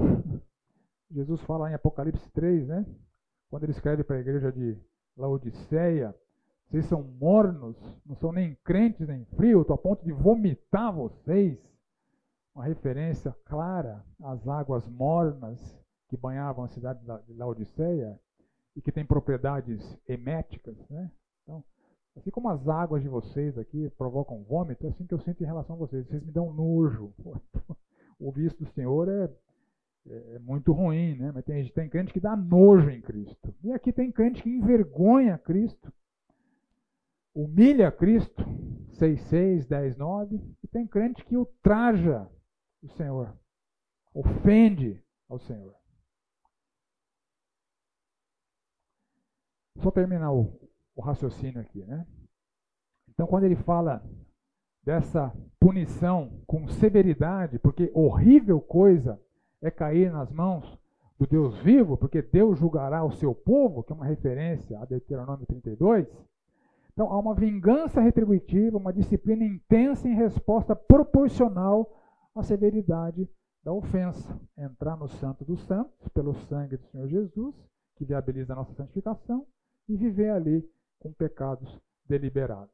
Jesus 1.13 1.43
fala 1.43 1.71
em 1.71 1.75
Apocalipse 1.75 2.31
3, 2.31 2.67
né? 2.67 2.87
Quando 3.51 3.65
ele 3.65 3.73
escreve 3.73 4.03
para 4.03 4.17
a 4.17 4.21
igreja 4.21 4.51
de 4.51 4.75
Laodiceia, 5.15 6.15
vocês 6.67 6.87
são 6.87 7.03
mornos, 7.03 7.77
não 8.07 8.17
são 8.17 8.33
nem 8.33 8.57
crentes 8.65 9.07
nem 9.07 9.27
frios, 9.37 9.61
estou 9.61 9.75
a 9.75 9.79
ponto 9.79 10.03
de 10.03 10.13
vomitar 10.13 10.95
vocês. 10.95 11.59
Uma 12.55 12.65
referência 12.65 13.37
clara 13.45 14.03
às 14.19 14.49
águas 14.49 14.89
mornas 14.89 15.79
que 16.09 16.17
banhavam 16.17 16.65
a 16.65 16.69
cidade 16.69 17.01
de 17.27 17.35
Laodiceia 17.35 18.19
e 18.75 18.81
que 18.81 18.93
tem 18.93 19.05
propriedades 19.05 19.83
eméticas, 20.09 20.77
né? 20.89 21.11
Então, 21.43 21.63
assim 22.17 22.31
como 22.31 22.49
as 22.49 22.67
águas 22.69 23.03
de 23.03 23.09
vocês 23.09 23.57
aqui 23.59 23.91
provocam 23.97 24.43
vômito, 24.45 24.87
é 24.87 24.91
assim 24.91 25.07
que 25.07 25.15
eu 25.15 25.21
sinto 25.21 25.43
em 25.43 25.47
relação 25.47 25.77
a 25.77 25.79
vocês. 25.79 26.07
Vocês 26.07 26.23
me 26.23 26.33
dão 26.33 26.53
nojo. 26.53 27.13
O 28.21 28.33
visto 28.33 28.65
do 28.65 28.73
Senhor 28.73 29.09
é 29.09 29.31
é, 30.11 30.37
é 30.37 30.39
muito 30.39 30.73
ruim, 30.73 31.15
né? 31.17 31.31
Mas 31.33 31.45
tem, 31.45 31.67
tem 31.69 31.89
crente 31.89 32.13
que 32.13 32.21
dá 32.21 32.35
nojo 32.37 32.91
em 32.91 33.01
Cristo. 33.01 33.55
E 33.63 33.73
aqui 33.73 33.93
tem 33.93 34.11
crente 34.11 34.43
que 34.43 34.51
envergonha 34.51 35.39
Cristo, 35.39 35.93
humilha 37.35 37.91
Cristo, 37.93 38.43
6,6, 38.99 39.67
10,9. 39.67 40.41
E 40.63 40.69
tem 40.69 40.87
crente 40.87 41.25
que 41.25 41.37
ultraja 41.37 42.29
o 42.83 42.89
Senhor, 42.91 43.35
ofende 44.15 45.03
ao 45.29 45.39
Senhor. 45.39 45.75
Só 49.79 49.91
terminar 49.91 50.33
o, 50.33 50.53
o 50.95 51.01
raciocínio 51.01 51.61
aqui, 51.61 51.85
né? 51.85 52.07
Então, 53.09 53.26
quando 53.26 53.45
ele 53.45 53.57
fala 53.57 54.03
dessa 54.85 55.33
punição 55.59 56.31
com 56.47 56.68
severidade, 56.68 57.59
porque 57.59 57.91
horrível 57.95 58.61
coisa 58.61 59.20
é 59.61 59.70
cair 59.70 60.12
nas 60.12 60.31
mãos 60.31 60.79
do 61.18 61.26
Deus 61.26 61.59
vivo, 61.59 61.97
porque 61.97 62.22
Deus 62.22 62.59
julgará 62.59 63.05
o 63.05 63.12
seu 63.12 63.35
povo, 63.35 63.83
que 63.83 63.93
é 63.93 63.97
uma 63.97 64.07
referência 64.07 64.79
a 64.79 64.85
Deuteronômio 64.85 65.47
32. 65.47 66.07
Então, 66.93 67.12
há 67.12 67.18
uma 67.18 67.35
vingança 67.35 68.01
retributiva, 68.01 68.76
uma 68.76 68.93
disciplina 68.93 69.45
intensa 69.45 70.09
em 70.09 70.14
resposta 70.14 70.74
proporcional 70.74 71.89
à 72.35 72.43
severidade 72.43 73.29
da 73.64 73.72
ofensa. 73.72 74.41
Entrar 74.57 74.97
no 74.97 75.09
Santo 75.09 75.45
dos 75.45 75.61
Santos, 75.64 76.09
pelo 76.09 76.35
sangue 76.35 76.76
do 76.76 76.87
Senhor 76.87 77.09
Jesus, 77.09 77.55
que 77.97 78.05
viabiliza 78.05 78.53
a 78.53 78.57
nossa 78.57 78.74
santificação, 78.74 79.47
e 79.89 79.97
viver 79.97 80.30
ali 80.30 80.68
com 80.99 81.12
pecados 81.12 81.80
deliberados. 82.07 82.72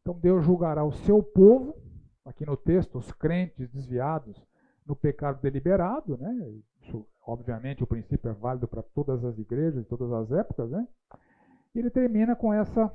Então, 0.00 0.18
Deus 0.18 0.44
julgará 0.44 0.84
o 0.84 0.92
seu 0.92 1.22
povo, 1.22 1.76
aqui 2.24 2.46
no 2.46 2.56
texto, 2.56 2.98
os 2.98 3.12
crentes 3.12 3.68
desviados 3.70 4.42
no 4.86 4.96
pecado 4.96 5.40
deliberado, 5.40 6.16
né? 6.18 6.60
Isso, 6.80 7.06
obviamente, 7.24 7.84
o 7.84 7.86
princípio 7.86 8.30
é 8.30 8.34
válido 8.34 8.66
para 8.66 8.82
todas 8.82 9.24
as 9.24 9.38
igrejas, 9.38 9.86
todas 9.86 10.12
as 10.12 10.32
épocas, 10.32 10.70
né? 10.70 10.86
E 11.74 11.78
ele 11.78 11.90
termina 11.90 12.34
com 12.34 12.52
essa 12.52 12.92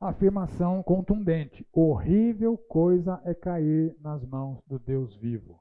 afirmação 0.00 0.82
contundente: 0.82 1.66
horrível 1.72 2.56
coisa 2.56 3.20
é 3.24 3.34
cair 3.34 3.94
nas 4.00 4.24
mãos 4.24 4.62
do 4.66 4.78
Deus 4.78 5.14
vivo. 5.16 5.60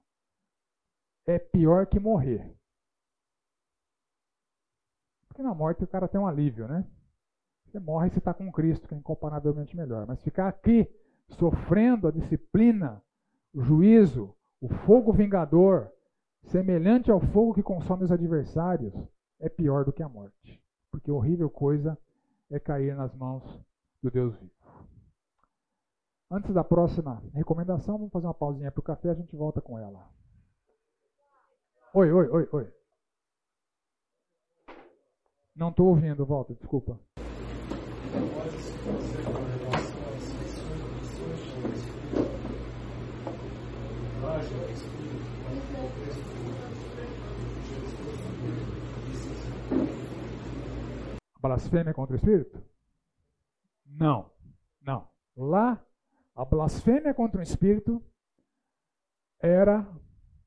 É 1.26 1.38
pior 1.38 1.86
que 1.86 1.99
morrer. 1.99 2.49
Porque 5.32 5.42
na 5.42 5.56
morte 5.56 5.82
o 5.82 5.88
cara 5.88 6.10
tem 6.10 6.20
um 6.20 6.28
alívio, 6.28 6.68
né? 6.68 6.86
Você 7.66 7.80
morre 7.80 8.08
e 8.08 8.12
você 8.12 8.20
está 8.20 8.34
com 8.34 8.52
Cristo, 8.52 8.86
que 8.86 8.94
é 8.94 8.98
incomparavelmente 8.98 9.78
melhor. 9.78 10.06
Mas 10.06 10.22
ficar 10.22 10.50
aqui 10.50 10.86
sofrendo 11.30 12.10
a 12.10 12.12
disciplina, 12.12 13.02
o 13.54 13.62
juízo, 13.62 14.36
o 14.60 14.68
fogo 14.68 15.14
vingador, 15.14 15.90
semelhante 16.48 17.10
ao 17.10 17.22
fogo 17.22 17.54
que 17.54 17.64
consome 17.64 18.04
os 18.04 18.12
adversários, 18.12 18.94
é 19.40 19.48
pior 19.48 19.86
do 19.86 19.94
que 19.94 20.04
a 20.04 20.10
morte. 20.10 20.62
Porque 20.92 21.10
horrível 21.10 21.50
coisa 21.50 21.98
é 22.50 22.60
cair 22.60 22.94
nas 22.94 23.16
mãos 23.16 23.42
do 24.04 24.12
Deus 24.12 24.36
vivo. 24.36 24.52
Antes 26.30 26.54
da 26.54 26.64
próxima 26.64 27.24
recomendação, 27.34 27.98
vamos 27.98 28.12
fazer 28.12 28.28
uma 28.28 28.34
pausinha 28.34 28.70
para 28.70 28.82
o 28.82 28.84
café, 28.84 29.12
a 29.12 29.14
gente 29.14 29.34
volta 29.34 29.62
com 29.62 29.80
ela. 29.80 30.10
Oi, 31.94 32.12
oi, 32.12 32.28
oi, 32.28 32.50
oi. 32.52 32.81
Não 35.54 35.70
estou 35.70 35.88
ouvindo, 35.88 36.26
volta, 36.26 36.54
desculpa. 36.54 36.97
Blasfêmia 51.41 51.93
contra 51.93 52.14
o 52.14 52.18
Espírito? 52.18 52.64
Não, 53.86 54.32
não. 54.82 55.08
Lá, 55.36 55.84
a 56.34 56.45
blasfêmia 56.45 57.14
contra 57.14 57.39
o 57.39 57.43
Espírito 57.43 58.02
era 59.39 59.86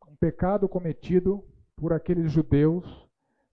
um 0.08 0.16
pecado 0.16 0.66
cometido 0.66 1.44
por 1.76 1.92
aqueles 1.92 2.32
judeus 2.32 3.03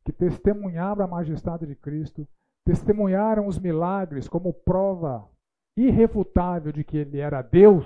que 0.03 0.11
testemunharam 0.11 1.03
a 1.03 1.07
majestade 1.07 1.65
de 1.65 1.75
Cristo, 1.75 2.27
testemunharam 2.65 3.47
os 3.47 3.59
milagres 3.59 4.27
como 4.27 4.53
prova 4.53 5.27
irrefutável 5.77 6.71
de 6.71 6.83
que 6.83 6.97
ele 6.97 7.19
era 7.19 7.41
Deus 7.41 7.85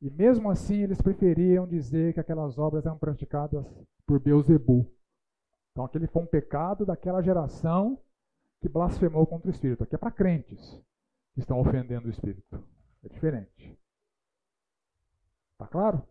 e 0.00 0.10
mesmo 0.10 0.50
assim 0.50 0.82
eles 0.82 1.00
preferiam 1.00 1.66
dizer 1.66 2.14
que 2.14 2.20
aquelas 2.20 2.56
obras 2.56 2.86
eram 2.86 2.98
praticadas 2.98 3.66
por 4.06 4.20
Beuzebu. 4.20 4.88
Então 5.72 5.84
aquele 5.84 6.06
foi 6.06 6.22
um 6.22 6.26
pecado 6.26 6.86
daquela 6.86 7.20
geração 7.20 8.00
que 8.60 8.68
blasfemou 8.68 9.26
contra 9.26 9.48
o 9.48 9.50
Espírito. 9.50 9.82
Aqui 9.82 9.94
é 9.94 9.98
para 9.98 10.10
crentes 10.10 10.80
que 11.34 11.40
estão 11.40 11.60
ofendendo 11.60 12.06
o 12.06 12.10
Espírito. 12.10 12.64
É 13.02 13.08
diferente. 13.08 13.76
Está 15.52 15.66
claro? 15.66 16.02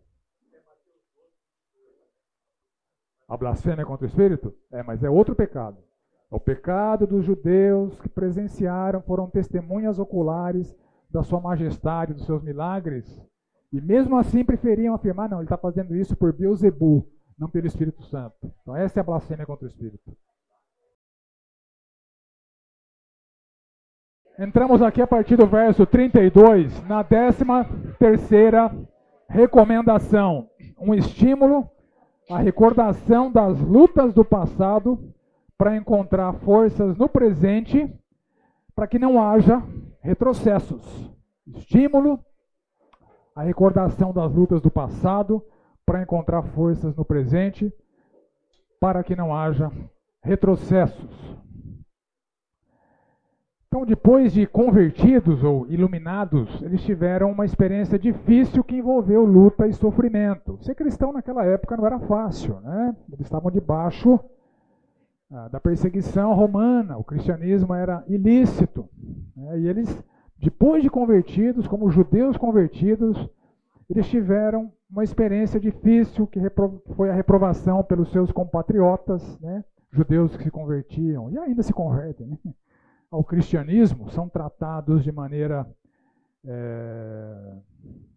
A 3.28 3.36
blasfêmia 3.36 3.84
contra 3.84 4.06
o 4.06 4.08
Espírito? 4.08 4.54
É, 4.72 4.82
mas 4.82 5.04
é 5.04 5.10
outro 5.10 5.34
pecado. 5.34 5.76
É 6.30 6.34
o 6.34 6.40
pecado 6.40 7.06
dos 7.06 7.24
judeus 7.24 8.00
que 8.00 8.08
presenciaram, 8.08 9.02
foram 9.02 9.28
testemunhas 9.28 9.98
oculares 9.98 10.74
da 11.10 11.22
sua 11.22 11.40
majestade, 11.40 12.14
dos 12.14 12.26
seus 12.26 12.42
milagres, 12.42 13.06
e 13.72 13.80
mesmo 13.80 14.16
assim 14.16 14.44
preferiam 14.44 14.94
afirmar, 14.94 15.28
não, 15.28 15.38
ele 15.38 15.44
está 15.44 15.58
fazendo 15.58 15.94
isso 15.94 16.16
por 16.16 16.32
Beuzebu, 16.32 17.06
não 17.38 17.48
pelo 17.48 17.66
Espírito 17.66 18.02
Santo. 18.04 18.50
Então 18.62 18.74
essa 18.74 18.98
é 18.98 19.02
a 19.02 19.04
blasfêmia 19.04 19.46
contra 19.46 19.66
o 19.66 19.68
Espírito. 19.68 20.16
Entramos 24.38 24.80
aqui 24.82 25.02
a 25.02 25.06
partir 25.06 25.36
do 25.36 25.46
verso 25.46 25.84
32, 25.84 26.82
na 26.84 27.02
décima 27.02 27.66
terceira 27.98 28.74
recomendação. 29.28 30.48
Um 30.78 30.94
estímulo 30.94 31.68
à 32.30 32.38
recordação 32.38 33.30
das 33.30 33.58
lutas 33.60 34.12
do 34.12 34.24
passado 34.24 34.98
para 35.56 35.76
encontrar 35.76 36.32
forças 36.34 36.96
no 36.96 37.08
presente 37.08 37.92
para 38.74 38.86
que 38.86 38.98
não 38.98 39.20
haja 39.20 39.62
retrocessos. 40.00 41.10
Estímulo 41.46 42.20
a 43.34 43.42
recordação 43.42 44.12
das 44.12 44.32
lutas 44.32 44.60
do 44.60 44.70
passado 44.70 45.40
para 45.86 46.02
encontrar 46.02 46.42
forças 46.42 46.94
no 46.96 47.04
presente, 47.04 47.72
para 48.80 49.02
que 49.02 49.16
não 49.16 49.34
haja 49.34 49.70
retrocessos. 50.22 51.38
Então, 53.78 53.86
depois 53.86 54.32
de 54.32 54.44
convertidos 54.44 55.44
ou 55.44 55.64
iluminados, 55.70 56.60
eles 56.62 56.82
tiveram 56.82 57.30
uma 57.30 57.44
experiência 57.44 57.96
difícil 57.96 58.64
que 58.64 58.74
envolveu 58.74 59.24
luta 59.24 59.68
e 59.68 59.72
sofrimento. 59.72 60.58
Ser 60.62 60.74
cristão 60.74 61.12
naquela 61.12 61.44
época 61.44 61.76
não 61.76 61.86
era 61.86 62.00
fácil, 62.00 62.58
né? 62.60 62.96
Eles 63.12 63.26
estavam 63.26 63.52
debaixo 63.52 64.18
ah, 65.30 65.46
da 65.46 65.60
perseguição 65.60 66.34
romana, 66.34 66.98
o 66.98 67.04
cristianismo 67.04 67.72
era 67.72 68.02
ilícito. 68.08 68.88
Né? 69.36 69.60
E 69.60 69.68
eles 69.68 70.04
depois 70.40 70.82
de 70.82 70.90
convertidos, 70.90 71.68
como 71.68 71.88
judeus 71.88 72.36
convertidos, 72.36 73.30
eles 73.88 74.08
tiveram 74.08 74.72
uma 74.90 75.04
experiência 75.04 75.60
difícil 75.60 76.26
que 76.26 76.40
foi 76.96 77.10
a 77.10 77.14
reprovação 77.14 77.84
pelos 77.84 78.10
seus 78.10 78.32
compatriotas, 78.32 79.38
né? 79.38 79.64
judeus 79.92 80.36
que 80.36 80.42
se 80.42 80.50
convertiam 80.50 81.30
e 81.30 81.38
ainda 81.38 81.62
se 81.62 81.72
convertem 81.72 82.26
né? 82.26 82.38
Ao 83.10 83.24
cristianismo, 83.24 84.10
são 84.10 84.28
tratados 84.28 85.02
de 85.02 85.10
maneira 85.10 85.66
é, 86.44 87.56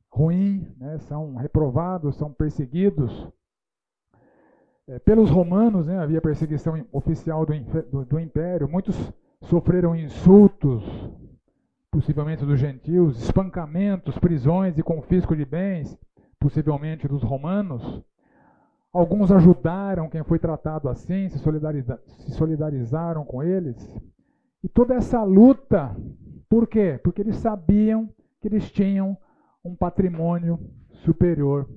ruim, 0.09 0.67
né? 0.77 0.97
são 0.99 1.35
reprovados, 1.35 2.15
são 2.15 2.31
perseguidos. 2.31 3.27
É, 4.87 4.99
pelos 4.99 5.29
romanos, 5.29 5.87
né? 5.87 5.97
havia 5.97 6.21
perseguição 6.21 6.85
oficial 6.91 7.45
do, 7.45 7.53
do, 7.89 8.05
do 8.05 8.19
império, 8.19 8.67
muitos 8.67 8.95
sofreram 9.43 9.95
insultos, 9.95 10.83
possivelmente 11.89 12.45
dos 12.45 12.59
gentios, 12.59 13.21
espancamentos, 13.21 14.17
prisões 14.17 14.77
e 14.77 14.83
confisco 14.83 15.35
de 15.35 15.45
bens, 15.45 15.97
possivelmente 16.39 17.07
dos 17.07 17.23
romanos. 17.23 18.03
Alguns 18.93 19.31
ajudaram 19.31 20.09
quem 20.09 20.23
foi 20.23 20.37
tratado 20.37 20.89
assim, 20.89 21.29
se, 21.29 21.39
solidariza 21.39 22.01
se 22.05 22.31
solidarizaram 22.31 23.23
com 23.23 23.41
eles. 23.41 23.75
E 24.63 24.69
toda 24.69 24.95
essa 24.95 25.23
luta, 25.23 25.95
por 26.49 26.67
quê? 26.67 26.99
Porque 27.03 27.21
eles 27.21 27.37
sabiam 27.37 28.07
que 28.39 28.47
eles 28.47 28.71
tinham 28.71 29.17
um 29.63 29.75
patrimônio 29.75 30.59
superior 30.89 31.67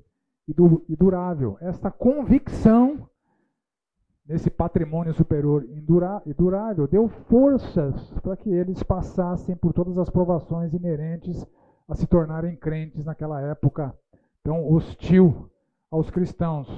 e 0.47 0.97
durável. 0.97 1.57
Esta 1.61 1.91
convicção 1.91 3.09
nesse 4.27 4.51
patrimônio 4.51 5.15
superior 5.15 5.65
e 6.27 6.35
durável 6.35 6.87
deu 6.87 7.09
forças 7.09 7.95
para 8.21 8.37
que 8.37 8.51
eles 8.51 8.83
passassem 8.83 9.57
por 9.57 9.73
todas 9.73 9.99
as 9.99 10.11
provações 10.11 10.73
inerentes 10.73 11.47
a 11.89 11.95
se 11.95 12.07
tornarem 12.07 12.57
crentes 12.57 13.05
naquela 13.05 13.41
época 13.41 13.95
tão 14.43 14.67
hostil 14.71 15.51
aos 15.91 16.11
cristãos. 16.11 16.69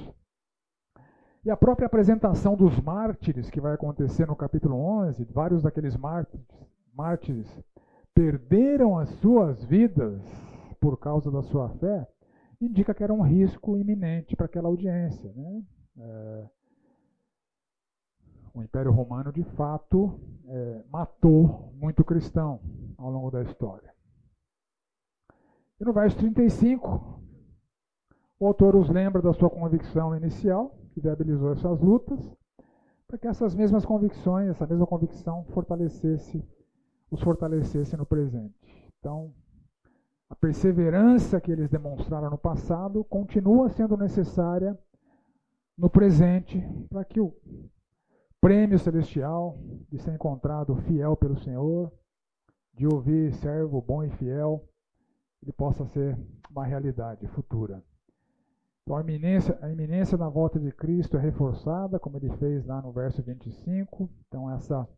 E 1.47 1.51
a 1.51 1.57
própria 1.57 1.87
apresentação 1.87 2.57
dos 2.57 2.77
mártires, 2.81 3.49
que 3.49 3.61
vai 3.61 3.73
acontecer 3.73 4.27
no 4.27 4.35
capítulo 4.35 4.75
11, 4.75 5.25
vários 5.27 5.63
daqueles 5.63 5.97
mártires, 5.97 6.45
mártires 6.93 7.49
perderam 8.13 8.99
as 8.99 9.09
suas 9.21 9.63
vidas 9.63 10.21
por 10.81 10.99
causa 10.99 11.31
da 11.31 11.43
sua 11.43 11.69
fé, 11.69 12.05
indica 12.61 12.93
que 12.93 13.05
era 13.05 13.15
um 13.15 13.23
risco 13.23 13.77
iminente 13.77 14.35
para 14.35 14.47
aquela 14.47 14.67
audiência. 14.67 15.33
Né? 15.37 15.63
É, 15.99 16.47
o 18.53 18.61
Império 18.61 18.91
Romano, 18.91 19.33
de 19.33 19.45
fato, 19.45 20.19
é, 20.49 20.85
matou 20.91 21.73
muito 21.77 22.05
cristão 22.05 22.59
ao 22.99 23.09
longo 23.09 23.31
da 23.31 23.43
história. 23.43 23.95
E 25.81 25.85
no 25.85 25.93
verso 25.93 26.19
35, 26.19 27.23
o 28.41 28.47
autor 28.49 28.75
os 28.75 28.91
lembra 28.91 29.23
da 29.23 29.33
sua 29.33 29.49
convicção 29.49 30.13
inicial, 30.17 30.77
que 30.97 31.01
viabilizou 31.03 31.53
essas 31.53 31.79
lutas, 31.79 32.19
para 33.07 33.19
que 33.19 33.29
essas 33.29 33.55
mesmas 33.55 33.85
convicções, 33.85 34.49
essa 34.49 34.67
mesma 34.67 34.87
convicção 34.87 35.45
fortalecesse, 35.53 36.43
os 37.11 37.21
fortalecesse 37.21 37.95
no 37.99 38.07
presente. 38.07 38.91
Então, 38.99 39.31
a 40.31 40.35
perseverança 40.35 41.39
que 41.39 41.53
eles 41.53 41.69
demonstraram 41.69 42.31
no 42.31 42.39
passado 42.39 43.05
continua 43.05 43.69
sendo 43.69 43.95
necessária 43.95 44.77
no 45.77 45.91
presente 45.91 46.67
para 46.89 47.05
que 47.05 47.21
o 47.21 47.37
prêmio 48.41 48.79
celestial 48.79 49.59
de 49.91 49.99
ser 49.99 50.15
encontrado 50.15 50.75
fiel 50.77 51.15
pelo 51.15 51.39
Senhor, 51.41 51.93
de 52.73 52.87
ouvir 52.87 53.35
servo 53.35 53.83
bom 53.83 54.03
e 54.03 54.09
fiel, 54.13 54.67
ele 55.43 55.53
possa 55.53 55.85
ser 55.89 56.19
uma 56.51 56.65
realidade 56.65 57.27
futura. 57.29 57.85
Então 58.87 58.97
a 58.97 59.01
iminência, 59.01 59.59
a 59.61 59.69
iminência 59.69 60.17
da 60.17 60.29
volta 60.29 60.61
de 60.61 60.71
Cristo 60.71 61.17
é 61.17 61.21
reforçada, 61.21 61.99
como 61.99 62.19
ele 62.19 62.31
fez 62.37 62.65
lá 62.65 62.81
no 62.81 62.93
verso 62.93 63.21
25. 63.21 64.09
Então 64.29 64.49
essa, 64.49 64.89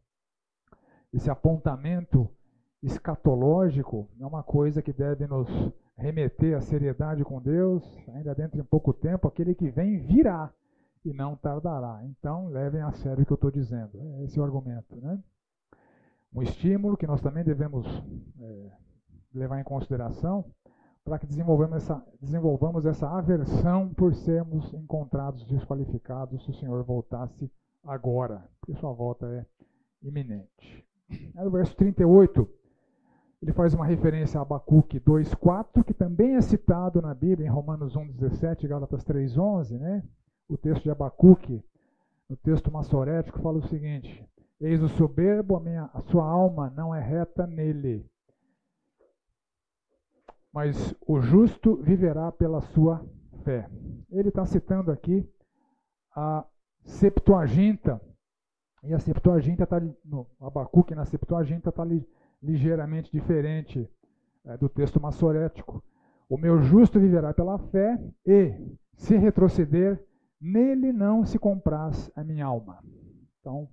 esse 1.11 1.31
apontamento 1.31 2.29
escatológico 2.83 4.07
é 4.21 4.27
uma 4.27 4.43
coisa 4.43 4.83
que 4.83 4.93
deve 4.93 5.27
nos 5.27 5.49
remeter 5.97 6.55
à 6.55 6.61
seriedade 6.61 7.25
com 7.25 7.41
Deus. 7.41 7.83
Ainda 8.09 8.35
dentro 8.35 8.59
de 8.59 8.63
pouco 8.63 8.93
tempo, 8.93 9.27
aquele 9.27 9.55
que 9.55 9.71
vem 9.71 9.99
virá 9.99 10.53
e 11.03 11.15
não 11.15 11.35
tardará. 11.35 12.05
Então, 12.05 12.49
levem 12.49 12.83
a 12.83 12.93
sério 12.93 13.23
o 13.23 13.27
que 13.27 13.33
eu 13.33 13.37
estou 13.37 13.51
dizendo. 13.51 13.99
É 13.99 14.25
esse 14.25 14.39
o 14.39 14.45
argumento. 14.45 14.97
Né? 14.97 15.19
Um 16.35 16.43
estímulo 16.43 16.95
que 16.95 17.07
nós 17.07 17.23
também 17.23 17.43
devemos 17.43 17.87
é, 18.39 18.71
levar 19.33 19.59
em 19.59 19.65
consideração 19.65 20.45
para 21.09 21.19
que 21.19 21.27
desenvolvamos 21.27 21.77
essa, 21.77 22.05
desenvolvamos 22.21 22.85
essa 22.85 23.09
aversão 23.09 23.89
por 23.95 24.15
sermos 24.15 24.73
encontrados 24.75 25.45
desqualificados 25.47 26.45
se 26.45 26.51
o 26.51 26.55
Senhor 26.55 26.85
voltasse 26.85 27.51
agora, 27.83 28.47
porque 28.61 28.79
sua 28.79 28.93
volta 28.93 29.27
é 29.27 29.47
iminente. 30.07 30.87
Aí 31.35 31.47
o 31.47 31.51
verso 31.51 31.75
38, 31.77 32.47
ele 33.41 33.53
faz 33.53 33.73
uma 33.73 33.87
referência 33.87 34.39
a 34.39 34.43
Abacuque 34.43 35.01
2,4, 35.01 35.83
que 35.83 35.95
também 35.95 36.35
é 36.37 36.41
citado 36.43 37.01
na 37.01 37.15
Bíblia, 37.15 37.47
em 37.47 37.51
Romanos 37.51 37.97
1,17 37.97 38.65
e 38.65 38.69
Gálatas 38.69 39.03
3,11, 39.05 39.79
né? 39.79 40.03
o 40.49 40.57
texto 40.57 40.83
de 40.83 40.91
Abacuque, 40.91 41.65
no 42.29 42.37
texto 42.37 42.71
massorético, 42.71 43.41
fala 43.41 43.59
o 43.59 43.69
seguinte: 43.69 44.27
Eis 44.61 44.83
o 44.83 44.89
soberbo, 44.89 45.57
a, 45.57 45.61
minha, 45.61 45.89
a 45.95 46.01
sua 46.03 46.27
alma 46.27 46.71
não 46.77 46.95
é 46.95 47.01
reta 47.01 47.47
nele. 47.47 48.05
Mas 50.53 50.95
o 51.07 51.21
justo 51.21 51.77
viverá 51.77 52.33
pela 52.33 52.61
sua 52.61 53.05
fé. 53.45 53.69
Ele 54.11 54.29
está 54.29 54.45
citando 54.45 54.91
aqui 54.91 55.29
a 56.15 56.45
Septuaginta. 56.85 58.01
E 58.85 58.95
a 58.95 58.99
Septuaginta 58.99 59.65
está 59.65 59.81
no 60.05 60.27
Abacuque 60.41 60.95
na 60.95 61.05
Septuaginta 61.05 61.69
está 61.69 61.85
li, 61.85 62.07
ligeiramente 62.43 63.11
diferente 63.11 63.89
é, 64.45 64.57
do 64.57 64.69
texto 64.69 65.01
massorético. 65.01 65.83
O 66.29 66.37
meu 66.37 66.61
justo 66.63 67.01
viverá 67.01 67.33
pela 67.35 67.59
fé 67.59 67.99
e, 68.27 68.55
se 68.97 69.17
retroceder, 69.17 70.03
Nele 70.41 70.93
não 70.93 71.25
se 71.25 71.39
compraz 71.39 72.11
a 72.15 72.23
minha 72.23 72.47
alma. 72.47 72.79
Então, 73.41 73.69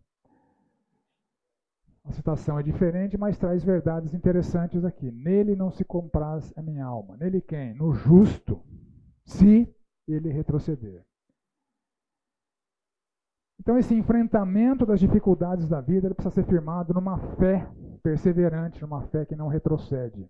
a 2.06 2.12
citação 2.12 2.60
é 2.60 2.64
diferente, 2.64 3.18
mas 3.18 3.38
traz 3.38 3.64
verdades 3.64 4.14
interessantes 4.14 4.86
aqui. 4.86 5.12
Nele 5.12 5.56
não 5.56 5.72
se 5.72 5.84
compraz 5.84 6.54
a 6.56 6.62
minha 6.62 6.86
alma. 6.86 7.18
Nele 7.18 7.42
quem? 7.42 7.74
No 7.74 7.94
justo, 7.94 8.62
se 9.26 9.68
ele 10.08 10.30
retroceder. 10.30 11.04
Então, 13.60 13.80
esse 13.80 13.96
enfrentamento 13.96 14.86
das 14.86 15.00
dificuldades 15.00 15.68
da 15.68 15.82
vida 15.82 16.14
precisa 16.14 16.36
ser 16.36 16.46
firmado 16.46 16.94
numa 16.94 17.18
fé 17.38 17.68
perseverante, 18.04 18.80
numa 18.82 19.02
fé 19.08 19.26
que 19.26 19.36
não 19.36 19.48
retrocede. 19.48 20.30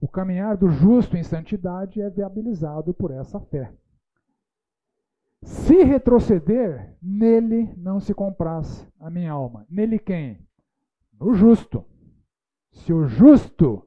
O 0.00 0.06
caminhar 0.06 0.56
do 0.56 0.68
justo 0.68 1.16
em 1.16 1.24
santidade 1.24 2.00
é 2.00 2.08
viabilizado 2.08 2.94
por 2.94 3.10
essa 3.10 3.40
fé. 3.40 3.72
Se 5.42 5.82
retroceder, 5.82 6.94
nele 7.02 7.74
não 7.76 7.98
se 7.98 8.14
compraz 8.14 8.86
a 9.00 9.10
minha 9.10 9.32
alma. 9.32 9.66
Nele 9.68 9.98
quem? 9.98 10.38
No 11.20 11.34
justo. 11.34 11.84
Se 12.72 12.92
o 12.92 13.04
justo, 13.06 13.86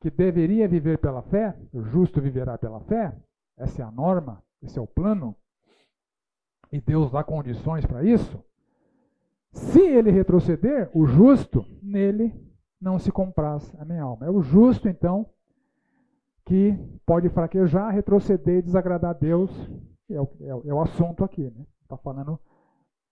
que 0.00 0.10
deveria 0.10 0.68
viver 0.68 0.98
pela 0.98 1.22
fé, 1.22 1.58
o 1.72 1.82
justo 1.82 2.20
viverá 2.20 2.58
pela 2.58 2.80
fé, 2.80 3.16
essa 3.56 3.82
é 3.82 3.84
a 3.84 3.90
norma, 3.90 4.42
esse 4.62 4.78
é 4.78 4.82
o 4.82 4.86
plano, 4.86 5.34
e 6.70 6.80
Deus 6.80 7.10
dá 7.10 7.24
condições 7.24 7.86
para 7.86 8.04
isso. 8.04 8.44
Se 9.50 9.80
ele 9.80 10.10
retroceder, 10.10 10.90
o 10.92 11.06
justo, 11.06 11.64
nele 11.82 12.34
não 12.80 12.98
se 12.98 13.10
compraz 13.10 13.74
a 13.80 13.84
minha 13.84 14.02
alma. 14.02 14.26
É 14.26 14.30
o 14.30 14.42
justo, 14.42 14.88
então, 14.88 15.26
que 16.44 16.76
pode 17.06 17.28
fraquejar, 17.30 17.92
retroceder 17.92 18.62
desagradar 18.62 19.10
a 19.10 19.14
Deus 19.14 19.50
é 20.10 20.20
o, 20.20 20.28
é, 20.40 20.68
é 20.68 20.74
o 20.74 20.80
assunto 20.80 21.24
aqui. 21.24 21.42
Está 21.42 21.58
né? 21.58 21.66
Tá 21.88 21.96
falando 21.96 22.38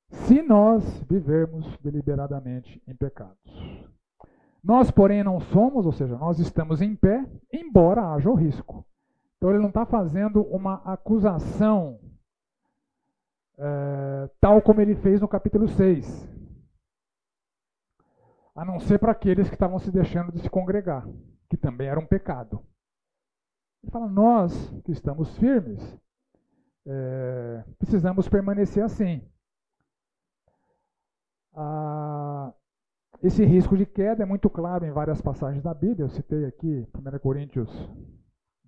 se 0.08 0.42
nós 0.42 0.84
vivermos 1.08 1.76
deliberadamente 1.78 2.82
em 2.86 2.94
pecados. 2.94 3.86
Nós, 4.62 4.90
porém, 4.90 5.22
não 5.22 5.40
somos, 5.40 5.86
ou 5.86 5.92
seja, 5.92 6.16
nós 6.16 6.38
estamos 6.38 6.80
em 6.82 6.94
pé, 6.94 7.24
embora 7.52 8.12
haja 8.12 8.28
o 8.28 8.34
risco. 8.34 8.84
Então, 9.36 9.50
ele 9.50 9.60
não 9.60 9.68
está 9.68 9.86
fazendo 9.86 10.42
uma 10.42 10.76
acusação 10.84 12.00
é, 13.58 14.30
tal 14.40 14.60
como 14.60 14.80
ele 14.80 14.94
fez 14.96 15.20
no 15.20 15.28
capítulo 15.28 15.68
6. 15.68 16.28
A 18.54 18.64
não 18.64 18.78
ser 18.80 18.98
para 18.98 19.12
aqueles 19.12 19.48
que 19.48 19.54
estavam 19.54 19.78
se 19.78 19.90
deixando 19.90 20.32
de 20.32 20.40
se 20.40 20.50
congregar, 20.50 21.06
que 21.48 21.56
também 21.56 21.88
era 21.88 22.00
um 22.00 22.06
pecado. 22.06 22.62
Ele 23.82 23.90
fala: 23.92 24.08
nós 24.08 24.52
que 24.84 24.92
estamos 24.92 25.36
firmes, 25.38 25.80
é, 26.86 27.64
precisamos 27.78 28.28
permanecer 28.28 28.82
assim. 28.82 29.22
Ah, 31.56 32.52
esse 33.22 33.42
risco 33.44 33.76
de 33.76 33.86
queda 33.86 34.22
é 34.22 34.26
muito 34.26 34.50
claro 34.50 34.84
em 34.84 34.92
várias 34.92 35.22
passagens 35.22 35.62
da 35.62 35.72
Bíblia. 35.72 36.04
Eu 36.04 36.10
citei 36.10 36.44
aqui 36.44 36.86
1 36.94 37.18
Coríntios 37.18 37.70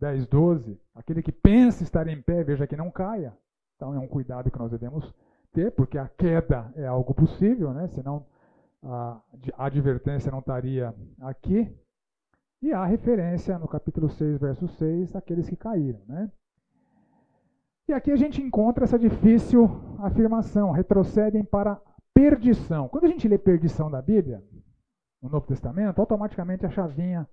10, 0.01 0.26
12. 0.26 0.80
Aquele 0.95 1.22
que 1.22 1.30
pensa 1.30 1.82
estar 1.82 2.09
em 2.09 2.20
pé, 2.20 2.43
veja 2.43 2.66
que 2.66 2.76
não 2.76 2.91
caia. 2.91 3.36
Então 3.76 3.95
é 3.95 3.99
um 3.99 4.09
cuidado 4.09 4.51
que 4.51 4.59
nós 4.59 4.70
devemos 4.70 5.14
ter, 5.53 5.70
porque 5.72 5.99
a 5.99 6.09
queda 6.09 6.72
é 6.76 6.86
algo 6.86 7.12
possível, 7.14 7.72
né? 7.72 7.89
senão 7.89 8.26
a 8.82 9.20
advertência 9.59 10.30
não 10.30 10.39
estaria 10.39 10.95
aqui. 11.20 11.70
E 12.61 12.72
há 12.72 12.84
referência 12.84 13.59
no 13.59 13.68
capítulo 13.68 14.09
6, 14.09 14.39
verso 14.39 14.66
6, 14.66 15.14
àqueles 15.14 15.49
que 15.49 15.57
caíram. 15.57 16.01
Né? 16.09 16.30
E 17.86 17.93
aqui 17.93 18.11
a 18.11 18.16
gente 18.16 18.43
encontra 18.43 18.84
essa 18.84 18.99
difícil 18.99 19.70
afirmação: 20.01 20.72
retrocedem 20.72 21.45
para 21.45 21.80
perdição. 22.19 22.89
Quando 22.89 23.05
a 23.05 23.09
gente 23.09 23.29
lê 23.29 23.39
perdição 23.39 23.89
da 23.89 24.03
Bíblia, 24.03 24.43
no 25.23 25.29
Novo 25.29 25.47
Testamento, 25.47 26.01
automaticamente 26.01 26.66
a 26.66 26.71
chavinha 26.71 27.29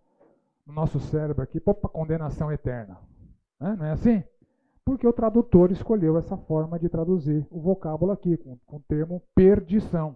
no 0.64 0.74
nosso 0.74 1.00
cérebro 1.00 1.42
aqui, 1.42 1.60
para 1.60 1.74
condenação 1.74 2.52
eterna. 2.52 3.00
Né? 3.60 3.76
Não 3.80 3.86
é 3.86 3.92
assim? 3.92 4.24
Porque 4.84 5.08
o 5.08 5.14
tradutor 5.14 5.72
escolheu 5.72 6.18
essa 6.18 6.38
forma 6.38 6.78
de 6.78 6.88
traduzir 6.88 7.48
o 7.50 7.60
vocábulo 7.60 8.12
aqui, 8.12 8.38
com, 8.38 8.60
com 8.68 8.78
o 8.78 8.84
termo 8.88 9.24
perdição. 9.34 10.16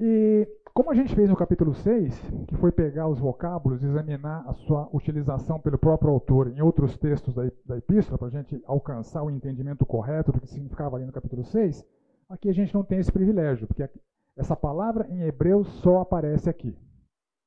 E 0.00 0.48
como 0.74 0.90
a 0.90 0.94
gente 0.94 1.14
fez 1.14 1.30
no 1.30 1.36
capítulo 1.36 1.74
6, 1.74 2.20
que 2.48 2.56
foi 2.56 2.72
pegar 2.72 3.06
os 3.06 3.20
vocábulos 3.20 3.84
examinar 3.84 4.44
a 4.48 4.52
sua 4.52 4.88
utilização 4.92 5.60
pelo 5.60 5.78
próprio 5.78 6.10
autor 6.10 6.48
em 6.48 6.60
outros 6.60 6.98
textos 6.98 7.32
da, 7.34 7.44
da 7.64 7.78
epístola, 7.78 8.18
para 8.18 8.26
a 8.26 8.30
gente 8.32 8.60
alcançar 8.66 9.22
o 9.22 9.30
entendimento 9.30 9.86
correto 9.86 10.32
do 10.32 10.40
que 10.40 10.48
significava 10.48 10.96
ali 10.96 11.06
no 11.06 11.12
capítulo 11.12 11.44
6, 11.44 11.86
aqui 12.28 12.48
a 12.48 12.52
gente 12.52 12.74
não 12.74 12.84
tem 12.84 12.98
esse 12.98 13.12
privilégio, 13.12 13.66
porque 13.66 13.88
essa 14.36 14.56
palavra 14.56 15.06
em 15.08 15.22
hebreu 15.22 15.64
só 15.64 16.00
aparece 16.00 16.48
aqui. 16.48 16.76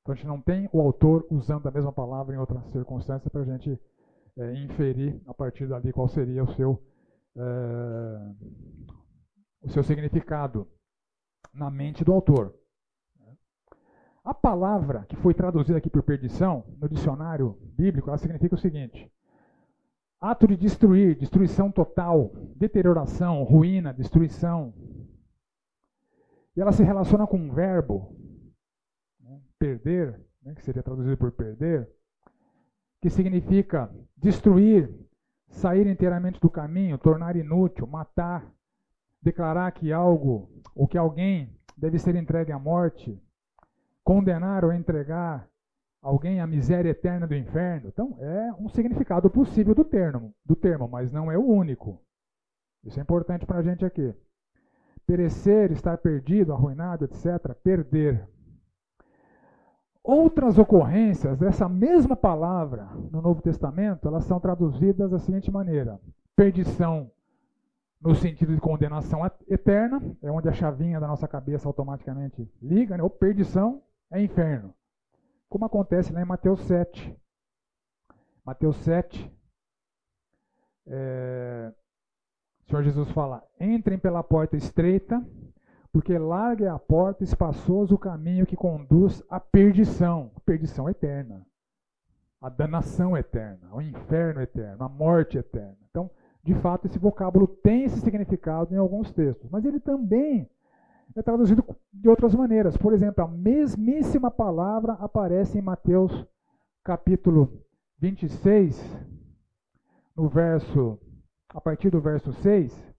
Então 0.01 0.13
a 0.13 0.15
gente 0.15 0.27
não 0.27 0.41
tem 0.41 0.69
o 0.71 0.81
autor 0.81 1.25
usando 1.29 1.67
a 1.67 1.71
mesma 1.71 1.91
palavra 1.91 2.35
em 2.35 2.39
outra 2.39 2.61
circunstância 2.71 3.29
para 3.29 3.41
a 3.41 3.45
gente 3.45 3.79
é, 4.37 4.53
inferir 4.63 5.21
a 5.27 5.33
partir 5.33 5.67
dali 5.67 5.91
qual 5.91 6.07
seria 6.07 6.43
o 6.43 6.53
seu, 6.55 6.81
é, 7.35 7.41
o 9.63 9.69
seu 9.69 9.83
significado 9.83 10.67
na 11.53 11.69
mente 11.69 12.03
do 12.03 12.13
autor. 12.13 12.55
A 14.23 14.33
palavra 14.33 15.05
que 15.05 15.15
foi 15.15 15.33
traduzida 15.33 15.77
aqui 15.77 15.89
por 15.89 16.03
perdição, 16.03 16.63
no 16.77 16.89
dicionário 16.89 17.57
bíblico, 17.75 18.09
ela 18.09 18.17
significa 18.17 18.55
o 18.55 18.59
seguinte: 18.59 19.11
ato 20.19 20.47
de 20.47 20.57
destruir, 20.57 21.15
destruição 21.15 21.71
total, 21.71 22.31
deterioração, 22.55 23.43
ruína, 23.43 23.93
destruição. 23.93 24.73
E 26.55 26.61
ela 26.61 26.71
se 26.71 26.83
relaciona 26.83 27.25
com 27.25 27.37
um 27.37 27.53
verbo, 27.53 28.15
né, 29.19 29.41
perder, 29.57 30.19
né, 30.43 30.53
que 30.55 30.63
seria 30.63 30.83
traduzido 30.83 31.15
por 31.17 31.31
perder, 31.31 31.89
que 33.01 33.09
significa 33.09 33.89
destruir, 34.17 34.93
sair 35.47 35.87
inteiramente 35.87 36.39
do 36.39 36.49
caminho, 36.49 36.97
tornar 36.97 37.35
inútil, 37.35 37.87
matar, 37.87 38.45
declarar 39.21 39.71
que 39.71 39.91
algo 39.93 40.51
ou 40.75 40.87
que 40.87 40.97
alguém 40.97 41.57
deve 41.77 41.97
ser 41.97 42.15
entregue 42.15 42.51
à 42.51 42.59
morte, 42.59 43.17
condenar 44.03 44.65
ou 44.65 44.73
entregar 44.73 45.48
alguém 46.01 46.39
à 46.39 46.47
miséria 46.47 46.89
eterna 46.89 47.27
do 47.27 47.35
inferno. 47.35 47.87
Então, 47.87 48.17
é 48.19 48.51
um 48.59 48.69
significado 48.69 49.29
possível 49.29 49.75
do 49.75 49.83
termo, 49.83 50.33
do 50.45 50.55
termo, 50.55 50.87
mas 50.87 51.11
não 51.11 51.31
é 51.31 51.37
o 51.37 51.45
único. 51.45 52.01
Isso 52.83 52.99
é 52.99 53.03
importante 53.03 53.45
para 53.45 53.59
a 53.59 53.61
gente 53.61 53.85
aqui. 53.85 54.13
Perecer, 55.05 55.71
estar 55.71 55.97
perdido, 55.97 56.53
arruinado, 56.53 57.05
etc. 57.05 57.53
Perder. 57.63 58.27
Outras 60.03 60.57
ocorrências 60.57 61.37
dessa 61.37 61.67
mesma 61.67 62.15
palavra 62.15 62.89
no 63.11 63.21
Novo 63.21 63.41
Testamento, 63.41 64.07
elas 64.07 64.23
são 64.23 64.39
traduzidas 64.39 65.11
da 65.11 65.19
seguinte 65.19 65.51
maneira: 65.51 65.99
perdição 66.35 67.11
no 68.01 68.15
sentido 68.15 68.55
de 68.55 68.61
condenação 68.61 69.19
eterna, 69.49 70.01
é 70.23 70.31
onde 70.31 70.47
a 70.47 70.53
chavinha 70.53 70.99
da 70.99 71.07
nossa 71.07 71.27
cabeça 71.27 71.67
automaticamente 71.67 72.49
liga, 72.61 72.95
né? 72.95 73.03
ou 73.03 73.09
perdição 73.09 73.81
é 74.09 74.21
inferno. 74.21 74.73
Como 75.49 75.65
acontece 75.65 76.13
lá 76.13 76.21
em 76.21 76.25
Mateus 76.25 76.61
7. 76.61 77.17
Mateus 78.45 78.77
7, 78.77 79.31
é, 80.87 81.73
o 82.61 82.69
Senhor 82.69 82.83
Jesus 82.83 83.11
fala: 83.11 83.43
entrem 83.59 83.97
pela 83.97 84.23
porta 84.23 84.55
estreita, 84.55 85.23
porque 85.91 86.17
larga 86.17 86.65
é 86.65 86.69
a 86.69 86.77
porta, 86.77 87.23
espaçoso 87.23 87.95
o 87.95 87.99
caminho 87.99 88.45
que 88.45 88.55
conduz 88.55 89.23
à 89.29 89.39
perdição, 89.39 90.31
perdição 90.45 90.87
eterna, 90.87 91.45
a 92.39 92.49
danação 92.49 93.17
eterna, 93.17 93.73
o 93.73 93.81
inferno 93.81 94.41
eterno, 94.41 94.83
a 94.83 94.89
morte 94.89 95.37
eterna. 95.37 95.77
Então, 95.89 96.11
de 96.43 96.53
fato, 96.53 96.85
esse 96.85 96.99
vocábulo 96.99 97.47
tem 97.47 97.83
esse 97.83 97.99
significado 98.01 98.73
em 98.73 98.77
alguns 98.77 99.11
textos, 99.11 99.49
mas 99.49 99.65
ele 99.65 99.79
também 99.79 100.49
é 101.15 101.21
traduzido 101.21 101.63
de 101.91 102.07
outras 102.07 102.33
maneiras. 102.35 102.77
Por 102.77 102.93
exemplo, 102.93 103.23
a 103.23 103.27
mesmíssima 103.27 104.29
palavra 104.29 104.93
aparece 104.93 105.57
em 105.57 105.61
Mateus 105.61 106.25
capítulo 106.83 107.63
26, 107.99 108.79
no 110.15 110.29
verso, 110.29 110.99
a 111.49 111.59
partir 111.59 111.89
do 111.89 111.99
verso 111.99 112.31
6. 112.33 112.89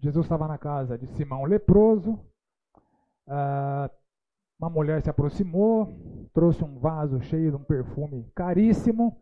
Jesus 0.00 0.24
estava 0.24 0.46
na 0.46 0.56
casa 0.56 0.96
de 0.96 1.06
Simão 1.08 1.44
leproso, 1.44 2.18
ah, 3.26 3.90
uma 4.58 4.70
mulher 4.70 5.02
se 5.02 5.10
aproximou, 5.10 6.28
trouxe 6.32 6.64
um 6.64 6.78
vaso 6.78 7.20
cheio 7.20 7.50
de 7.50 7.56
um 7.56 7.64
perfume 7.64 8.24
caríssimo, 8.34 9.20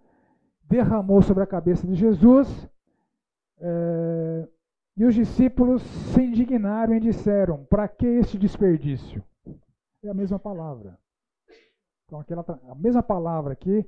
derramou 0.65 1.21
sobre 1.23 1.43
a 1.43 1.47
cabeça 1.47 1.87
de 1.87 1.95
Jesus. 1.95 2.69
É, 3.59 4.49
e 4.97 5.05
os 5.05 5.15
discípulos 5.15 5.83
se 5.83 6.23
indignaram 6.23 6.95
e 6.95 7.01
disseram: 7.01 7.65
Para 7.67 7.87
que 7.87 8.07
este 8.07 8.39
desperdício? 8.39 9.23
É 10.03 10.09
a 10.09 10.15
mesma 10.15 10.39
palavra. 10.39 10.99
Então, 12.05 12.21
aquela, 12.21 12.45
a 12.71 12.75
mesma 12.75 13.03
palavra 13.03 13.55
que 13.55 13.85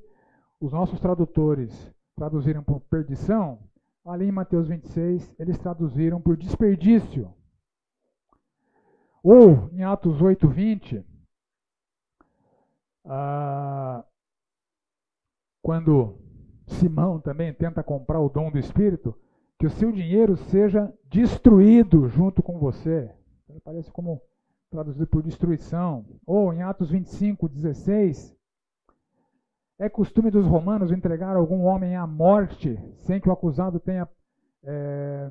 os 0.61 0.73
nossos 0.73 1.01
tradutores 1.01 1.73
traduziram 2.17 2.63
por 2.63 2.81
perdição, 2.81 3.61
ali 4.05 4.27
em 4.27 4.33
Mateus 4.33 4.69
26, 4.69 5.35
eles 5.39 5.57
traduziram 5.59 6.21
por 6.21 6.37
desperdício. 6.37 7.33
Ou, 9.23 9.71
em 9.73 9.85
Atos 9.85 10.21
8, 10.21 10.49
20, 10.49 11.05
ah, 13.05 14.05
quando 15.63 16.19
Simão 16.67 17.21
também 17.21 17.53
tenta 17.55 17.83
comprar 17.83 18.21
o 18.21 18.29
dom 18.29 18.51
do 18.51 18.59
Espírito, 18.59 19.15
que 19.59 19.67
o 19.67 19.71
seu 19.71 19.91
dinheiro 19.91 20.37
seja 20.37 20.93
destruído 21.11 22.09
junto 22.09 22.43
com 22.43 22.59
você. 22.59 23.11
Parece 23.65 23.91
como 23.91 24.23
traduzido 24.71 25.07
por 25.07 25.23
destruição. 25.23 26.07
Ou 26.25 26.53
em 26.53 26.63
Atos 26.63 26.91
25, 26.91 27.49
16, 27.49 28.37
é 29.79 29.89
costume 29.89 30.31
dos 30.31 30.47
romanos 30.47 30.93
entregar 30.93 31.37
algum 31.37 31.65
homem 31.65 31.97
à 31.97 32.07
morte 32.07 32.79
sem 32.99 33.21
que 33.21 33.29
o 33.29 33.33
acusado 33.33 33.81
tenha 33.81 34.09
é, 34.63 35.31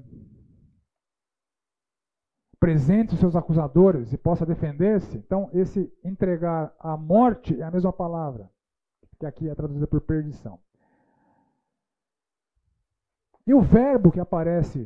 presente 2.60 3.14
os 3.14 3.20
seus 3.20 3.36
acusadores 3.36 4.12
e 4.12 4.18
possa 4.18 4.46
defender-se. 4.46 5.18
Então, 5.18 5.50
esse 5.54 5.92
entregar 6.04 6.74
à 6.80 6.98
morte 6.98 7.60
é 7.60 7.64
a 7.64 7.72
mesma 7.72 7.94
palavra, 7.94 8.50
que 9.20 9.26
aqui 9.26 9.48
é 9.48 9.56
traduzida 9.56 9.88
por 9.88 10.02
perdição. 10.02 10.60
E 13.48 13.54
o 13.54 13.62
verbo 13.62 14.12
que 14.12 14.20
aparece 14.20 14.86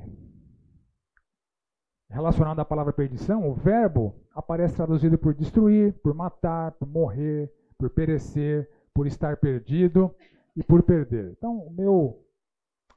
relacionado 2.07 2.59
à 2.59 2.65
palavra 2.65 2.93
perdição, 2.93 3.49
o 3.49 3.55
verbo 3.55 4.13
aparece 4.35 4.75
traduzido 4.75 5.17
por 5.17 5.33
destruir, 5.33 5.93
por 6.03 6.13
matar, 6.13 6.73
por 6.73 6.87
morrer, 6.87 7.51
por 7.75 7.89
perecer, 7.89 8.69
por 8.93 9.07
estar 9.07 9.37
perdido 9.37 10.13
e 10.55 10.61
por 10.61 10.83
perder. 10.83 11.31
Então, 11.31 11.57
o 11.57 11.71
meu 11.71 12.23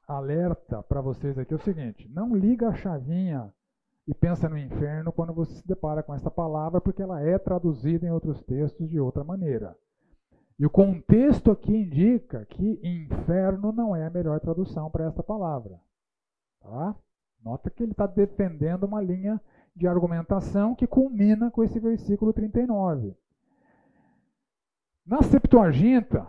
alerta 0.06 0.82
para 0.82 1.00
vocês 1.00 1.38
aqui 1.38 1.54
é 1.54 1.56
o 1.56 1.60
seguinte: 1.60 2.06
não 2.12 2.36
liga 2.36 2.68
a 2.68 2.74
chavinha 2.74 3.50
e 4.06 4.12
pensa 4.12 4.50
no 4.50 4.58
inferno 4.58 5.12
quando 5.12 5.32
você 5.32 5.54
se 5.54 5.66
depara 5.66 6.02
com 6.02 6.14
essa 6.14 6.30
palavra, 6.30 6.78
porque 6.78 7.00
ela 7.00 7.22
é 7.22 7.38
traduzida 7.38 8.06
em 8.06 8.10
outros 8.10 8.42
textos 8.42 8.86
de 8.90 9.00
outra 9.00 9.24
maneira. 9.24 9.74
E 10.59 10.64
o 10.64 10.70
contexto 10.70 11.50
aqui 11.50 11.74
indica 11.74 12.44
que 12.46 12.80
inferno 12.82 13.72
não 13.72 13.94
é 13.94 14.07
a 14.07 14.11
melhor 14.11 14.38
tradução 14.40 14.90
para 14.90 15.07
esta 15.07 15.22
palavra. 15.22 15.80
Tá? 16.61 16.94
Nota 17.44 17.70
que 17.70 17.82
ele 17.82 17.92
está 17.92 18.07
defendendo 18.07 18.84
uma 18.84 19.02
linha 19.02 19.40
de 19.74 19.88
argumentação 19.88 20.74
que 20.74 20.86
culmina 20.86 21.50
com 21.50 21.64
esse 21.64 21.80
versículo 21.80 22.32
39. 22.32 23.14
Na 25.05 25.22
Septuaginta, 25.22 26.26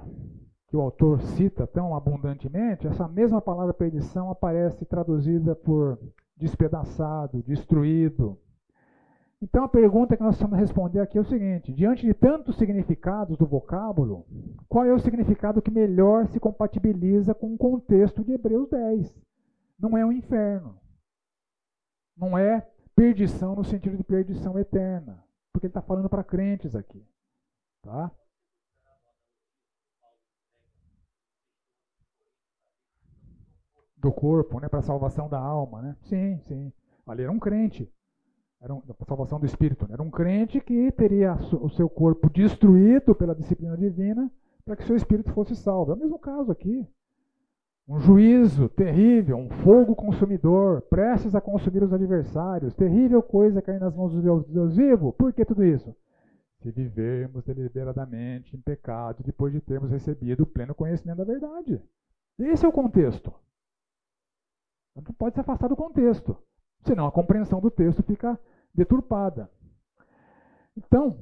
que 0.68 0.76
o 0.76 0.82
autor 0.82 1.22
cita 1.22 1.68
tão 1.68 1.96
abundantemente, 1.96 2.88
essa 2.88 3.08
mesma 3.08 3.42
palavra 3.42 3.74
perdição 3.74 4.30
aparece 4.32 4.84
traduzida 4.86 5.56
por 5.56 6.00
despedaçado, 6.36 7.44
destruído, 7.44 8.38
então 9.46 9.64
a 9.64 9.70
pergunta 9.70 10.18
que 10.18 10.24
nós 10.24 10.36
precisamos 10.36 10.58
responder 10.58 11.00
aqui 11.00 11.20
é 11.20 11.22
o 11.22 11.26
seguinte: 11.26 11.72
diante 11.72 12.04
de 12.04 12.16
tantos 12.16 12.58
significados 12.58 13.38
do 13.38 13.46
vocábulo, 13.46 14.26
qual 14.68 14.86
é 14.86 14.92
o 14.92 14.98
significado 14.98 15.62
que 15.62 15.70
melhor 15.70 16.26
se 16.30 16.40
compatibiliza 16.40 17.32
com 17.36 17.54
o 17.54 17.58
contexto 17.58 18.24
de 18.24 18.32
Hebreus 18.32 18.68
10? 18.72 19.16
Não 19.78 19.96
é 19.96 20.04
o 20.04 20.08
um 20.08 20.12
inferno. 20.12 20.80
Não 22.18 22.36
é 22.36 22.68
perdição 22.96 23.56
no 23.56 23.64
sentido 23.64 23.96
de 23.96 24.04
perdição 24.04 24.58
eterna. 24.58 25.24
Porque 25.54 25.68
ele 25.68 25.70
está 25.70 25.82
falando 25.82 26.10
para 26.10 26.24
crentes 26.24 26.76
aqui. 26.76 27.06
Tá? 27.84 28.10
Do 33.96 34.12
corpo, 34.12 34.60
né, 34.60 34.68
para 34.68 34.80
a 34.80 34.82
salvação 34.82 35.30
da 35.30 35.38
alma. 35.38 35.84
Né? 35.84 35.96
Sim, 36.02 36.40
sim. 36.40 36.74
Ali 37.06 37.22
era 37.22 37.32
um 37.32 37.38
crente 37.38 37.94
era 38.62 38.74
um, 38.74 38.82
a 39.00 39.06
salvação 39.06 39.40
do 39.40 39.46
espírito. 39.46 39.88
Né? 39.88 39.94
Era 39.94 40.04
um 40.04 40.10
crente 40.10 40.60
que 40.60 40.92
teria 40.92 41.36
o 41.62 41.70
seu 41.70 41.90
corpo 41.90 42.30
destruído 42.30 43.14
pela 43.14 43.36
disciplina 43.36 43.78
divina 43.78 44.32
para 44.66 44.76
que 44.76 44.86
seu 44.86 44.96
espírito 44.96 45.32
fosse 45.34 45.56
salvo. 45.56 45.92
É 45.92 45.96
o 45.96 46.00
mesmo 46.00 46.18
caso 46.18 46.52
aqui. 46.52 46.88
Um 47.88 48.00
juízo 48.00 48.68
terrível, 48.70 49.38
um 49.38 49.50
fogo 49.64 49.96
consumidor, 49.96 50.82
prestes 50.90 51.36
a 51.36 51.42
consumir 51.42 51.84
os 51.84 51.94
adversários, 51.94 52.74
terrível 52.74 53.22
coisa 53.22 53.62
cair 53.62 53.80
nas 53.80 53.96
mãos 53.96 54.12
do 54.12 54.22
Deus, 54.24 54.48
Deus 54.48 54.76
vivo. 54.76 55.14
Por 55.14 55.32
que 55.32 55.46
tudo 55.46 55.64
isso? 55.64 55.96
Se 56.64 56.72
vivermos 56.72 57.44
deliberadamente 57.44 58.58
em 58.58 58.60
pecado 58.60 59.22
depois 59.24 59.54
de 59.54 59.62
termos 59.62 59.92
recebido 59.92 60.42
o 60.42 60.48
pleno 60.48 60.74
conhecimento 60.74 61.18
da 61.18 61.24
verdade. 61.24 61.80
Esse 62.40 62.66
é 62.66 62.68
o 62.68 62.72
contexto. 62.72 63.32
Não 64.96 65.04
pode 65.04 65.36
se 65.36 65.42
afastar 65.42 65.68
do 65.68 65.76
contexto, 65.76 66.36
senão 66.86 67.06
a 67.06 67.12
compreensão 67.12 67.60
do 67.60 67.70
texto 67.70 68.02
fica 68.04 68.40
deturpada. 68.74 69.50
Então, 70.78 71.18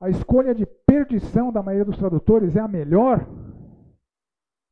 a 0.00 0.10
escolha 0.10 0.54
de 0.54 0.66
perdição 0.66 1.52
da 1.52 1.62
maioria 1.62 1.84
dos 1.84 1.98
tradutores 1.98 2.54
é 2.56 2.60
a 2.60 2.68
melhor 2.68 3.26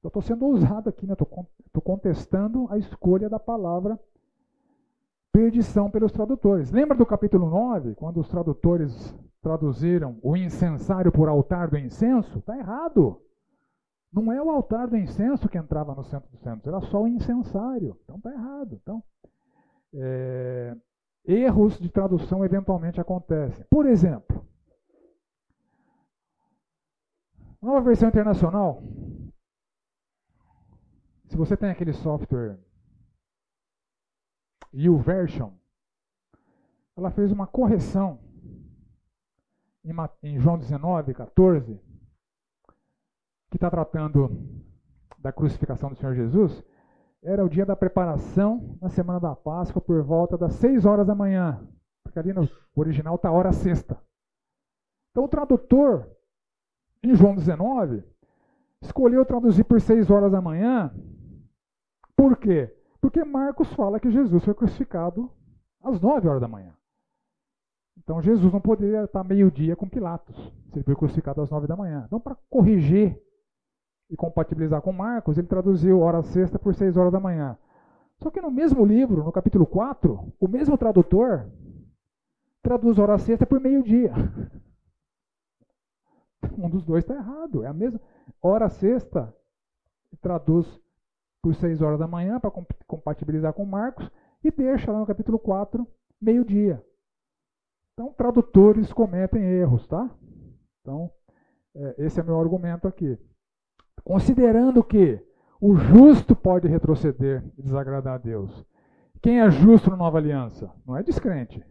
eu 0.04 0.08
estou 0.08 0.20
sendo 0.20 0.44
ousado 0.44 0.90
aqui, 0.90 1.06
né? 1.06 1.14
estou 1.14 1.82
contestando 1.82 2.66
a 2.70 2.76
escolha 2.76 3.26
da 3.26 3.40
palavra 3.40 3.98
perdição 5.32 5.90
pelos 5.90 6.12
tradutores. 6.12 6.70
Lembra 6.70 6.96
do 6.96 7.06
capítulo 7.06 7.48
9, 7.48 7.94
quando 7.94 8.20
os 8.20 8.28
tradutores 8.28 8.92
traduziram 9.40 10.18
o 10.22 10.36
incensário 10.36 11.10
por 11.10 11.26
altar 11.26 11.68
do 11.70 11.78
incenso? 11.78 12.38
Está 12.38 12.56
errado. 12.56 13.18
Não 14.12 14.30
é 14.30 14.40
o 14.42 14.50
altar 14.50 14.86
do 14.88 14.96
incenso 14.96 15.48
que 15.48 15.56
entrava 15.56 15.94
no 15.94 16.04
centro 16.04 16.30
dos 16.30 16.40
santos, 16.40 16.66
era 16.66 16.82
só 16.82 17.02
o 17.02 17.08
incensário. 17.08 17.98
Então 18.04 18.16
está 18.16 18.30
errado. 18.30 18.78
Então, 18.82 19.02
é, 19.94 20.76
erros 21.24 21.78
de 21.78 21.88
tradução 21.88 22.44
eventualmente 22.44 23.00
acontecem. 23.00 23.64
Por 23.70 23.86
exemplo, 23.86 24.46
nova 27.62 27.80
versão 27.80 28.08
internacional 28.08 28.82
se 31.34 31.36
você 31.36 31.56
tem 31.56 31.68
aquele 31.68 31.92
software 31.92 32.60
YouVersion, 34.72 35.52
ela 36.96 37.10
fez 37.10 37.32
uma 37.32 37.44
correção 37.44 38.20
em 40.22 40.38
João 40.38 40.56
19, 40.56 41.12
14, 41.12 41.80
que 43.50 43.56
está 43.56 43.68
tratando 43.68 44.30
da 45.18 45.32
crucificação 45.32 45.90
do 45.90 45.96
Senhor 45.96 46.14
Jesus, 46.14 46.64
era 47.24 47.44
o 47.44 47.48
dia 47.48 47.66
da 47.66 47.74
preparação 47.74 48.76
na 48.80 48.88
semana 48.88 49.18
da 49.18 49.34
Páscoa 49.34 49.80
por 49.80 50.02
volta 50.02 50.36
das 50.36 50.54
6 50.54 50.84
horas 50.84 51.06
da 51.06 51.14
manhã, 51.14 51.66
porque 52.02 52.18
ali 52.18 52.32
no 52.32 52.48
original 52.76 53.16
está 53.16 53.30
hora 53.30 53.52
sexta. 53.52 53.98
Então 55.10 55.24
o 55.24 55.28
tradutor, 55.28 56.08
em 57.02 57.14
João 57.14 57.34
19, 57.34 58.04
escolheu 58.82 59.24
traduzir 59.24 59.64
por 59.64 59.80
6 59.80 60.10
horas 60.10 60.30
da 60.30 60.40
manhã 60.40 60.92
por 62.16 62.36
quê? 62.36 62.74
Porque 63.00 63.24
Marcos 63.24 63.72
fala 63.74 64.00
que 64.00 64.10
Jesus 64.10 64.44
foi 64.44 64.54
crucificado 64.54 65.30
às 65.82 66.00
9 66.00 66.28
horas 66.28 66.40
da 66.40 66.48
manhã. 66.48 66.74
Então 67.98 68.22
Jesus 68.22 68.52
não 68.52 68.60
poderia 68.60 69.04
estar 69.04 69.24
meio-dia 69.24 69.76
com 69.76 69.88
Pilatos, 69.88 70.36
se 70.70 70.78
ele 70.78 70.84
foi 70.84 70.96
crucificado 70.96 71.42
às 71.42 71.50
9 71.50 71.66
da 71.66 71.76
manhã. 71.76 72.04
Então, 72.06 72.20
para 72.20 72.36
corrigir 72.48 73.20
e 74.10 74.16
compatibilizar 74.16 74.80
com 74.82 74.92
Marcos, 74.92 75.38
ele 75.38 75.46
traduziu 75.46 76.00
hora 76.00 76.22
sexta 76.22 76.58
por 76.58 76.74
6 76.74 76.96
horas 76.96 77.12
da 77.12 77.20
manhã. 77.20 77.58
Só 78.22 78.30
que 78.30 78.40
no 78.40 78.50
mesmo 78.50 78.84
livro, 78.84 79.24
no 79.24 79.32
capítulo 79.32 79.66
4, 79.66 80.32
o 80.38 80.48
mesmo 80.48 80.78
tradutor 80.78 81.50
traduz 82.62 82.98
hora 82.98 83.18
sexta 83.18 83.46
por 83.46 83.60
meio-dia. 83.60 84.12
Um 86.56 86.68
dos 86.68 86.84
dois 86.84 87.02
está 87.02 87.14
errado. 87.14 87.64
É 87.64 87.66
a 87.66 87.72
mesma 87.72 88.00
hora 88.40 88.68
sexta 88.68 89.34
traduz 90.20 90.80
por 91.42 91.54
6 91.54 91.82
horas 91.82 91.98
da 91.98 92.06
manhã 92.06 92.38
para 92.38 92.50
compatibilizar 92.86 93.52
com 93.52 93.64
Marcos 93.64 94.10
e 94.42 94.50
deixa 94.50 94.92
lá 94.92 95.00
no 95.00 95.06
capítulo 95.06 95.38
4, 95.38 95.86
meio-dia. 96.20 96.84
Então, 97.92 98.12
tradutores 98.12 98.92
cometem 98.92 99.42
erros, 99.42 99.86
tá? 99.86 100.10
Então, 100.80 101.10
é, 101.74 101.94
esse 101.98 102.20
é 102.20 102.22
meu 102.22 102.40
argumento 102.40 102.86
aqui. 102.86 103.18
Considerando 104.04 104.84
que 104.84 105.18
o 105.58 105.74
justo 105.74 106.36
pode 106.36 106.68
retroceder 106.68 107.42
e 107.56 107.62
desagradar 107.62 108.16
a 108.16 108.18
Deus. 108.18 108.66
Quem 109.22 109.40
é 109.40 109.50
justo 109.50 109.88
na 109.88 109.96
nova 109.96 110.18
aliança? 110.18 110.70
Não 110.86 110.94
é 110.94 111.02
descrente. 111.02 111.64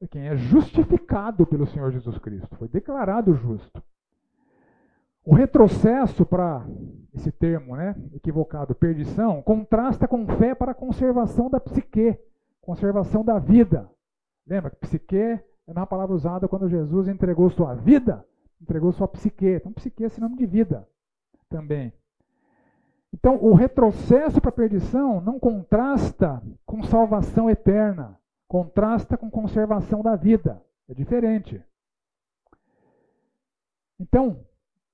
É 0.00 0.06
quem 0.06 0.26
é 0.26 0.34
justificado 0.34 1.46
pelo 1.46 1.66
Senhor 1.66 1.92
Jesus 1.92 2.16
Cristo. 2.16 2.56
Foi 2.56 2.66
declarado 2.66 3.34
justo. 3.34 3.82
O 5.22 5.34
retrocesso 5.34 6.24
para 6.24 6.66
esse 7.14 7.30
termo, 7.30 7.76
né, 7.76 7.94
equivocado, 8.14 8.74
perdição, 8.74 9.42
contrasta 9.42 10.08
com 10.08 10.26
fé 10.26 10.54
para 10.54 10.72
a 10.72 10.74
conservação 10.74 11.50
da 11.50 11.60
psique, 11.60 12.18
conservação 12.62 13.22
da 13.22 13.38
vida. 13.38 13.90
Lembra 14.46 14.70
que 14.70 14.76
psique 14.76 15.16
é 15.16 15.44
uma 15.66 15.86
palavra 15.86 16.14
usada 16.14 16.48
quando 16.48 16.68
Jesus 16.68 17.06
entregou 17.06 17.50
sua 17.50 17.74
vida, 17.74 18.26
entregou 18.60 18.92
sua 18.92 19.08
psique. 19.08 19.46
Então, 19.46 19.72
psique 19.72 20.04
é 20.04 20.08
sinônimo 20.08 20.38
de 20.38 20.46
vida 20.46 20.88
também. 21.48 21.92
Então, 23.12 23.36
o 23.36 23.54
retrocesso 23.54 24.40
para 24.40 24.48
a 24.48 24.52
perdição 24.52 25.20
não 25.20 25.38
contrasta 25.38 26.42
com 26.66 26.82
salvação 26.82 27.48
eterna, 27.48 28.18
contrasta 28.48 29.16
com 29.16 29.30
conservação 29.30 30.02
da 30.02 30.16
vida. 30.16 30.60
É 30.88 30.94
diferente. 30.94 31.62
Então, 33.98 34.44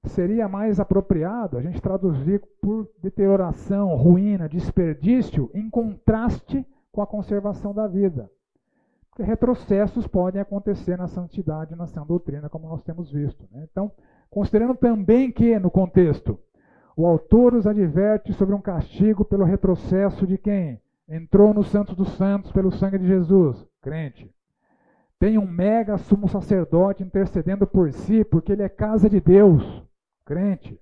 seria 0.04 0.48
mais 0.48 0.78
apropriado 0.78 1.56
a 1.56 1.62
gente 1.62 1.80
traduzir 1.80 2.40
por 2.60 2.88
deterioração, 3.02 3.96
ruína, 3.96 4.48
desperdício, 4.48 5.50
em 5.54 5.68
contraste 5.68 6.66
com 6.92 7.02
a 7.02 7.06
conservação 7.06 7.74
da 7.74 7.86
vida. 7.86 8.30
Porque 9.10 9.22
retrocessos 9.22 10.06
podem 10.06 10.40
acontecer 10.40 10.96
na 10.96 11.08
santidade 11.08 11.74
na 11.74 11.86
sã 11.86 12.04
doutrina, 12.04 12.48
como 12.48 12.68
nós 12.68 12.82
temos 12.82 13.10
visto. 13.10 13.48
Né? 13.50 13.66
Então, 13.70 13.90
considerando 14.30 14.74
também 14.74 15.30
que, 15.30 15.58
no 15.58 15.70
contexto, 15.70 16.38
o 16.96 17.06
autor 17.06 17.54
os 17.54 17.66
adverte 17.66 18.32
sobre 18.32 18.54
um 18.54 18.60
castigo 18.60 19.24
pelo 19.24 19.44
retrocesso 19.44 20.26
de 20.26 20.38
quem? 20.38 20.80
Entrou 21.08 21.52
no 21.52 21.64
Santos 21.64 21.96
dos 21.96 22.10
Santos 22.16 22.52
pelo 22.52 22.70
sangue 22.70 22.98
de 22.98 23.06
Jesus, 23.06 23.66
crente. 23.82 24.30
Tem 25.18 25.36
um 25.36 25.46
mega 25.46 25.98
sumo 25.98 26.28
sacerdote 26.28 27.02
intercedendo 27.02 27.66
por 27.66 27.92
si, 27.92 28.24
porque 28.24 28.52
ele 28.52 28.62
é 28.62 28.68
casa 28.68 29.08
de 29.10 29.20
Deus 29.20 29.82
crente. 30.30 30.80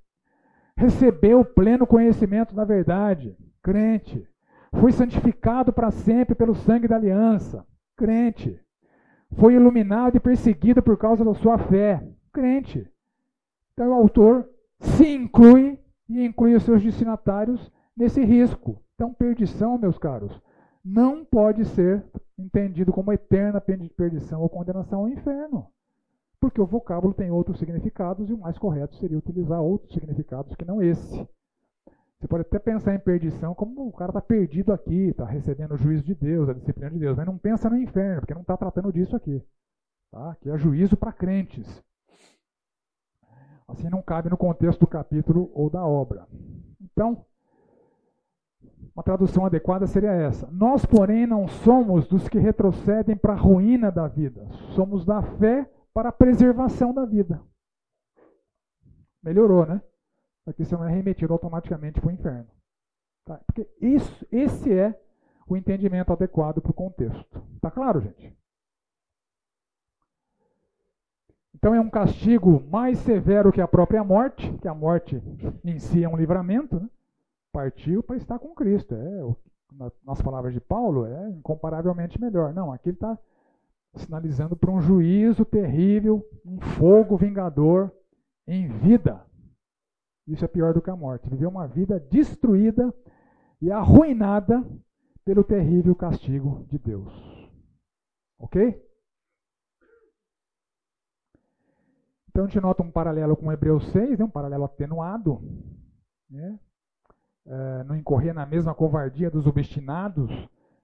Recebeu 0.77 1.43
pleno 1.43 1.87
conhecimento 1.87 2.55
da 2.55 2.67
verdade, 2.67 3.35
crente. 3.63 4.29
Foi 4.75 4.93
santificado 4.93 5.73
para 5.73 5.91
sempre 5.91 6.35
pelo 6.35 6.55
sangue 6.55 6.87
da 6.87 6.97
aliança, 6.97 7.67
crente. 7.97 8.61
Foi 9.39 9.55
iluminado 9.55 10.17
e 10.17 10.21
perseguido 10.21 10.83
por 10.83 10.99
causa 10.99 11.25
da 11.25 11.33
sua 11.33 11.57
fé, 11.57 12.07
crente. 12.31 12.87
Então 13.79 13.91
o 13.91 13.95
autor 13.95 14.49
se 14.81 15.07
inclui 15.07 15.79
e 16.09 16.25
inclui 16.25 16.55
os 16.55 16.65
seus 16.65 16.83
destinatários 16.83 17.71
nesse 17.97 18.25
risco. 18.25 18.83
Então, 18.95 19.15
perdição, 19.15 19.79
meus 19.79 19.97
caros, 19.97 20.43
não 20.85 21.25
pode 21.25 21.65
ser 21.65 22.05
entendido 22.37 22.93
como 22.93 23.13
eterna 23.13 23.61
perdição 23.61 24.43
ou 24.43 24.49
condenação 24.49 25.01
ao 25.01 25.09
inferno 25.09 25.69
porque 26.41 26.61
o 26.61 26.67
vocábulo 26.67 27.13
tem 27.13 27.31
outros 27.31 27.59
significados 27.59 28.31
e 28.31 28.33
o 28.33 28.39
mais 28.39 28.59
correto 28.59 28.97
seria 28.97 29.19
utilizar 29.19 29.61
outros 29.61 29.93
significados 29.93 30.55
que 30.55 30.65
não 30.65 30.81
esse. 30.81 31.29
Você 32.19 32.27
pode 32.27 32.43
até 32.43 32.59
pensar 32.59 32.95
em 32.95 32.99
perdição 32.99 33.55
como 33.55 33.87
o 33.87 33.93
cara 33.93 34.11
está 34.11 34.21
perdido 34.21 34.73
aqui, 34.73 35.09
está 35.09 35.25
recebendo 35.25 35.75
o 35.75 35.77
juízo 35.77 36.03
de 36.03 36.15
Deus, 36.15 36.49
a 36.49 36.53
disciplina 36.53 36.91
de 36.91 36.99
Deus, 36.99 37.17
mas 37.17 37.27
não 37.27 37.39
pensa 37.39 37.71
no 37.71 37.77
inferno, 37.77 38.21
porque 38.21 38.35
não 38.35 38.41
está 38.43 38.57
tratando 38.57 38.93
disso 38.93 39.15
aqui. 39.15 39.43
Tá? 40.11 40.37
Que 40.41 40.51
é 40.51 40.57
juízo 40.57 40.97
para 40.97 41.13
crentes. 41.13 41.83
Assim 43.69 43.91
não 43.91 44.01
cabe 44.01 44.31
no 44.31 44.37
contexto 44.37 44.81
do 44.81 44.87
capítulo 44.87 45.51
ou 45.55 45.69
da 45.69 45.85
obra. 45.85 46.27
Então, 46.81 47.25
uma 48.95 49.03
tradução 49.03 49.45
adequada 49.45 49.87
seria 49.87 50.11
essa: 50.11 50.49
Nós, 50.51 50.87
porém, 50.87 51.27
não 51.27 51.47
somos 51.47 52.09
dos 52.09 52.29
que 52.29 52.39
retrocedem 52.39 53.17
para 53.17 53.35
a 53.35 53.37
ruína 53.37 53.93
da 53.93 54.09
vida, 54.09 54.49
somos 54.75 55.05
da 55.05 55.23
fé 55.23 55.71
para 55.93 56.09
a 56.09 56.13
preservação 56.13 56.95
da 56.95 57.05
vida. 57.05 57.41
Melhorou, 59.23 59.67
né? 59.67 59.83
Aqui 60.47 60.65
você 60.65 60.75
não 60.75 60.85
é 60.89 60.91
remetido 60.91 61.33
automaticamente 61.33 62.01
para 62.01 62.09
o 62.09 62.13
inferno. 62.13 62.49
Tá? 63.25 63.39
Porque 63.47 63.69
isso, 63.81 64.27
esse 64.33 64.73
é 64.73 64.99
o 65.47 65.57
entendimento 65.57 66.13
adequado 66.13 66.63
para 66.63 66.71
o 66.71 66.75
contexto. 66.75 67.43
Tá 67.61 67.71
claro, 67.71 68.01
gente? 68.01 68.35
Então 71.59 71.75
é 71.75 71.81
um 71.81 71.91
castigo 71.91 72.63
mais 72.71 72.99
severo 73.01 73.51
que 73.51 73.61
a 73.61 73.67
própria 73.67 74.05
morte, 74.05 74.49
que 74.63 74.69
a 74.69 74.75
morte 74.75 75.21
em 75.65 75.79
si 75.81 76.05
é 76.05 76.09
um 76.09 76.17
livramento, 76.17 76.79
né? 76.79 76.89
Partiu 77.53 78.01
para 78.01 78.17
estar 78.17 78.39
com 78.39 78.55
Cristo. 78.55 78.95
É, 78.95 79.85
nas 80.07 80.23
palavras 80.23 80.55
de 80.55 80.61
Paulo, 80.61 81.05
é 81.05 81.31
incomparavelmente 81.31 82.21
melhor. 82.21 82.55
Não, 82.55 82.73
aqui 82.73 82.91
ele 82.91 82.97
está 82.97 83.19
sinalizando 83.95 84.57
para 84.57 84.71
um 84.71 84.81
juízo 84.81 85.45
terrível, 85.45 86.25
um 86.47 86.61
fogo 86.61 87.17
vingador 87.17 87.93
em 88.47 88.69
vida. 88.69 89.21
Isso 90.29 90.45
é 90.45 90.49
pior 90.49 90.73
do 90.73 90.81
que 90.81 90.91
a 90.91 90.97
morte. 90.97 91.29
Viver 91.29 91.47
uma 91.47 91.67
vida 91.67 91.99
destruída 91.99 92.95
e 93.61 93.73
arruinada 93.73 94.65
pelo 95.25 95.43
terrível 95.43 95.95
castigo 95.97 96.65
de 96.71 96.79
Deus. 96.79 97.13
Ok? 98.39 98.81
Então 102.39 102.45
a 102.45 102.49
gente 102.49 102.61
nota 102.61 102.85
um 102.85 102.91
paralelo 102.91 103.37
com 103.37 103.51
Hebreus 103.51 103.85
6, 103.91 104.17
né, 104.17 104.25
um 104.25 104.31
paralelo 104.31 104.63
atenuado. 104.63 105.43
Né? 106.31 106.57
É, 107.45 107.83
não 107.83 107.97
incorrer 107.97 108.33
na 108.33 108.47
mesma 108.47 108.73
covardia 108.73 109.29
dos 109.29 109.45
obstinados, 109.45 110.31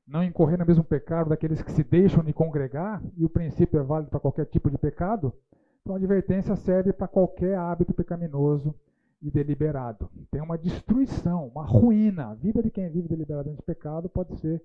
não 0.04 0.24
incorrer 0.24 0.58
no 0.58 0.66
mesmo 0.66 0.82
pecado 0.82 1.30
daqueles 1.30 1.62
que 1.62 1.70
se 1.70 1.84
deixam 1.84 2.24
de 2.24 2.32
congregar, 2.32 3.00
e 3.16 3.24
o 3.24 3.28
princípio 3.28 3.78
é 3.78 3.84
válido 3.84 4.10
para 4.10 4.18
qualquer 4.18 4.46
tipo 4.46 4.68
de 4.68 4.76
pecado. 4.76 5.32
Então 5.80 5.94
a 5.94 5.98
advertência 5.98 6.56
serve 6.56 6.92
para 6.92 7.06
qualquer 7.06 7.56
hábito 7.56 7.94
pecaminoso 7.94 8.74
e 9.22 9.30
deliberado. 9.30 10.10
Tem 10.32 10.42
uma 10.42 10.58
destruição, 10.58 11.46
uma 11.46 11.64
ruína. 11.64 12.32
A 12.32 12.34
vida 12.34 12.60
de 12.64 12.70
quem 12.72 12.90
vive 12.90 13.06
deliberadamente 13.06 13.62
pecado 13.62 14.08
pode 14.08 14.34
ser 14.40 14.60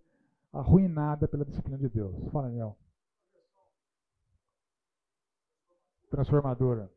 arruinada 0.51 1.27
pela 1.27 1.45
disciplina 1.45 1.77
de 1.77 1.87
Deus. 1.87 2.15
Fala, 2.31 2.47
Daniel. 2.47 2.75
Transformadora. 6.09 6.89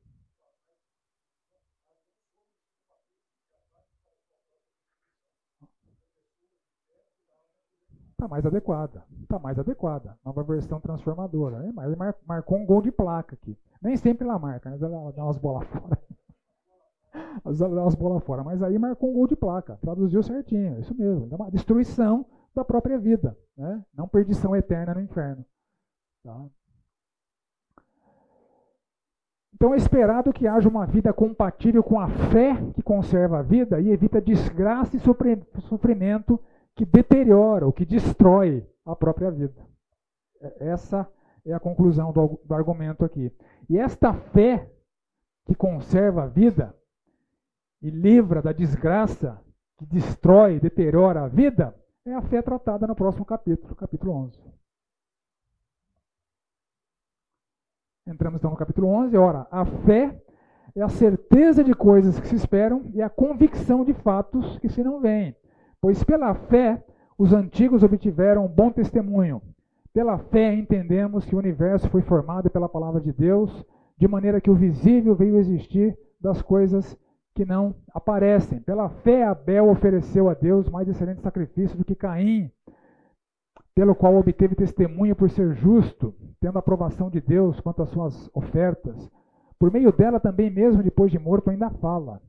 Está 8.22 8.28
mais 8.28 8.46
adequada. 8.46 9.04
Está 9.20 9.38
mais 9.38 9.58
adequada. 9.58 10.16
Nova 10.24 10.44
versão 10.44 10.80
transformadora. 10.80 11.66
É, 11.66 11.72
mas 11.72 11.96
marcou 12.24 12.56
um 12.56 12.64
gol 12.64 12.80
de 12.80 12.92
placa 12.92 13.34
aqui. 13.34 13.58
Nem 13.82 13.96
sempre 13.96 14.24
ela 14.24 14.38
marca, 14.38 14.70
mas 14.70 14.80
ela 14.80 15.10
dá 15.10 15.24
umas 15.24 15.38
bolas 15.38 15.66
fora. 15.66 15.98
Ela 17.44 17.54
dá 17.54 17.82
umas 17.82 17.94
bolas 17.96 18.22
fora. 18.24 18.44
Mas 18.44 18.62
aí 18.62 18.78
marcou 18.78 19.10
um 19.10 19.14
gol 19.14 19.26
de 19.26 19.34
placa. 19.34 19.76
Traduziu 19.80 20.22
certinho. 20.22 20.78
Isso 20.78 20.94
mesmo. 20.94 21.26
Uma 21.34 21.50
destruição 21.50 22.24
da 22.54 22.64
própria 22.64 22.96
vida. 22.96 23.36
Né? 23.56 23.84
Não 23.92 24.06
perdição 24.06 24.54
eterna 24.54 24.94
no 24.94 25.00
inferno. 25.00 25.44
Tá? 26.22 26.46
Então 29.62 29.74
é 29.74 29.76
esperado 29.76 30.32
que 30.32 30.48
haja 30.48 30.68
uma 30.68 30.84
vida 30.84 31.12
compatível 31.12 31.84
com 31.84 32.00
a 32.00 32.08
fé 32.08 32.56
que 32.74 32.82
conserva 32.82 33.38
a 33.38 33.42
vida 33.42 33.80
e 33.80 33.90
evita 33.90 34.20
desgraça 34.20 34.96
e 34.96 35.60
sofrimento 35.68 36.36
que 36.74 36.84
deteriora 36.84 37.64
ou 37.64 37.72
que 37.72 37.86
destrói 37.86 38.66
a 38.84 38.96
própria 38.96 39.30
vida. 39.30 39.64
É, 40.40 40.70
essa 40.70 41.08
é 41.46 41.52
a 41.52 41.60
conclusão 41.60 42.12
do, 42.12 42.40
do 42.44 42.52
argumento 42.52 43.04
aqui. 43.04 43.30
E 43.70 43.78
esta 43.78 44.12
fé 44.12 44.68
que 45.46 45.54
conserva 45.54 46.24
a 46.24 46.26
vida 46.26 46.74
e 47.80 47.88
livra 47.88 48.42
da 48.42 48.50
desgraça 48.50 49.40
que 49.78 49.86
destrói, 49.86 50.58
deteriora 50.58 51.22
a 51.22 51.28
vida, 51.28 51.72
é 52.04 52.12
a 52.12 52.22
fé 52.22 52.42
tratada 52.42 52.84
no 52.84 52.96
próximo 52.96 53.24
capítulo, 53.24 53.76
capítulo 53.76 54.12
11. 54.12 54.40
Entramos 58.06 58.40
então 58.40 58.50
no 58.50 58.56
capítulo 58.56 58.88
11. 58.88 59.16
Ora, 59.16 59.46
a 59.50 59.64
fé 59.64 60.16
é 60.74 60.82
a 60.82 60.88
certeza 60.88 61.62
de 61.62 61.72
coisas 61.72 62.18
que 62.18 62.26
se 62.26 62.34
esperam 62.34 62.90
e 62.92 63.00
a 63.00 63.08
convicção 63.08 63.84
de 63.84 63.92
fatos 63.92 64.58
que 64.58 64.68
se 64.68 64.82
não 64.82 65.00
veem. 65.00 65.36
Pois 65.80 66.02
pela 66.02 66.34
fé 66.34 66.82
os 67.16 67.32
antigos 67.32 67.84
obtiveram 67.84 68.46
um 68.46 68.48
bom 68.48 68.72
testemunho. 68.72 69.40
Pela 69.94 70.18
fé 70.18 70.52
entendemos 70.52 71.24
que 71.24 71.36
o 71.36 71.38
universo 71.38 71.88
foi 71.90 72.02
formado 72.02 72.50
pela 72.50 72.68
palavra 72.68 73.00
de 73.00 73.12
Deus, 73.12 73.64
de 73.96 74.08
maneira 74.08 74.40
que 74.40 74.50
o 74.50 74.54
visível 74.54 75.14
veio 75.14 75.36
existir 75.36 75.96
das 76.20 76.42
coisas 76.42 76.96
que 77.34 77.44
não 77.44 77.74
aparecem. 77.94 78.60
Pela 78.60 78.88
fé 78.88 79.22
Abel 79.22 79.68
ofereceu 79.68 80.28
a 80.28 80.34
Deus 80.34 80.68
mais 80.68 80.88
excelente 80.88 81.20
sacrifício 81.20 81.78
do 81.78 81.84
que 81.84 81.94
Caim, 81.94 82.50
pelo 83.74 83.94
qual 83.94 84.16
obteve 84.16 84.54
testemunho 84.54 85.16
por 85.16 85.30
ser 85.30 85.54
justo, 85.54 86.14
tendo 86.40 86.56
a 86.56 86.60
aprovação 86.60 87.08
de 87.08 87.20
Deus 87.20 87.58
quanto 87.60 87.82
às 87.82 87.88
suas 87.90 88.30
ofertas. 88.34 89.10
Por 89.58 89.72
meio 89.72 89.92
dela 89.92 90.20
também 90.20 90.50
mesmo 90.50 90.82
depois 90.82 91.10
de 91.10 91.18
morto 91.18 91.50
ainda 91.50 91.70
fala. 91.70 92.20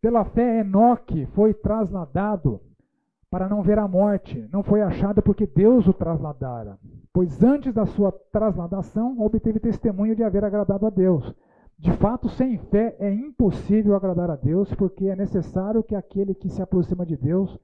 Pela 0.00 0.24
fé 0.24 0.60
Enoque 0.60 1.26
foi 1.26 1.52
trasladado 1.52 2.60
para 3.30 3.48
não 3.48 3.62
ver 3.62 3.78
a 3.78 3.88
morte. 3.88 4.48
Não 4.52 4.62
foi 4.62 4.82
achada 4.82 5.22
porque 5.22 5.46
Deus 5.46 5.86
o 5.86 5.92
trasladara, 5.92 6.78
pois 7.12 7.42
antes 7.42 7.72
da 7.72 7.86
sua 7.86 8.12
trasladação 8.30 9.18
obteve 9.20 9.58
testemunho 9.58 10.14
de 10.14 10.22
haver 10.22 10.44
agradado 10.44 10.86
a 10.86 10.90
Deus. 10.90 11.34
De 11.78 11.90
fato, 11.92 12.28
sem 12.28 12.58
fé 12.58 12.94
é 13.00 13.12
impossível 13.12 13.96
agradar 13.96 14.30
a 14.30 14.36
Deus, 14.36 14.72
porque 14.74 15.08
é 15.08 15.16
necessário 15.16 15.82
que 15.82 15.96
aquele 15.96 16.34
que 16.34 16.48
se 16.48 16.62
aproxima 16.62 17.04
de 17.04 17.16
Deus 17.16 17.58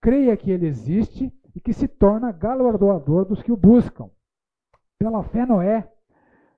creia 0.00 0.36
que 0.36 0.50
ele 0.50 0.66
existe 0.66 1.32
e 1.54 1.60
que 1.60 1.72
se 1.72 1.86
torna 1.86 2.32
galardoador 2.32 3.24
dos 3.24 3.42
que 3.42 3.52
o 3.52 3.56
buscam. 3.56 4.08
Pela 4.98 5.22
fé, 5.22 5.44
Noé, 5.44 5.88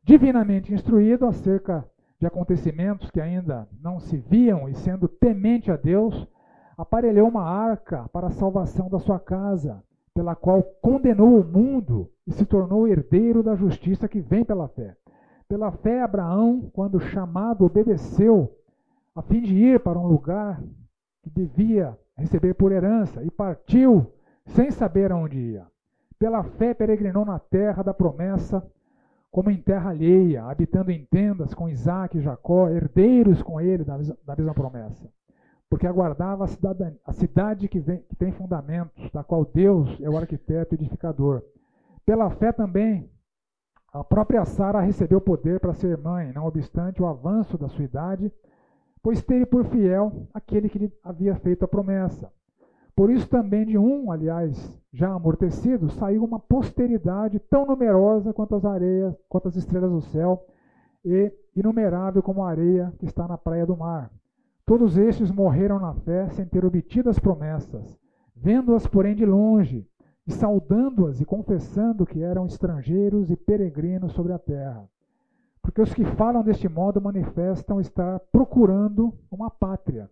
divinamente 0.03 0.73
instruído 0.73 1.27
acerca 1.27 1.85
de 2.21 2.27
acontecimentos 2.27 3.11
que 3.11 3.21
ainda 3.21 3.69
não 3.81 3.99
se 3.99 4.17
viam 4.17 4.69
e 4.69 4.75
sendo 4.75 5.09
temente 5.09 5.71
a 5.71 5.77
Deus, 5.77 6.29
aparelhou 6.77 7.29
uma 7.29 7.45
arca 7.45 8.09
para 8.13 8.29
a 8.29 8.33
salvação 8.33 8.89
da 8.89 8.99
sua 8.99 9.19
casa, 9.19 9.83
pela 10.13 10.35
qual 10.35 10.63
condenou 10.81 11.41
o 11.41 11.45
mundo 11.45 12.11
e 12.27 12.33
se 12.33 12.47
tornou 12.47 12.87
herdeiro 12.87 13.43
da 13.43 13.55
justiça 13.55 14.09
que 14.09 14.21
vem 14.21 14.45
pela 14.45 14.69
fé. 14.69 14.97
Pela 15.49 15.71
fé, 15.71 16.03
Abraão, 16.03 16.71
quando 16.73 17.01
chamado, 17.01 17.65
obedeceu, 17.65 18.57
a 19.15 19.23
fim 19.23 19.43
de 19.43 19.55
ir 19.55 19.81
para 19.81 19.99
um 19.99 20.07
lugar 20.07 20.63
que 21.23 21.31
devia 21.31 21.97
receber 22.17 22.55
por 22.55 22.73
herança, 22.73 23.23
e 23.23 23.31
partiu 23.31 24.07
sem 24.47 24.71
saber 24.71 25.13
aonde 25.13 25.39
ia. 25.39 25.67
Pela 26.19 26.43
fé, 26.43 26.75
peregrinou 26.75 27.25
na 27.25 27.39
terra 27.39 27.83
da 27.83 27.93
promessa, 27.93 28.65
como 29.31 29.51
em 29.51 29.57
terra 29.57 29.91
alheia, 29.91 30.45
habitando 30.45 30.91
em 30.91 31.05
tendas 31.05 31.53
com 31.55 31.69
Isaac 31.69 32.17
e 32.17 32.21
Jacó, 32.21 32.69
herdeiros 32.69 33.43
com 33.43 33.61
ele 33.61 33.85
da 33.85 34.37
mesma 34.37 34.55
promessa 34.55 35.09
porque 35.75 35.89
aguardava 35.89 36.45
a 36.45 36.47
cidade, 36.47 36.97
a 37.05 37.13
cidade 37.13 37.69
que, 37.69 37.81
vem, 37.81 37.99
que 38.09 38.15
tem 38.15 38.31
fundamentos, 38.31 39.11
da 39.11 39.25
qual 39.25 39.45
Deus 39.45 39.99
é 40.01 40.09
o 40.09 40.17
arquiteto 40.17 40.77
edificador. 40.77 41.43
Pela 42.07 42.31
fé 42.31 42.53
também, 42.53 43.11
a 43.93 44.05
própria 44.05 44.45
Sara 44.45 44.81
recebeu 44.81 45.21
poder 45.21 45.59
para 45.59 45.75
ser 45.75 45.99
mãe, 45.99 46.33
não 46.33 46.47
obstante 46.47 47.03
o 47.03 47.07
avanço 47.07 47.59
da 47.59 47.69
sua 47.69 47.85
idade, 47.85 48.33
pois 49.03 49.25
teve 49.25 49.47
por 49.47 49.65
fiel 49.65 50.29
aquele 50.33 50.69
que 50.69 50.79
lhe 50.79 50.93
havia 51.03 51.35
feito 51.35 51.65
a 51.65 51.69
promessa. 51.69 52.33
Por 52.97 53.11
isso 53.11 53.29
também 53.29 53.67
de 53.67 53.77
um, 53.77 54.13
aliás, 54.13 54.81
já 54.93 55.13
amortecido, 55.13 55.91
saiu 55.91 56.23
uma 56.23 56.39
posteridade 56.39 57.41
tão 57.41 57.67
numerosa 57.67 58.33
quanto 58.33 58.55
as 58.55 58.65
areias, 58.65 59.17
quanto 59.29 59.49
as 59.49 59.57
estrelas 59.57 59.91
do 59.91 60.01
céu, 60.01 60.47
e 61.05 61.33
inumerável 61.57 62.23
como 62.23 62.45
a 62.45 62.51
areia 62.51 62.93
que 62.99 63.05
está 63.05 63.27
na 63.27 63.37
praia 63.37 63.67
do 63.67 63.77
mar. 63.77 64.11
Todos 64.65 64.97
estes 64.97 65.31
morreram 65.31 65.79
na 65.79 65.93
fé 65.95 66.29
sem 66.31 66.47
ter 66.47 66.65
obtido 66.65 67.11
as 67.11 67.19
promessas, 67.19 67.99
vendo-as, 68.35 68.87
porém, 68.87 69.15
de 69.15 69.27
longe, 69.27 69.87
e 70.27 70.33
saudando-as 70.33 71.21
e 71.21 71.25
confessando 71.25 72.07
que 72.07 72.23
eram 72.23 72.47
estrangeiros 72.47 73.31
e 73.31 73.37
peregrinos 73.37 74.13
sobre 74.13 74.33
a 74.33 74.39
terra. 74.39 74.89
Porque 75.61 75.83
os 75.83 75.93
que 75.93 76.05
falam 76.05 76.43
deste 76.43 76.69
modo 76.69 77.01
manifestam 77.01 77.81
estar 77.81 78.21
procurando 78.33 79.13
uma 79.31 79.51
pátria. 79.51 80.09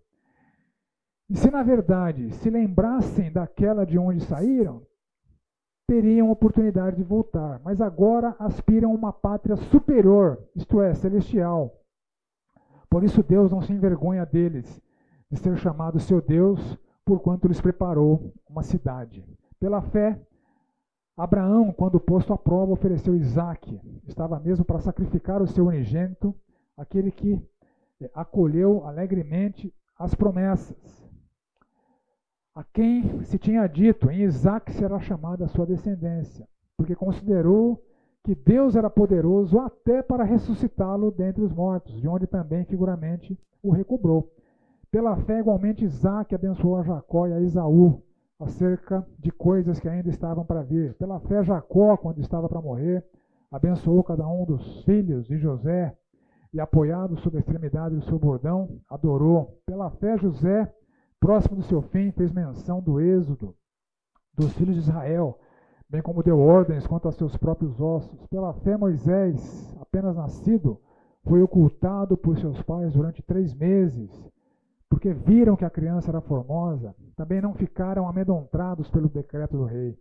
E 1.32 1.36
se 1.36 1.50
na 1.50 1.62
verdade 1.62 2.30
se 2.34 2.48
lembrassem 2.48 3.32
daquela 3.32 3.84
de 3.84 3.98
onde 3.98 4.24
saíram, 4.24 4.86
teriam 5.88 6.30
oportunidade 6.30 6.96
de 6.96 7.02
voltar, 7.02 7.60
mas 7.64 7.80
agora 7.80 8.36
aspiram 8.38 8.92
a 8.92 8.94
uma 8.94 9.12
pátria 9.12 9.56
superior, 9.56 10.38
isto 10.54 10.80
é, 10.80 10.94
celestial 10.94 11.82
por 12.92 13.02
isso 13.04 13.22
Deus 13.22 13.50
não 13.50 13.62
se 13.62 13.72
envergonha 13.72 14.26
deles, 14.26 14.78
de 15.30 15.38
ser 15.38 15.56
chamado 15.56 15.98
seu 15.98 16.20
Deus, 16.20 16.78
porquanto 17.06 17.48
lhes 17.48 17.58
preparou 17.58 18.34
uma 18.46 18.62
cidade. 18.62 19.24
Pela 19.58 19.80
fé, 19.80 20.20
Abraão, 21.16 21.72
quando 21.72 21.98
posto 21.98 22.34
à 22.34 22.36
prova, 22.36 22.72
ofereceu 22.74 23.16
Isaac. 23.16 23.80
Estava 24.06 24.38
mesmo 24.38 24.62
para 24.62 24.78
sacrificar 24.78 25.40
o 25.40 25.46
seu 25.46 25.68
unigênito, 25.68 26.34
aquele 26.76 27.10
que 27.10 27.42
acolheu 28.12 28.84
alegremente 28.84 29.74
as 29.98 30.14
promessas. 30.14 31.01
A 32.54 32.62
quem 32.62 33.22
se 33.22 33.38
tinha 33.38 33.66
dito, 33.66 34.10
em 34.10 34.24
Isaac 34.24 34.70
será 34.72 35.00
chamada 35.00 35.46
a 35.46 35.48
sua 35.48 35.64
descendência, 35.64 36.46
porque 36.76 36.94
considerou 36.94 37.82
que 38.22 38.34
Deus 38.34 38.76
era 38.76 38.90
poderoso 38.90 39.58
até 39.58 40.02
para 40.02 40.22
ressuscitá-lo 40.22 41.10
dentre 41.10 41.42
os 41.42 41.50
mortos, 41.50 41.98
de 41.98 42.06
onde 42.06 42.26
também 42.26 42.64
figuramente 42.66 43.38
o 43.62 43.70
recobrou. 43.70 44.30
Pela 44.90 45.16
fé, 45.16 45.38
igualmente, 45.38 45.82
Isaac 45.82 46.34
abençoou 46.34 46.76
a 46.76 46.82
Jacó 46.82 47.26
e 47.26 47.32
a 47.32 47.40
Esaú 47.40 48.02
acerca 48.38 49.06
de 49.18 49.30
coisas 49.30 49.80
que 49.80 49.88
ainda 49.88 50.10
estavam 50.10 50.44
para 50.44 50.62
vir. 50.62 50.92
Pela 50.94 51.18
fé, 51.20 51.42
Jacó, 51.42 51.96
quando 51.96 52.20
estava 52.20 52.50
para 52.50 52.60
morrer, 52.60 53.02
abençoou 53.50 54.04
cada 54.04 54.28
um 54.28 54.44
dos 54.44 54.84
filhos 54.84 55.26
de 55.26 55.38
José, 55.38 55.96
e, 56.52 56.60
apoiado 56.60 57.16
sobre 57.20 57.38
a 57.38 57.40
extremidade 57.40 57.94
do 57.94 58.02
seu 58.02 58.18
bordão, 58.18 58.78
adorou. 58.90 59.58
Pela 59.64 59.90
fé, 59.92 60.18
José, 60.18 60.70
próximo 61.22 61.54
do 61.54 61.62
seu 61.62 61.80
fim, 61.80 62.10
fez 62.10 62.32
menção 62.32 62.82
do 62.82 63.00
êxodo 63.00 63.54
dos 64.34 64.52
filhos 64.54 64.74
de 64.74 64.80
Israel, 64.80 65.38
bem 65.88 66.02
como 66.02 66.20
deu 66.20 66.40
ordens 66.40 66.84
quanto 66.84 67.06
a 67.06 67.12
seus 67.12 67.36
próprios 67.36 67.80
ossos. 67.80 68.26
Pela 68.26 68.52
fé, 68.54 68.76
Moisés, 68.76 69.72
apenas 69.80 70.16
nascido, 70.16 70.80
foi 71.22 71.40
ocultado 71.40 72.16
por 72.16 72.36
seus 72.40 72.60
pais 72.62 72.92
durante 72.92 73.22
três 73.22 73.54
meses, 73.54 74.10
porque 74.90 75.12
viram 75.12 75.54
que 75.54 75.64
a 75.64 75.70
criança 75.70 76.10
era 76.10 76.20
formosa. 76.20 76.92
Também 77.14 77.40
não 77.40 77.54
ficaram 77.54 78.08
amedrontados 78.08 78.90
pelo 78.90 79.08
decreto 79.08 79.56
do 79.56 79.64
rei. 79.64 79.96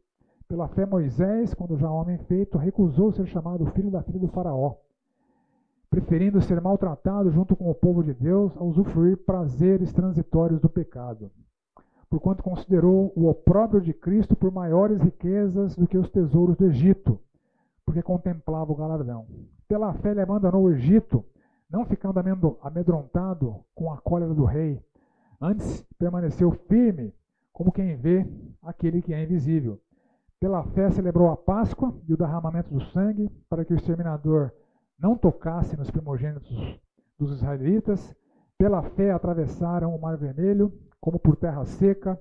Pela 0.48 0.70
fé, 0.70 0.88
Moisés, 0.88 1.54
quando 1.54 1.78
já 1.78 1.92
homem 1.92 2.18
feito, 2.18 2.58
recusou 2.58 3.12
ser 3.12 3.28
chamado 3.28 3.68
filho 3.68 3.92
da 3.92 4.02
filha 4.02 4.20
do 4.20 4.28
Faraó, 4.28 4.74
preferindo 5.92 6.42
ser 6.42 6.60
maltratado 6.60 7.30
junto 7.30 7.56
com 7.56 7.70
o 7.70 7.76
povo 7.76 8.04
de 8.04 8.16
Deus 8.16 8.58
a 8.58 8.64
usufruir 8.64 9.18
prazeres 9.18 9.94
transitórios 9.94 10.60
do 10.60 10.68
pecado 10.68 11.30
porquanto 12.12 12.44
considerou 12.44 13.14
o 13.16 13.30
opróbrio 13.30 13.80
de 13.80 13.94
Cristo 13.94 14.36
por 14.36 14.52
maiores 14.52 15.02
riquezas 15.02 15.78
do 15.78 15.88
que 15.88 15.98
os 15.98 16.10
tesouros 16.10 16.58
do 16.58 16.66
Egito, 16.66 17.18
porque 17.86 18.04
contemplava 18.04 18.70
o 18.70 18.76
galardão. 18.76 19.26
Pela 19.66 19.94
fé 19.94 20.12
ele 20.12 20.20
abandonou 20.20 20.64
o 20.64 20.72
Egito, 20.72 21.24
não 21.70 21.86
ficando 21.86 22.20
amedrontado 22.62 23.64
com 23.74 23.94
a 23.94 23.98
cólera 23.98 24.34
do 24.34 24.44
rei. 24.44 24.78
Antes 25.40 25.88
permaneceu 25.98 26.52
firme, 26.68 27.14
como 27.54 27.72
quem 27.72 27.96
vê 27.96 28.28
aquele 28.62 29.02
que 29.02 29.14
é 29.14 29.24
invisível. 29.24 29.80
Pela 30.38 30.66
fé 30.66 30.90
celebrou 30.92 31.32
a 31.32 31.38
Páscoa 31.38 31.96
e 32.10 32.14
o 32.14 32.18
derramamento 32.18 32.74
do 32.74 32.84
sangue, 32.88 33.30
para 33.50 33.64
que 33.64 33.74
o 33.74 33.78
exterminador 33.78 34.52
não 35.02 35.18
tocasse 35.18 35.76
nos 35.76 35.90
primogênitos 35.90 36.80
dos 37.18 37.32
israelitas. 37.32 38.16
Pela 38.58 38.84
fé 38.84 39.12
atravessaram 39.12 39.96
o 39.96 40.00
Mar 40.00 40.16
Vermelho, 40.16 40.72
como 41.00 41.18
por 41.18 41.36
terra 41.36 41.66
seca. 41.66 42.20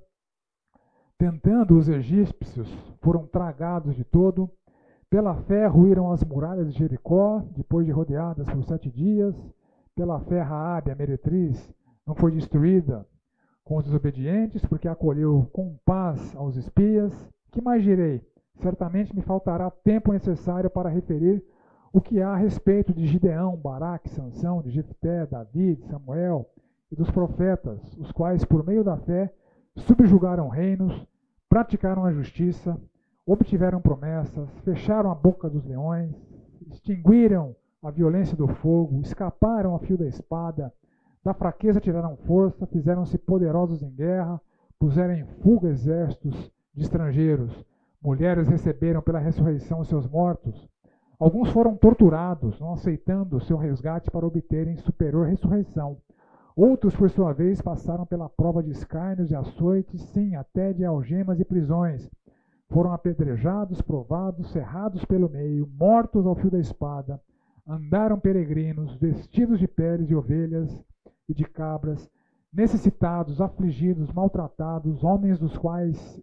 Tentando 1.19 1.77
os 1.77 1.89
egípcios, 1.89 2.69
foram 3.03 3.27
tragados 3.27 3.95
de 3.95 4.05
todo. 4.05 4.51
Pela 5.11 5.35
fé 5.35 5.67
ruíram 5.67 6.11
as 6.11 6.25
muralhas 6.25 6.73
de 6.73 6.79
Jericó, 6.79 7.45
depois 7.55 7.85
de 7.85 7.93
rodeadas 7.93 8.49
por 8.49 8.65
sete 8.65 8.91
dias. 8.91 9.35
Pela 9.95 10.21
fé 10.21 10.41
Raabe, 10.41 10.91
a 10.91 10.95
meretriz, 10.95 11.71
não 12.07 12.15
foi 12.15 12.33
destruída 12.33 13.07
com 13.63 13.77
os 13.77 13.85
desobedientes, 13.85 14.65
porque 14.65 14.89
acolheu 14.89 15.47
com 15.53 15.77
paz 15.85 16.35
aos 16.35 16.57
espias. 16.57 17.13
Que 17.53 17.61
mais 17.61 17.83
direi? 17.83 18.25
Certamente 18.61 19.15
me 19.15 19.21
faltará 19.21 19.71
tempo 19.71 20.13
necessário 20.13 20.71
para 20.71 20.89
referir 20.89 21.45
o 21.93 22.01
que 22.01 22.21
há 22.21 22.31
a 22.31 22.37
respeito 22.37 22.93
de 22.93 23.07
Gideão, 23.07 23.57
Baraque, 23.57 24.09
Sansão, 24.11 24.63
de 24.63 24.71
Jefté, 24.71 25.27
Davi, 25.27 25.77
Samuel, 25.91 26.49
e 26.91 26.97
dos 26.97 27.11
profetas, 27.11 27.81
os 27.99 28.11
quais, 28.11 28.45
por 28.45 28.65
meio 28.65 28.83
da 28.83 28.97
fé, 28.97 29.33
subjugaram 29.77 30.49
reinos, 30.49 31.07
praticaram 31.49 32.05
a 32.05 32.13
justiça, 32.13 32.77
obtiveram 33.25 33.81
promessas, 33.81 34.49
fecharam 34.65 35.11
a 35.11 35.15
boca 35.15 35.49
dos 35.49 35.65
leões, 35.65 36.13
extinguiram 36.71 37.55
a 37.83 37.91
violência 37.91 38.37
do 38.37 38.49
fogo, 38.49 39.01
escaparam 39.01 39.73
ao 39.73 39.79
fio 39.79 39.97
da 39.97 40.07
espada, 40.07 40.73
da 41.25 41.35
fraqueza 41.35 41.81
tiraram 41.81 42.17
força, 42.17 42.67
fizeram-se 42.67 43.19
poderosos 43.19 43.83
em 43.83 43.91
guerra, 43.91 44.41
puseram 44.79 45.15
em 45.15 45.25
fuga 45.43 45.69
exércitos 45.69 46.51
de 46.75 46.83
estrangeiros, 46.83 47.65
mulheres 48.03 48.49
receberam 48.49 49.03
pela 49.03 49.19
ressurreição 49.19 49.81
os 49.81 49.89
seus 49.89 50.07
mortos. 50.09 50.70
Alguns 51.21 51.51
foram 51.51 51.77
torturados, 51.77 52.59
não 52.59 52.73
aceitando 52.73 53.45
seu 53.45 53.59
resgate 53.59 54.11
para 54.11 54.27
obterem 54.27 54.79
superior 54.79 55.27
ressurreição. 55.27 55.99
Outros, 56.57 56.97
por 56.97 57.11
sua 57.11 57.35
vez, 57.35 57.61
passaram 57.61 58.07
pela 58.07 58.27
prova 58.27 58.63
de 58.63 58.71
escárnios 58.71 59.31
e 59.31 59.35
açoites, 59.35 60.01
sim, 60.15 60.35
até 60.35 60.73
de 60.73 60.83
algemas 60.83 61.39
e 61.39 61.45
prisões. 61.45 62.11
Foram 62.71 62.95
apedrejados, 62.95 63.83
provados, 63.83 64.51
cerrados 64.51 65.05
pelo 65.05 65.29
meio, 65.29 65.69
mortos 65.79 66.27
ao 66.27 66.35
fio 66.35 66.51
da 66.51 66.59
espada. 66.59 67.21
Andaram 67.69 68.19
peregrinos, 68.19 68.97
vestidos 68.97 69.59
de 69.59 69.69
peles 69.69 70.09
de 70.09 70.15
ovelhas 70.15 70.83
e 71.29 71.35
de 71.35 71.45
cabras, 71.45 72.11
necessitados, 72.51 73.43
afligidos, 73.43 74.11
maltratados, 74.11 75.05
homens 75.05 75.39
dos 75.39 75.55
quais 75.59 76.19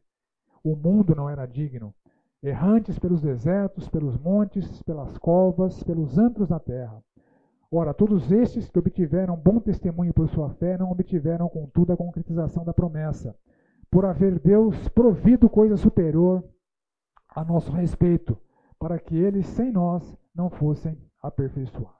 o 0.64 0.76
mundo 0.76 1.16
não 1.16 1.30
era 1.30 1.45
digno, 1.45 1.93
errantes 2.41 2.99
pelos 2.99 3.21
desertos, 3.21 3.89
pelos 3.89 4.17
montes, 4.17 4.81
pelas 4.83 5.17
covas, 5.17 5.83
pelos 5.83 6.17
antros 6.17 6.49
da 6.49 6.59
terra. 6.59 7.01
Ora, 7.71 7.93
todos 7.93 8.31
estes 8.31 8.69
que 8.69 8.79
obtiveram 8.79 9.35
bom 9.35 9.59
testemunho 9.59 10.13
por 10.13 10.29
sua 10.29 10.49
fé 10.51 10.77
não 10.77 10.91
obtiveram, 10.91 11.49
contudo, 11.49 11.91
a 11.91 11.97
concretização 11.97 12.63
da 12.63 12.73
promessa, 12.73 13.35
por 13.91 14.05
haver 14.05 14.39
Deus 14.39 14.88
provido 14.89 15.49
coisa 15.49 15.75
superior 15.75 16.43
a 17.29 17.43
nosso 17.43 17.71
respeito, 17.71 18.38
para 18.79 18.97
que 18.99 19.17
eles, 19.17 19.45
sem 19.47 19.71
nós, 19.71 20.17
não 20.33 20.49
fossem 20.49 20.97
aperfeiçoados. 21.21 21.97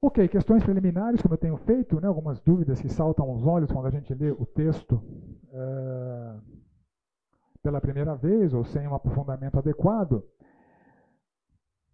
Ok, 0.00 0.26
questões 0.28 0.64
preliminares, 0.64 1.20
como 1.20 1.34
eu 1.34 1.38
tenho 1.38 1.56
feito, 1.58 2.00
né, 2.00 2.08
algumas 2.08 2.40
dúvidas 2.40 2.80
que 2.80 2.88
saltam 2.88 3.30
aos 3.30 3.46
olhos 3.46 3.70
quando 3.70 3.86
a 3.86 3.90
gente 3.90 4.12
lê 4.14 4.30
o 4.30 4.46
texto 4.46 5.00
é, 5.52 6.34
pela 7.62 7.80
primeira 7.80 8.14
vez 8.14 8.52
ou 8.52 8.64
sem 8.64 8.86
um 8.88 8.94
aprofundamento 8.94 9.58
adequado. 9.58 10.22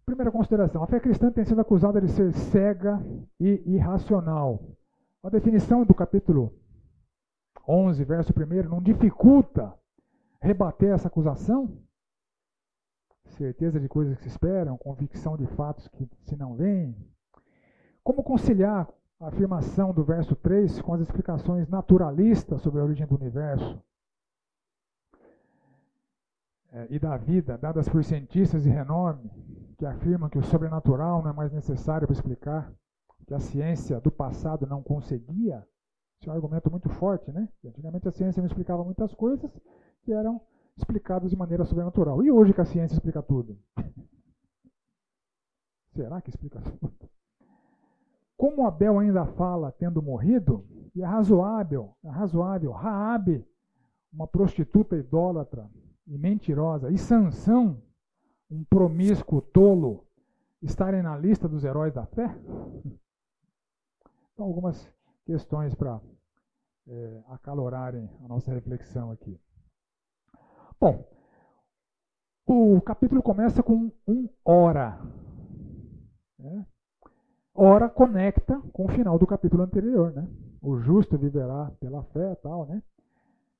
Primeira 0.05 0.31
consideração: 0.31 0.83
a 0.83 0.87
fé 0.87 0.99
cristã 0.99 1.31
tem 1.31 1.45
sido 1.45 1.61
acusada 1.61 2.01
de 2.01 2.09
ser 2.09 2.33
cega 2.33 2.99
e 3.39 3.61
irracional. 3.65 4.59
A 5.21 5.29
definição 5.29 5.85
do 5.85 5.93
capítulo 5.93 6.53
11, 7.67 8.03
verso 8.03 8.33
1, 8.33 8.69
não 8.69 8.81
dificulta 8.81 9.73
rebater 10.41 10.93
essa 10.93 11.07
acusação? 11.07 11.77
Certeza 13.25 13.79
de 13.79 13.87
coisas 13.87 14.17
que 14.17 14.23
se 14.23 14.29
esperam, 14.29 14.77
convicção 14.77 15.37
de 15.37 15.45
fatos 15.45 15.87
que 15.89 16.09
se 16.23 16.35
não 16.35 16.55
veem. 16.55 16.95
Como 18.03 18.23
conciliar 18.23 18.89
a 19.19 19.27
afirmação 19.27 19.93
do 19.93 20.03
verso 20.03 20.35
3 20.35 20.81
com 20.81 20.93
as 20.93 21.01
explicações 21.01 21.67
naturalistas 21.67 22.61
sobre 22.61 22.81
a 22.81 22.83
origem 22.83 23.05
do 23.05 23.15
universo? 23.15 23.79
É, 26.71 26.87
e 26.91 26.99
da 26.99 27.17
vida, 27.17 27.57
dadas 27.57 27.89
por 27.89 28.03
cientistas 28.03 28.63
de 28.63 28.69
renome, 28.69 29.29
que 29.77 29.85
afirmam 29.85 30.29
que 30.29 30.37
o 30.37 30.43
sobrenatural 30.43 31.23
não 31.23 31.31
é 31.31 31.33
mais 31.33 31.51
necessário 31.51 32.07
para 32.07 32.13
explicar, 32.13 32.71
que 33.25 33.33
a 33.33 33.39
ciência 33.39 33.99
do 33.99 34.11
passado 34.11 34.67
não 34.67 34.83
conseguia. 34.83 35.65
Esse 36.19 36.29
é 36.29 36.31
um 36.31 36.35
argumento 36.35 36.69
muito 36.69 36.89
forte, 36.89 37.31
né? 37.31 37.47
Antigamente 37.65 38.07
a 38.07 38.11
ciência 38.11 38.41
não 38.41 38.47
explicava 38.47 38.83
muitas 38.83 39.13
coisas 39.15 39.51
que 40.03 40.11
eram 40.11 40.41
explicadas 40.77 41.31
de 41.31 41.35
maneira 41.35 41.65
sobrenatural. 41.65 42.21
E 42.23 42.31
hoje 42.31 42.53
que 42.53 42.61
a 42.61 42.65
ciência 42.65 42.95
explica 42.95 43.21
tudo? 43.23 43.57
Será 45.95 46.21
que 46.21 46.29
explica 46.29 46.61
tudo? 46.61 46.93
Como 48.37 48.65
Abel 48.65 48.99
ainda 48.99 49.25
fala 49.25 49.71
tendo 49.71 50.01
morrido, 50.01 50.65
e 50.95 51.01
é 51.01 51.05
razoável, 51.05 51.95
é 52.03 52.09
razoável, 52.09 52.71
Raabe, 52.71 53.45
uma 54.11 54.27
prostituta 54.27 54.95
idólatra 54.95 55.69
e 56.09 56.17
mentirosa, 56.17 56.89
e 56.89 56.97
Sansão, 56.97 57.81
um 58.49 58.63
promíscuo 58.63 59.41
tolo 59.41 60.07
estarem 60.61 61.03
na 61.03 61.15
lista 61.15 61.47
dos 61.47 61.63
heróis 61.63 61.93
da 61.93 62.05
fé? 62.07 62.35
Então, 64.33 64.45
algumas 64.45 64.91
questões 65.25 65.75
para 65.75 66.01
é, 66.87 67.23
acalorarem 67.27 68.09
a 68.23 68.27
nossa 68.27 68.51
reflexão 68.51 69.11
aqui. 69.11 69.39
Bom, 70.81 71.07
o 72.47 72.81
capítulo 72.81 73.21
começa 73.21 73.61
com 73.61 73.91
um 74.07 74.27
ora. 74.43 74.99
Né? 76.39 76.65
Ora 77.53 77.87
conecta 77.87 78.59
com 78.73 78.85
o 78.85 78.89
final 78.89 79.19
do 79.19 79.27
capítulo 79.27 79.61
anterior, 79.61 80.11
né? 80.13 80.27
O 80.61 80.79
justo 80.79 81.17
viverá 81.17 81.71
pela 81.79 82.03
fé, 82.05 82.33
tal, 82.35 82.65
né? 82.65 82.81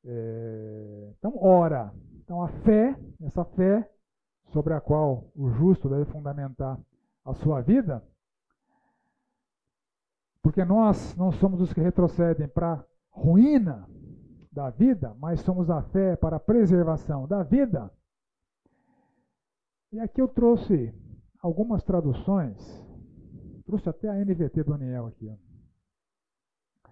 É, 0.06 1.14
então, 1.18 1.38
ora. 1.38 1.94
Então, 2.30 2.44
a 2.44 2.48
fé, 2.48 2.96
essa 3.24 3.44
fé 3.44 3.92
sobre 4.52 4.76
a 4.76 4.80
qual 4.80 5.32
o 5.36 5.50
justo 5.50 5.90
deve 5.90 6.06
fundamentar 6.06 6.80
a 7.26 7.34
sua 7.34 7.60
vida, 7.60 8.08
porque 10.40 10.64
nós 10.64 11.16
não 11.16 11.32
somos 11.32 11.60
os 11.60 11.74
que 11.74 11.82
retrocedem 11.82 12.48
para 12.48 12.74
a 12.74 12.86
ruína 13.10 13.90
da 14.52 14.70
vida, 14.70 15.16
mas 15.20 15.42
somos 15.42 15.72
a 15.72 15.82
fé 15.82 16.16
para 16.16 16.36
a 16.36 16.40
preservação 16.40 17.28
da 17.28 17.42
vida. 17.42 17.92
E 19.92 20.00
aqui 20.00 20.22
eu 20.22 20.28
trouxe 20.28 20.94
algumas 21.42 21.84
traduções, 21.84 22.60
trouxe 23.66 23.90
até 23.90 24.08
a 24.08 24.24
NVT 24.24 24.66
do 24.66 24.76
Aniel 24.76 25.08
aqui. 25.08 25.28
Ó. 25.28 26.90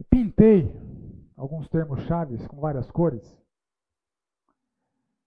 E 0.00 0.02
pintei 0.02 0.76
alguns 1.36 1.68
termos 1.68 2.00
chaves 2.00 2.44
com 2.48 2.56
várias 2.56 2.90
cores 2.90 3.41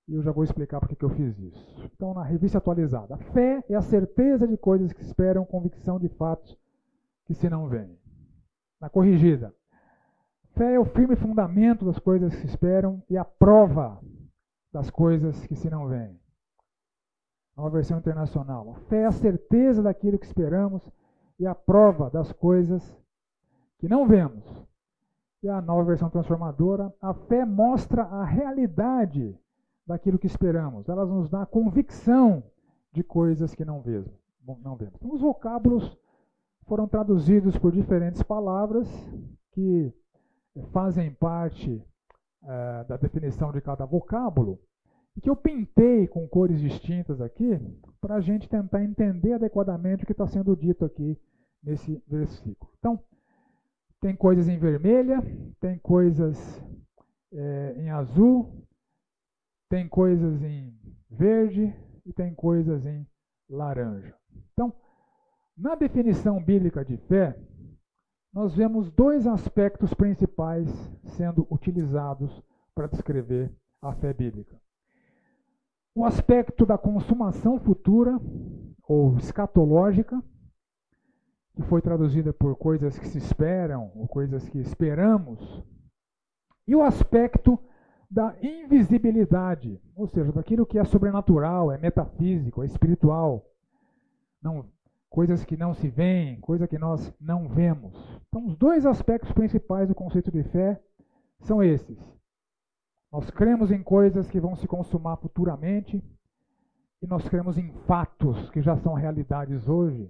E 0.07 0.13
eu 0.13 0.21
já 0.21 0.31
vou 0.31 0.43
explicar 0.43 0.79
por 0.79 0.95
que 0.95 1.03
eu 1.03 1.09
fiz 1.09 1.37
isso. 1.39 1.89
Então, 1.95 2.13
na 2.13 2.23
revista 2.23 2.59
atualizada, 2.59 3.17
fé 3.33 3.63
é 3.67 3.75
a 3.75 3.81
certeza 3.81 4.47
de 4.47 4.55
coisas 4.55 4.93
que 4.93 5.01
esperam, 5.01 5.45
convicção 5.45 5.99
de 5.99 6.07
fatos 6.09 6.57
que 7.25 7.33
se 7.33 7.49
não 7.49 7.67
veem. 7.67 7.97
Na 8.79 8.87
corrigida, 8.87 9.53
fé 10.53 10.75
é 10.75 10.79
o 10.79 10.85
firme 10.85 11.15
fundamento 11.15 11.85
das 11.85 11.97
coisas 11.97 12.35
que 12.35 12.41
se 12.41 12.47
esperam 12.47 13.01
e 13.09 13.17
a 13.17 13.25
prova 13.25 13.99
das 14.71 14.91
coisas 14.91 15.45
que 15.47 15.55
se 15.55 15.69
não 15.69 15.87
veem. 15.87 16.19
Nova 17.57 17.69
versão 17.71 17.97
internacional. 17.97 18.75
A 18.75 18.79
fé 18.81 19.01
é 19.01 19.05
a 19.05 19.11
certeza 19.11 19.81
daquilo 19.81 20.19
que 20.19 20.25
esperamos 20.25 20.87
e 21.39 21.47
a 21.47 21.55
prova 21.55 22.11
das 22.11 22.31
coisas 22.31 22.95
que 23.79 23.87
não 23.87 24.07
vemos. 24.07 24.43
E 25.41 25.49
a 25.49 25.61
nova 25.61 25.83
versão 25.83 26.09
transformadora, 26.09 26.93
a 27.01 27.13
fé 27.13 27.45
mostra 27.45 28.03
a 28.03 28.23
realidade 28.23 29.37
daquilo 29.85 30.19
que 30.19 30.27
esperamos. 30.27 30.89
Ela 30.89 31.05
nos 31.05 31.29
dá 31.29 31.45
convicção 31.45 32.43
de 32.91 33.03
coisas 33.03 33.53
que 33.53 33.65
não 33.65 33.81
vemos. 33.81 34.11
Não 34.61 34.75
vemos. 34.75 34.95
Então, 34.95 35.11
os 35.13 35.21
vocábulos 35.21 35.97
foram 36.65 36.87
traduzidos 36.87 37.57
por 37.57 37.71
diferentes 37.71 38.23
palavras 38.23 38.87
que 39.51 39.93
fazem 40.71 41.11
parte 41.11 41.83
uh, 42.43 42.87
da 42.87 42.97
definição 42.97 43.51
de 43.51 43.61
cada 43.61 43.85
vocábulo 43.85 44.59
e 45.15 45.21
que 45.21 45.29
eu 45.29 45.35
pintei 45.35 46.07
com 46.07 46.27
cores 46.27 46.59
distintas 46.59 47.21
aqui 47.21 47.59
para 48.01 48.15
a 48.15 48.21
gente 48.21 48.49
tentar 48.49 48.83
entender 48.83 49.33
adequadamente 49.33 50.03
o 50.03 50.05
que 50.05 50.11
está 50.11 50.27
sendo 50.27 50.55
dito 50.55 50.85
aqui 50.85 51.17
nesse 51.63 52.01
versículo. 52.07 52.71
Então, 52.77 52.99
tem 53.99 54.15
coisas 54.15 54.47
em 54.47 54.57
vermelha, 54.57 55.23
tem 55.59 55.79
coisas 55.79 56.37
é, 57.31 57.75
em 57.77 57.89
azul, 57.89 58.64
tem 59.69 59.87
coisas 59.87 60.41
em 60.43 60.73
verde 61.09 61.73
e 62.05 62.13
tem 62.13 62.33
coisas 62.33 62.85
em 62.85 63.05
laranja. 63.49 64.15
Então, 64.53 64.73
na 65.57 65.75
definição 65.75 66.43
bíblica 66.43 66.83
de 66.83 66.97
fé, 66.97 67.37
nós 68.33 68.53
vemos 68.53 68.91
dois 68.91 69.25
aspectos 69.25 69.93
principais 69.93 70.69
sendo 71.15 71.47
utilizados 71.49 72.43
para 72.73 72.87
descrever 72.87 73.49
a 73.81 73.93
fé 73.93 74.13
bíblica. 74.13 74.59
O 75.95 76.03
aspecto 76.03 76.65
da 76.65 76.77
consumação 76.77 77.57
futura, 77.57 78.19
ou 78.85 79.17
escatológica, 79.17 80.21
que 81.55 81.63
foi 81.63 81.81
traduzida 81.81 82.33
por 82.33 82.57
coisas 82.57 82.99
que 82.99 83.07
se 83.07 83.17
esperam, 83.17 83.89
ou 83.95 84.05
coisas 84.05 84.49
que 84.49 84.59
esperamos, 84.59 85.63
e 86.67 86.75
o 86.75 86.81
aspecto 86.81 87.57
da 88.15 88.33
invisibilidade, 88.41 89.77
ou 89.93 90.07
seja, 90.07 90.31
daquilo 90.31 90.65
que 90.65 90.79
é 90.79 90.85
sobrenatural, 90.85 91.69
é 91.69 91.77
metafísico, 91.77 92.63
é 92.63 92.65
espiritual, 92.65 93.45
não, 94.41 94.65
coisas 95.09 95.43
que 95.43 95.57
não 95.57 95.73
se 95.73 95.89
veem, 95.89 96.39
coisas 96.39 96.69
que 96.69 96.77
nós 96.77 97.13
não 97.19 97.49
vemos. 97.49 97.93
Então, 98.29 98.45
os 98.45 98.55
dois 98.55 98.85
aspectos 98.85 99.33
principais 99.33 99.89
do 99.89 99.93
conceito 99.93 100.31
de 100.31 100.43
fé 100.43 100.81
são 101.41 101.61
esses: 101.61 101.99
nós 103.11 103.29
cremos 103.31 103.69
em 103.69 103.83
coisas 103.83 104.31
que 104.31 104.39
vão 104.39 104.55
se 104.55 104.65
consumar 104.65 105.17
futuramente 105.17 106.01
e 107.01 107.07
nós 107.07 107.27
cremos 107.27 107.57
em 107.57 107.73
fatos 107.85 108.49
que 108.51 108.61
já 108.61 108.77
são 108.77 108.93
realidades 108.93 109.67
hoje. 109.67 110.09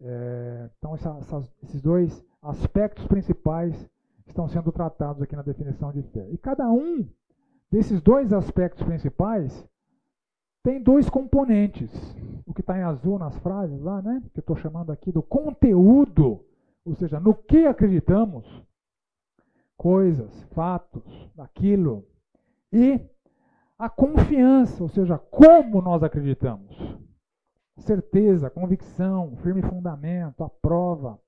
É, 0.00 0.70
então, 0.78 0.94
essa, 0.94 1.10
essas, 1.18 1.52
esses 1.60 1.82
dois 1.82 2.24
aspectos 2.40 3.04
principais 3.08 3.90
estão 4.30 4.48
sendo 4.48 4.72
tratados 4.72 5.22
aqui 5.22 5.36
na 5.36 5.42
definição 5.42 5.92
de 5.92 6.02
fé. 6.02 6.28
E 6.30 6.38
cada 6.38 6.68
um 6.70 7.06
desses 7.70 8.00
dois 8.00 8.32
aspectos 8.32 8.82
principais 8.82 9.66
tem 10.62 10.82
dois 10.82 11.08
componentes. 11.08 11.90
O 12.46 12.52
que 12.52 12.60
está 12.60 12.76
em 12.78 12.82
azul 12.82 13.18
nas 13.18 13.36
frases 13.38 13.80
lá, 13.80 14.02
né? 14.02 14.22
Que 14.32 14.40
eu 14.40 14.42
estou 14.42 14.56
chamando 14.56 14.90
aqui 14.90 15.12
do 15.12 15.22
conteúdo, 15.22 16.44
ou 16.84 16.94
seja, 16.94 17.20
no 17.20 17.34
que 17.34 17.66
acreditamos 17.66 18.44
coisas, 19.76 20.42
fatos, 20.52 21.30
daquilo. 21.34 22.04
E 22.72 23.00
a 23.78 23.88
confiança, 23.88 24.82
ou 24.82 24.88
seja, 24.88 25.16
como 25.16 25.80
nós 25.80 26.02
acreditamos. 26.02 26.76
Certeza, 27.78 28.50
convicção, 28.50 29.36
firme 29.36 29.62
fundamento, 29.62 30.44
a 30.44 30.50
prova, 30.50 31.18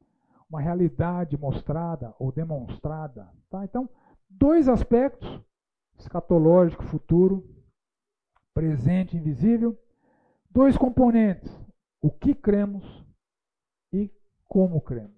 uma 0.53 0.61
realidade 0.61 1.39
mostrada 1.39 2.15
ou 2.19 2.31
demonstrada. 2.31 3.27
Tá? 3.49 3.65
Então, 3.65 3.89
dois 4.29 4.69
aspectos: 4.69 5.41
escatológico, 5.99 6.85
futuro, 6.85 7.43
presente, 8.53 9.16
invisível. 9.16 9.79
Dois 10.51 10.77
componentes: 10.77 11.51
o 12.03 12.11
que 12.11 12.35
cremos 12.35 12.85
e 13.91 14.11
como 14.47 14.79
cremos. 14.83 15.12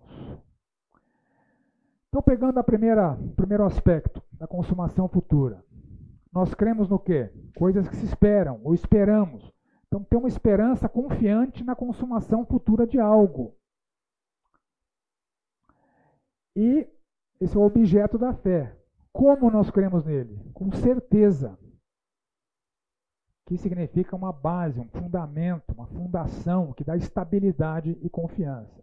Então, 2.09 2.23
pegando 2.23 2.61
a 2.61 2.62
primeira, 2.62 3.15
o 3.15 3.35
primeiro 3.35 3.65
aspecto 3.65 4.23
da 4.35 4.47
consumação 4.47 5.09
futura. 5.09 5.65
Nós 6.32 6.55
cremos 6.55 6.89
no 6.89 6.98
quê? 6.98 7.32
Coisas 7.56 7.89
que 7.89 7.97
se 7.97 8.05
esperam 8.05 8.61
ou 8.62 8.73
esperamos. 8.73 9.52
Então, 9.89 10.05
tem 10.05 10.16
uma 10.16 10.28
esperança 10.28 10.89
confiante 10.89 11.65
na 11.65 11.74
consumação 11.74 12.47
futura 12.47 12.86
de 12.86 13.01
algo. 13.01 13.56
E 16.56 16.86
esse 17.40 17.56
é 17.56 17.59
o 17.59 17.64
objeto 17.64 18.16
da 18.16 18.32
fé. 18.32 18.76
Como 19.12 19.51
nós 19.51 19.70
cremos 19.70 20.05
nele? 20.05 20.39
Com 20.52 20.70
certeza. 20.72 21.59
Que 23.47 23.56
significa 23.56 24.16
uma 24.16 24.32
base, 24.32 24.81
um 24.81 24.89
fundamento, 24.89 25.72
uma 25.72 25.86
fundação 25.86 26.72
que 26.72 26.85
dá 26.85 26.97
estabilidade 26.97 27.98
e 28.02 28.09
confiança. 28.09 28.82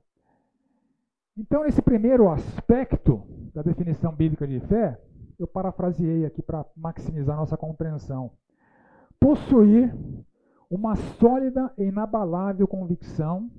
Então, 1.37 1.65
esse 1.65 1.81
primeiro 1.81 2.29
aspecto 2.29 3.25
da 3.53 3.61
definição 3.61 4.13
bíblica 4.13 4.47
de 4.47 4.59
fé, 4.59 5.01
eu 5.39 5.47
parafraseei 5.47 6.25
aqui 6.25 6.41
para 6.41 6.65
maximizar 6.75 7.35
nossa 7.35 7.57
compreensão. 7.57 8.31
Possuir 9.19 9.95
uma 10.69 10.95
sólida 10.95 11.73
e 11.77 11.83
inabalável 11.83 12.67
convicção 12.67 13.49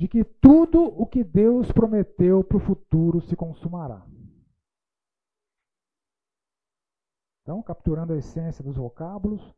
de 0.00 0.08
que 0.08 0.24
tudo 0.24 0.82
o 0.82 1.04
que 1.04 1.22
Deus 1.22 1.70
prometeu 1.70 2.42
para 2.42 2.56
o 2.56 2.60
futuro 2.60 3.20
se 3.20 3.36
consumará. 3.36 4.02
Então, 7.42 7.62
capturando 7.62 8.14
a 8.14 8.16
essência 8.16 8.64
dos 8.64 8.78
vocábulos, 8.78 9.54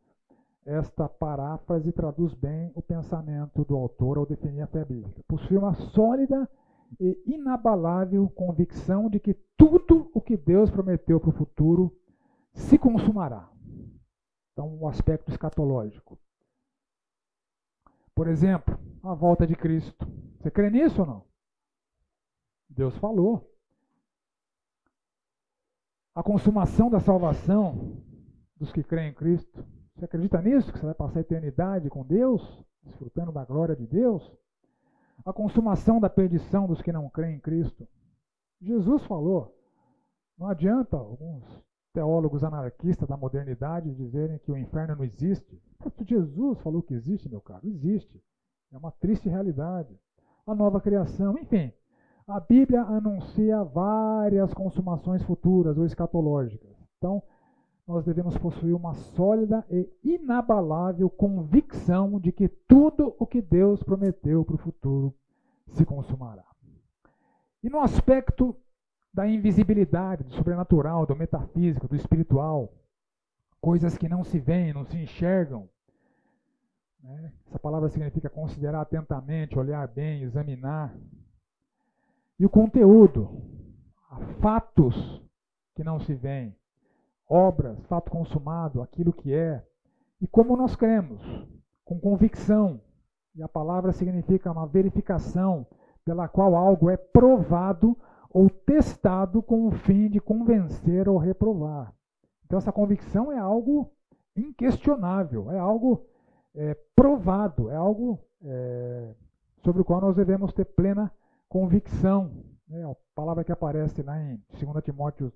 esta 0.67 1.09
paráfrase 1.09 1.93
traduz 1.93 2.35
bem 2.35 2.73
o 2.75 2.83
pensamento 2.83 3.65
do 3.65 3.77
autor 3.77 4.19
ao 4.19 4.27
definir 4.27 4.63
a 4.63 4.67
fé 4.67 4.85
bíblica. 4.85 5.23
Possuir 5.29 5.61
uma 5.61 5.75
sólida 5.75 6.51
e 6.99 7.23
inabalável 7.25 8.29
convicção 8.31 9.09
de 9.09 9.21
que 9.21 9.35
tudo 9.57 10.11
o 10.13 10.21
que 10.21 10.37
Deus 10.37 10.73
prometeu 10.73 11.21
para 11.21 11.31
o 11.31 11.39
futuro 11.39 11.97
se 12.53 12.77
consumará. 12.77 13.49
Então, 14.53 14.77
o 14.77 14.89
aspecto 14.89 15.31
escatológico. 15.31 16.19
Por 18.13 18.27
exemplo, 18.27 18.77
a 19.05 19.15
volta 19.15 19.47
de 19.47 19.55
Cristo. 19.55 20.22
Você 20.43 20.51
crê 20.51 20.71
nisso 20.71 21.03
ou 21.03 21.07
não? 21.07 21.25
Deus 22.69 22.97
falou. 22.97 23.49
A 26.15 26.23
consumação 26.23 26.91
da 26.91 26.99
salvação 26.99 28.03
dos 28.57 28.73
que 28.73 28.83
creem 28.83 29.11
em 29.11 29.15
Cristo. 29.15 29.65
Você 29.95 30.05
acredita 30.05 30.43
nisso? 30.43 30.73
Que 30.73 30.81
você 30.81 30.87
vai 30.87 30.95
passar 30.95 31.21
a 31.21 31.23
eternidade 31.23 31.89
com 31.89 32.05
Deus, 32.05 32.43
desfrutando 32.83 33.31
da 33.31 33.45
glória 33.45 33.77
de 33.77 33.87
Deus? 33.87 34.31
a 35.25 35.33
consumação 35.33 36.01
da 36.01 36.11
perdição 36.11 36.67
dos 36.67 36.83
que 36.83 36.91
não 36.91 37.09
creem 37.09 37.37
em 37.37 37.41
Cristo. 37.41 37.87
Jesus 38.61 39.05
falou. 39.05 39.57
Não 40.37 40.49
adianta 40.49 40.97
alguns 40.97 41.45
teólogos 41.93 42.43
anarquistas 42.43 43.09
da 43.09 43.17
modernidade 43.17 43.95
dizerem 43.95 44.41
que 44.41 44.51
o 44.51 44.57
inferno 44.57 44.97
não 44.97 45.05
existe. 45.05 45.63
Jesus 46.01 46.59
falou 46.61 46.83
que 46.83 46.95
existe, 46.95 47.29
meu 47.29 47.41
caro. 47.41 47.65
Existe. 47.69 48.21
É 48.73 48.77
uma 48.77 48.91
triste 48.91 49.29
realidade. 49.29 49.97
A 50.47 50.55
nova 50.55 50.81
criação, 50.81 51.39
enfim. 51.39 51.73
A 52.27 52.41
Bíblia 52.41 52.83
anuncia 52.83 53.63
várias 53.63 54.53
consumações 54.55 55.23
futuras 55.23 55.77
ou 55.77 55.85
escatológicas. 55.85 56.77
Então, 56.99 57.23
nós 57.87 58.05
devemos 58.05 58.39
possuir 58.39 58.75
uma 58.75 58.95
sólida 58.95 59.65
e 59.71 59.89
inabalável 60.03 61.11
convicção 61.11 62.19
de 62.21 62.33
que 62.33 62.49
tudo 62.49 63.15
o 63.19 63.27
que 63.27 63.43
Deus 63.43 63.83
prometeu 63.83 64.45
para 64.45 64.55
o 64.55 64.59
futuro 64.59 65.15
se 65.69 65.85
consumará. 65.85 66.45
E 67.63 67.69
no 67.69 67.81
aspecto 67.81 68.57
da 69.13 69.27
invisibilidade, 69.27 70.25
do 70.25 70.33
sobrenatural, 70.33 71.07
do 71.07 71.15
metafísico, 71.15 71.87
do 71.87 71.97
espiritual, 71.97 72.73
coisas 73.61 73.97
que 73.97 74.09
não 74.09 74.25
se 74.25 74.39
veem, 74.39 74.73
não 74.73 74.85
se 74.85 74.97
enxergam. 74.97 75.69
Né? 77.03 77.33
Essa 77.49 77.59
palavra 77.59 77.89
significa 77.89 78.31
considerar 78.31 78.81
atentamente, 78.81 79.59
olhar 79.59 79.87
bem, 79.89 80.23
examinar. 80.23 80.95
E 82.39 82.47
o 82.47 82.51
conteúdo, 82.51 83.43
fatos 84.41 85.23
que 85.75 85.83
não 85.83 85.99
se 86.01 86.15
veem, 86.15 86.55
obras, 87.29 87.79
fato 87.87 88.11
consumado, 88.11 88.83
aquilo 88.83 89.13
que 89.13 89.33
é, 89.33 89.65
e 90.21 90.27
como 90.27 90.57
nós 90.57 90.77
cremos, 90.77 91.21
com 91.85 91.99
convicção. 91.99 92.81
E 93.35 93.43
a 93.43 93.49
palavra 93.49 93.93
significa 93.93 94.53
uma 94.53 94.67
verificação 94.67 95.67
pela 96.05 96.29
qual 96.29 96.55
algo 96.55 96.91
é 96.91 96.97
provado 96.97 97.97
ou 98.31 98.49
testado 98.49 99.43
com 99.43 99.67
o 99.67 99.71
fim 99.71 100.09
de 100.09 100.21
convencer 100.21 101.09
ou 101.09 101.17
reprovar. 101.17 101.95
Então, 102.45 102.59
essa 102.59 102.73
convicção 102.73 103.33
é 103.33 103.39
algo 103.39 103.91
inquestionável, 104.37 105.51
é 105.51 105.59
algo 105.59 106.07
é, 106.55 106.77
provado, 106.95 107.71
é 107.71 107.77
algo 107.77 108.19
é, 108.45 109.15
sobre 109.63 109.83
o 109.83 109.85
qual 109.85 110.01
nós 110.01 110.17
devemos 110.17 110.53
ter 110.53 110.65
plena 110.65 111.11
convicção. 111.49 112.31
É 112.71 112.83
a 112.83 112.97
palavra 113.15 113.45
que 113.45 113.53
aparece 113.53 114.03
lá 114.03 114.19
em 114.21 114.41
2 114.53 114.85
Timóteo 114.85 115.33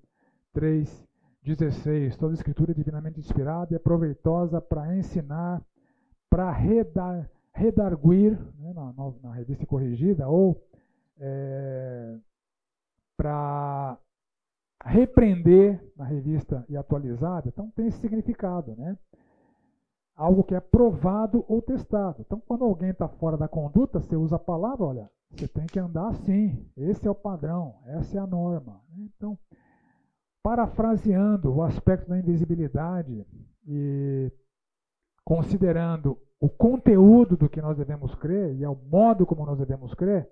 3, 0.53 1.07
16. 1.43 2.17
Toda 2.17 2.35
escritura 2.35 2.73
é 2.73 2.75
divinamente 2.75 3.21
inspirada 3.21 3.73
e 3.73 3.77
é 3.77 3.79
proveitosa 3.79 4.61
para 4.61 4.97
ensinar, 4.97 5.63
para 6.29 6.51
redar, 6.51 7.31
redarguir, 7.53 8.39
né, 8.59 8.73
na, 8.73 8.93
na, 9.23 9.35
revista 9.35 9.67
corrigida, 9.67 10.29
ou 10.29 10.61
é, 11.19 12.17
para 13.17 13.99
repreender 14.85 15.83
na 15.97 16.05
revista 16.05 16.65
e 16.69 16.77
atualizada. 16.77 17.49
Então 17.49 17.71
tem 17.77 17.87
esse 17.87 17.99
significado, 17.99 18.75
né? 18.77 18.97
Algo 20.17 20.43
que 20.43 20.55
é 20.55 20.61
provado 20.61 21.45
ou 21.47 21.61
testado. 21.61 22.23
Então, 22.27 22.43
quando 22.47 22.65
alguém 22.65 22.91
está 22.91 23.07
fora 23.07 23.37
da 23.37 23.47
conduta, 23.47 24.01
você 24.01 24.17
usa 24.17 24.37
a 24.37 24.39
palavra, 24.39 24.85
olha, 24.85 25.11
você 25.31 25.47
tem 25.47 25.67
que 25.67 25.79
andar 25.79 26.09
assim. 26.09 26.67
Esse 26.77 27.07
é 27.07 27.11
o 27.11 27.15
padrão, 27.15 27.75
essa 27.87 28.17
é 28.17 28.21
a 28.21 28.27
norma. 28.27 28.81
Né? 28.91 29.09
Então, 29.15 29.39
parafraseando 30.43 31.55
o 31.55 31.63
aspecto 31.63 32.09
da 32.09 32.19
invisibilidade 32.19 33.27
e 33.67 34.33
considerando 35.25 36.17
o 36.41 36.49
conteúdo 36.49 37.37
do 37.37 37.49
que 37.49 37.61
nós 37.61 37.77
devemos 37.77 38.15
crer 38.15 38.55
e 38.55 38.63
é 38.63 38.69
o 38.69 38.77
modo 38.77 39.27
como 39.27 39.45
nós 39.45 39.59
devemos 39.59 39.93
crer, 39.95 40.31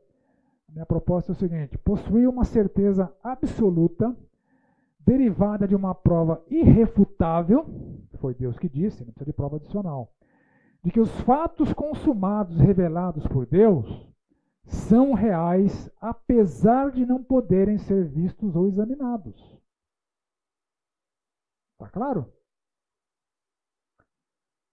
minha 0.69 0.87
proposta 0.87 1.33
é 1.33 1.35
o 1.35 1.37
seguinte: 1.37 1.79
possuir 1.79 2.29
uma 2.29 2.45
certeza 2.45 3.13
absoluta, 3.23 4.15
derivada 5.01 5.69
de 5.69 5.75
uma 5.75 5.95
prova 5.95 6.43
irrefutável, 6.49 7.67
foi 8.19 8.35
Deus 8.35 8.59
que 8.59 8.69
disse, 8.69 9.05
não 9.05 9.13
precisa 9.13 9.27
de 9.27 9.33
prova 9.33 9.57
adicional, 9.57 10.13
de 10.83 10.91
que 10.91 11.01
os 11.01 11.11
fatos 11.21 11.73
consumados 11.73 12.59
revelados 12.59 13.27
por 13.27 13.47
Deus 13.47 13.87
são 14.67 15.13
reais, 15.13 15.91
apesar 16.01 16.91
de 16.91 17.05
não 17.05 17.23
poderem 17.23 17.79
ser 17.79 18.09
vistos 18.09 18.57
ou 18.57 18.69
examinados. 18.69 19.35
Está 21.73 21.89
claro? 21.89 22.33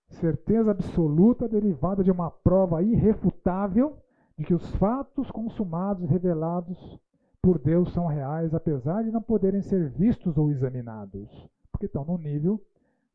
Certeza 0.09 0.71
absoluta 0.71 1.47
derivada 1.47 2.03
de 2.03 2.11
uma 2.11 2.29
prova 2.29 2.83
irrefutável 2.83 3.97
de 4.37 4.45
que 4.45 4.53
os 4.53 4.75
fatos 4.75 5.29
consumados 5.31 6.09
revelados 6.09 6.99
por 7.41 7.57
Deus 7.57 7.91
são 7.93 8.05
reais, 8.05 8.53
apesar 8.53 9.03
de 9.03 9.11
não 9.11 9.21
poderem 9.21 9.61
ser 9.61 9.89
vistos 9.89 10.37
ou 10.37 10.51
examinados, 10.51 11.27
porque 11.71 11.87
estão 11.87 12.05
no 12.05 12.17
nível 12.17 12.63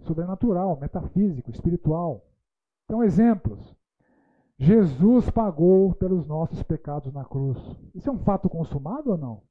sobrenatural, 0.02 0.78
metafísico, 0.78 1.50
espiritual. 1.50 2.24
Então, 2.84 3.02
exemplos. 3.02 3.74
Jesus 4.58 5.28
pagou 5.28 5.94
pelos 5.94 6.26
nossos 6.26 6.62
pecados 6.62 7.12
na 7.12 7.24
cruz. 7.24 7.58
Isso 7.94 8.08
é 8.08 8.12
um 8.12 8.18
fato 8.18 8.48
consumado 8.48 9.10
ou 9.10 9.18
não? 9.18 9.42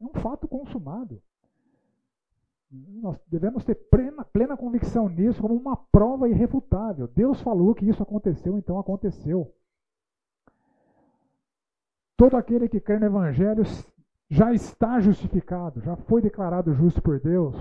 É 0.00 0.04
um 0.04 0.20
fato 0.20 0.46
consumado. 0.46 1.22
Nós 2.70 3.18
devemos 3.26 3.64
ter 3.64 3.74
plena, 3.74 4.24
plena 4.24 4.56
convicção 4.56 5.08
nisso 5.08 5.40
como 5.40 5.54
uma 5.54 5.76
prova 5.76 6.28
irrefutável. 6.28 7.06
Deus 7.08 7.40
falou 7.40 7.74
que 7.74 7.88
isso 7.88 8.02
aconteceu, 8.02 8.58
então 8.58 8.78
aconteceu. 8.78 9.54
Todo 12.16 12.36
aquele 12.36 12.68
que 12.68 12.80
crê 12.80 12.98
no 12.98 13.06
Evangelho 13.06 13.62
já 14.28 14.52
está 14.52 15.00
justificado, 15.00 15.80
já 15.80 15.96
foi 15.96 16.20
declarado 16.20 16.74
justo 16.74 17.00
por 17.00 17.20
Deus. 17.20 17.54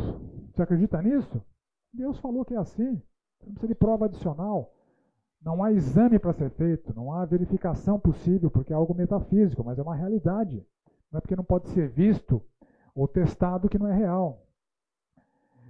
Você 0.52 0.62
acredita 0.62 1.02
nisso? 1.02 1.42
Deus 1.94 2.18
falou 2.20 2.44
que 2.44 2.54
é 2.54 2.58
assim. 2.58 3.02
Não 3.42 3.54
precisa 3.54 3.68
de 3.68 3.76
prova 3.76 4.06
adicional. 4.06 4.74
Não 5.42 5.64
há 5.64 5.72
exame 5.72 6.18
para 6.18 6.34
ser 6.34 6.50
feito, 6.52 6.96
não 6.96 7.12
há 7.12 7.26
verificação 7.26 8.00
possível, 8.00 8.50
porque 8.50 8.72
é 8.72 8.76
algo 8.76 8.96
metafísico, 8.96 9.64
mas 9.64 9.78
é 9.78 9.82
uma 9.82 9.96
realidade. 9.96 10.66
Não 11.12 11.18
é 11.18 11.22
porque 11.22 11.36
não 11.36 11.44
pode 11.44 11.70
ser 11.70 11.90
visto 11.90 12.42
ou 12.96 13.08
testado 13.08 13.68
que 13.68 13.78
não 13.78 13.88
é 13.88 13.94
real. 13.94 14.42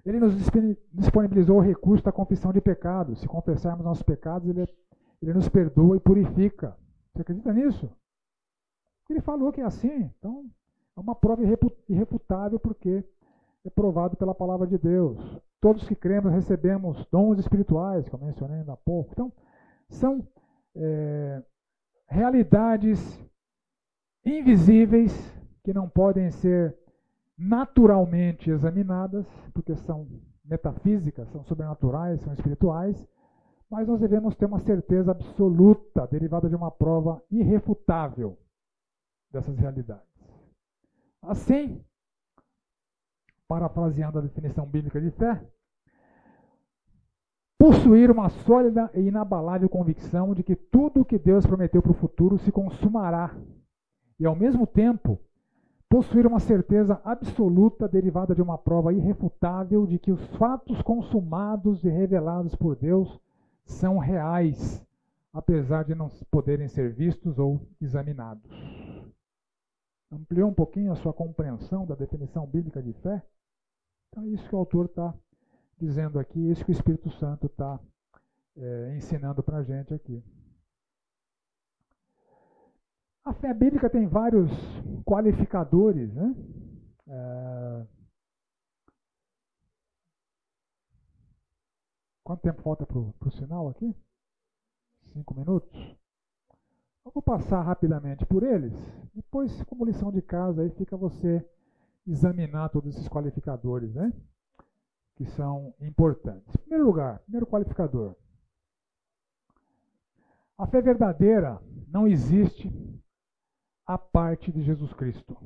Ele 0.05 0.19
nos 0.19 0.35
disponibilizou 0.91 1.57
o 1.57 1.61
recurso 1.61 2.03
da 2.03 2.11
confissão 2.11 2.51
de 2.51 2.61
pecados. 2.61 3.21
Se 3.21 3.27
confessarmos 3.27 3.85
nossos 3.85 4.03
pecados, 4.03 4.47
ele, 4.47 4.67
ele 5.21 5.33
nos 5.33 5.49
perdoa 5.49 5.95
e 5.95 5.99
purifica. 5.99 6.77
Você 7.13 7.21
acredita 7.21 7.53
nisso? 7.53 7.89
Ele 9.09 9.21
falou 9.21 9.51
que 9.51 9.61
é 9.61 9.63
assim. 9.63 10.11
Então, 10.19 10.45
é 10.95 10.99
uma 10.99 11.15
prova 11.15 11.41
irrefutável 11.87 12.59
porque 12.59 13.03
é 13.65 13.69
provado 13.69 14.15
pela 14.17 14.35
palavra 14.35 14.67
de 14.67 14.77
Deus. 14.77 15.17
Todos 15.61 15.87
que 15.87 15.95
cremos 15.95 16.33
recebemos 16.33 17.05
dons 17.11 17.39
espirituais, 17.39 18.07
como 18.09 18.25
mencionei 18.25 18.59
ainda 18.59 18.73
há 18.73 18.77
pouco. 18.77 19.11
Então, 19.13 19.31
são 19.89 20.27
é, 20.75 21.41
realidades 22.07 22.99
invisíveis 24.25 25.13
que 25.63 25.73
não 25.73 25.87
podem 25.87 26.29
ser 26.29 26.77
naturalmente 27.37 28.49
examinadas, 28.49 29.25
porque 29.53 29.75
são 29.75 30.07
metafísicas, 30.43 31.29
são 31.29 31.43
sobrenaturais, 31.45 32.21
são 32.21 32.33
espirituais, 32.33 33.07
mas 33.69 33.87
nós 33.87 33.99
devemos 33.99 34.35
ter 34.35 34.45
uma 34.45 34.59
certeza 34.59 35.11
absoluta, 35.11 36.05
derivada 36.07 36.49
de 36.49 36.55
uma 36.55 36.69
prova 36.69 37.23
irrefutável 37.31 38.37
dessas 39.31 39.57
realidades. 39.57 40.05
Assim, 41.21 41.83
parafraseando 43.53 44.17
a 44.17 44.21
definição 44.21 44.65
bíblica 44.65 44.99
de 44.99 45.11
fé, 45.11 45.39
possuir 47.55 48.09
uma 48.09 48.27
sólida 48.27 48.89
e 48.95 49.01
inabalável 49.01 49.69
convicção 49.69 50.33
de 50.33 50.41
que 50.41 50.55
tudo 50.55 51.01
o 51.01 51.05
que 51.05 51.19
Deus 51.19 51.45
prometeu 51.45 51.79
para 51.79 51.91
o 51.91 51.95
futuro 51.95 52.39
se 52.39 52.51
consumará, 52.51 53.37
e 54.19 54.25
ao 54.25 54.35
mesmo 54.35 54.65
tempo 54.65 55.19
possuir 55.87 56.25
uma 56.25 56.39
certeza 56.39 56.99
absoluta 57.05 57.87
derivada 57.87 58.33
de 58.33 58.41
uma 58.41 58.57
prova 58.57 58.91
irrefutável 58.91 59.85
de 59.85 59.99
que 59.99 60.11
os 60.11 60.25
fatos 60.37 60.81
consumados 60.81 61.83
e 61.83 61.89
revelados 61.89 62.55
por 62.55 62.75
Deus 62.75 63.19
são 63.65 63.99
reais, 63.99 64.83
apesar 65.31 65.83
de 65.83 65.93
não 65.93 66.09
poderem 66.31 66.67
ser 66.67 66.91
vistos 66.91 67.37
ou 67.37 67.61
examinados 67.79 68.49
ampliou 70.13 70.49
um 70.49 70.53
pouquinho 70.53 70.91
a 70.91 70.95
sua 70.95 71.13
compreensão 71.13 71.85
da 71.85 71.95
definição 71.95 72.45
bíblica 72.45 72.81
de 72.81 72.93
fé? 72.93 73.21
Então, 74.13 74.25
é 74.25 74.27
isso 74.27 74.47
que 74.47 74.53
o 74.53 74.59
autor 74.59 74.85
está 74.85 75.11
dizendo 75.75 76.19
aqui, 76.19 76.47
é 76.47 76.51
isso 76.51 76.63
que 76.63 76.69
o 76.69 76.71
Espírito 76.71 77.09
Santo 77.13 77.47
está 77.47 77.79
é, 78.55 78.95
ensinando 78.95 79.41
para 79.41 79.57
a 79.57 79.63
gente 79.63 79.91
aqui. 79.91 80.23
A 83.25 83.33
fé 83.33 83.51
bíblica 83.55 83.89
tem 83.89 84.05
vários 84.05 84.51
qualificadores, 85.03 86.13
né? 86.13 86.35
É... 87.07 87.87
Quanto 92.23 92.41
tempo 92.41 92.61
falta 92.61 92.85
para 92.85 92.99
o 92.99 93.31
sinal 93.31 93.67
aqui? 93.67 93.95
Cinco 95.11 95.33
minutos? 95.33 95.75
Eu 97.03 97.11
vou 97.11 97.23
passar 97.23 97.63
rapidamente 97.63 98.27
por 98.27 98.43
eles, 98.43 98.73
depois, 99.15 99.63
como 99.63 99.85
lição 99.85 100.11
de 100.11 100.21
casa, 100.21 100.61
aí 100.61 100.69
fica 100.69 100.95
você 100.95 101.43
examinar 102.07 102.69
todos 102.69 102.95
esses 102.95 103.07
qualificadores, 103.07 103.93
né? 103.93 104.11
Que 105.15 105.25
são 105.25 105.73
importantes. 105.79 106.55
Em 106.55 106.59
primeiro 106.59 106.85
lugar, 106.85 107.19
primeiro 107.19 107.47
qualificador. 107.47 108.15
A 110.57 110.67
fé 110.67 110.81
verdadeira 110.81 111.61
não 111.87 112.07
existe 112.07 112.71
a 113.85 113.97
parte 113.97 114.51
de 114.51 114.63
Jesus 114.63 114.93
Cristo. 114.93 115.37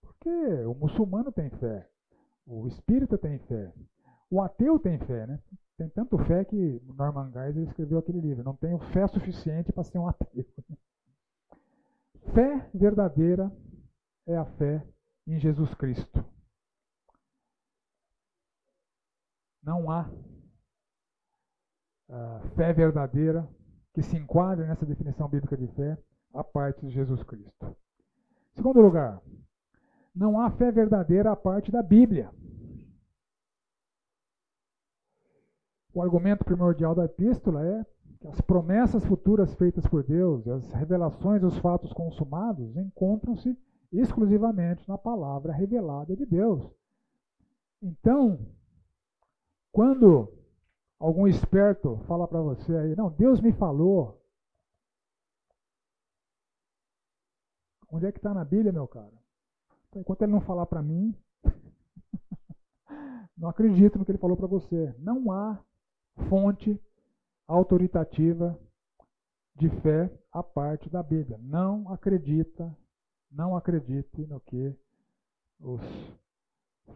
Porque 0.00 0.64
o 0.64 0.74
muçulmano 0.74 1.32
tem 1.32 1.50
fé, 1.50 1.88
o 2.46 2.66
espírita 2.66 3.16
tem 3.16 3.38
fé, 3.40 3.72
o 4.30 4.42
ateu 4.42 4.78
tem 4.78 4.98
fé, 4.98 5.26
né? 5.26 5.40
Tem 5.76 5.88
tanto 5.88 6.18
fé 6.18 6.44
que 6.44 6.82
Norman 6.96 7.30
Geisler 7.30 7.68
escreveu 7.68 7.98
aquele 7.98 8.20
livro. 8.20 8.42
Não 8.42 8.56
tenho 8.56 8.78
fé 8.92 9.06
suficiente 9.06 9.72
para 9.72 9.84
ser 9.84 9.98
um 9.98 10.08
ateu. 10.08 10.44
Fé 12.34 12.68
verdadeira 12.74 13.50
é 14.26 14.36
a 14.36 14.44
fé 14.44 14.84
em 15.28 15.38
Jesus 15.38 15.74
Cristo. 15.74 16.24
Não 19.62 19.90
há 19.90 20.08
uh, 22.08 22.48
fé 22.56 22.72
verdadeira 22.72 23.46
que 23.92 24.02
se 24.02 24.16
enquadre 24.16 24.66
nessa 24.66 24.86
definição 24.86 25.28
bíblica 25.28 25.56
de 25.56 25.68
fé 25.68 25.98
a 26.32 26.42
parte 26.42 26.86
de 26.86 26.90
Jesus 26.90 27.22
Cristo. 27.22 27.76
Segundo 28.54 28.80
lugar, 28.80 29.20
não 30.14 30.40
há 30.40 30.50
fé 30.50 30.72
verdadeira 30.72 31.30
a 31.30 31.36
parte 31.36 31.70
da 31.70 31.82
Bíblia. 31.82 32.32
O 35.92 36.00
argumento 36.00 36.44
primordial 36.44 36.94
da 36.94 37.04
epístola 37.04 37.66
é 37.66 37.84
que 38.20 38.28
as 38.28 38.40
promessas 38.40 39.04
futuras 39.04 39.54
feitas 39.54 39.86
por 39.86 40.02
Deus, 40.02 40.46
as 40.48 40.72
revelações 40.72 41.42
dos 41.42 41.58
fatos 41.58 41.92
consumados, 41.92 42.76
encontram-se 42.76 43.56
exclusivamente 43.92 44.86
na 44.88 44.98
palavra 44.98 45.52
revelada 45.52 46.14
de 46.14 46.26
Deus. 46.26 46.62
Então, 47.82 48.38
quando 49.72 50.32
algum 50.98 51.26
esperto 51.26 51.98
fala 52.06 52.26
para 52.26 52.40
você 52.40 52.74
aí, 52.76 52.96
não, 52.96 53.10
Deus 53.10 53.40
me 53.40 53.52
falou. 53.52 54.20
Onde 57.90 58.06
é 58.06 58.12
que 58.12 58.18
está 58.18 58.34
na 58.34 58.44
Bíblia, 58.44 58.72
meu 58.72 58.86
cara? 58.86 59.12
Então, 59.88 60.02
enquanto 60.02 60.22
ele 60.22 60.32
não 60.32 60.40
falar 60.40 60.66
para 60.66 60.82
mim, 60.82 61.14
não 63.36 63.48
acredito 63.48 63.98
no 63.98 64.04
que 64.04 64.10
ele 64.10 64.18
falou 64.18 64.36
para 64.36 64.46
você. 64.46 64.94
Não 64.98 65.32
há 65.32 65.58
fonte 66.28 66.78
autoritativa 67.46 68.58
de 69.54 69.70
fé 69.80 70.12
a 70.30 70.42
parte 70.42 70.90
da 70.90 71.02
Bíblia. 71.02 71.38
Não 71.38 71.90
acredita, 71.90 72.76
não 73.30 73.56
acredite 73.56 74.26
no 74.26 74.40
que 74.40 74.74
os 75.60 75.82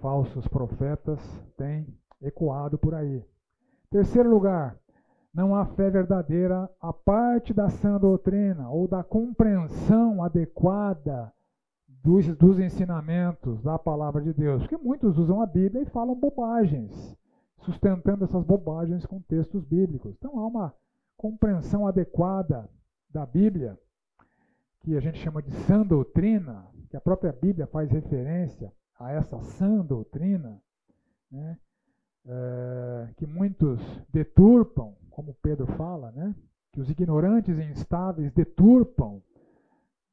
falsos 0.01 0.47
profetas 0.49 1.21
têm 1.57 1.87
ecoado 2.21 2.79
por 2.79 2.95
aí. 2.95 3.25
Terceiro 3.91 4.31
lugar, 4.31 4.77
não 5.35 5.55
há 5.55 5.65
fé 5.65 5.91
verdadeira 5.91 6.71
a 6.81 6.93
parte 6.93 7.53
da 7.55 7.69
sã 7.69 7.99
doutrina 7.99 8.69
ou 8.71 8.87
da 8.87 9.03
compreensão 9.03 10.23
adequada 10.23 11.33
dos, 12.03 12.27
dos 12.37 12.59
ensinamentos 12.59 13.63
da 13.63 13.79
palavra 13.79 14.21
de 14.21 14.33
Deus. 14.33 14.63
Porque 14.63 14.77
muitos 14.77 15.19
usam 15.19 15.41
a 15.41 15.47
Bíblia 15.47 15.83
e 15.83 15.91
falam 15.91 16.15
bobagens, 16.15 17.17
sustentando 17.59 18.25
essas 18.25 18.45
bobagens 18.45 19.07
com 19.07 19.21
textos 19.21 19.65
bíblicos. 19.65 20.15
Então 20.19 20.39
há 20.39 20.47
uma 20.47 20.75
compreensão 21.17 21.87
adequada 21.87 22.69
da 23.09 23.25
Bíblia, 23.25 23.79
que 24.83 24.97
a 24.97 25.01
gente 25.01 25.19
chama 25.19 25.43
de 25.43 25.51
sã 25.67 25.87
doutrina, 25.87 26.67
que 26.91 26.97
a 26.97 27.01
própria 27.01 27.33
Bíblia 27.33 27.67
faz 27.67 27.91
referência 27.91 28.73
a 28.99 29.13
essa 29.13 29.39
sã 29.41 29.85
doutrina, 29.85 30.61
né? 31.31 31.59
É, 32.25 33.09
que 33.17 33.27
muitos 33.27 33.81
deturpam, 34.13 34.95
como 35.11 35.35
Pedro 35.43 35.67
fala, 35.67 36.13
né? 36.13 36.33
que 36.73 36.81
os 36.81 36.89
ignorantes 36.89 37.59
e 37.59 37.63
instáveis 37.63 38.33
deturpam 38.33 39.23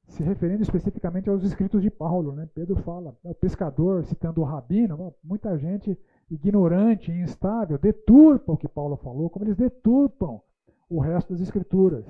se 0.07 0.23
referindo 0.23 0.63
especificamente 0.63 1.29
aos 1.29 1.43
escritos 1.43 1.81
de 1.81 1.89
Paulo. 1.89 2.33
Né? 2.33 2.49
Pedro 2.53 2.75
fala, 2.77 3.15
o 3.23 3.33
pescador, 3.33 4.03
citando 4.03 4.41
o 4.41 4.43
rabino, 4.43 5.13
muita 5.23 5.57
gente 5.57 5.97
ignorante 6.29 7.11
e 7.11 7.21
instável 7.21 7.77
deturpa 7.77 8.53
o 8.53 8.57
que 8.57 8.67
Paulo 8.67 8.97
falou, 8.97 9.29
como 9.29 9.45
eles 9.45 9.55
deturpam 9.55 10.41
o 10.89 10.99
resto 10.99 11.31
das 11.31 11.41
escrituras. 11.41 12.05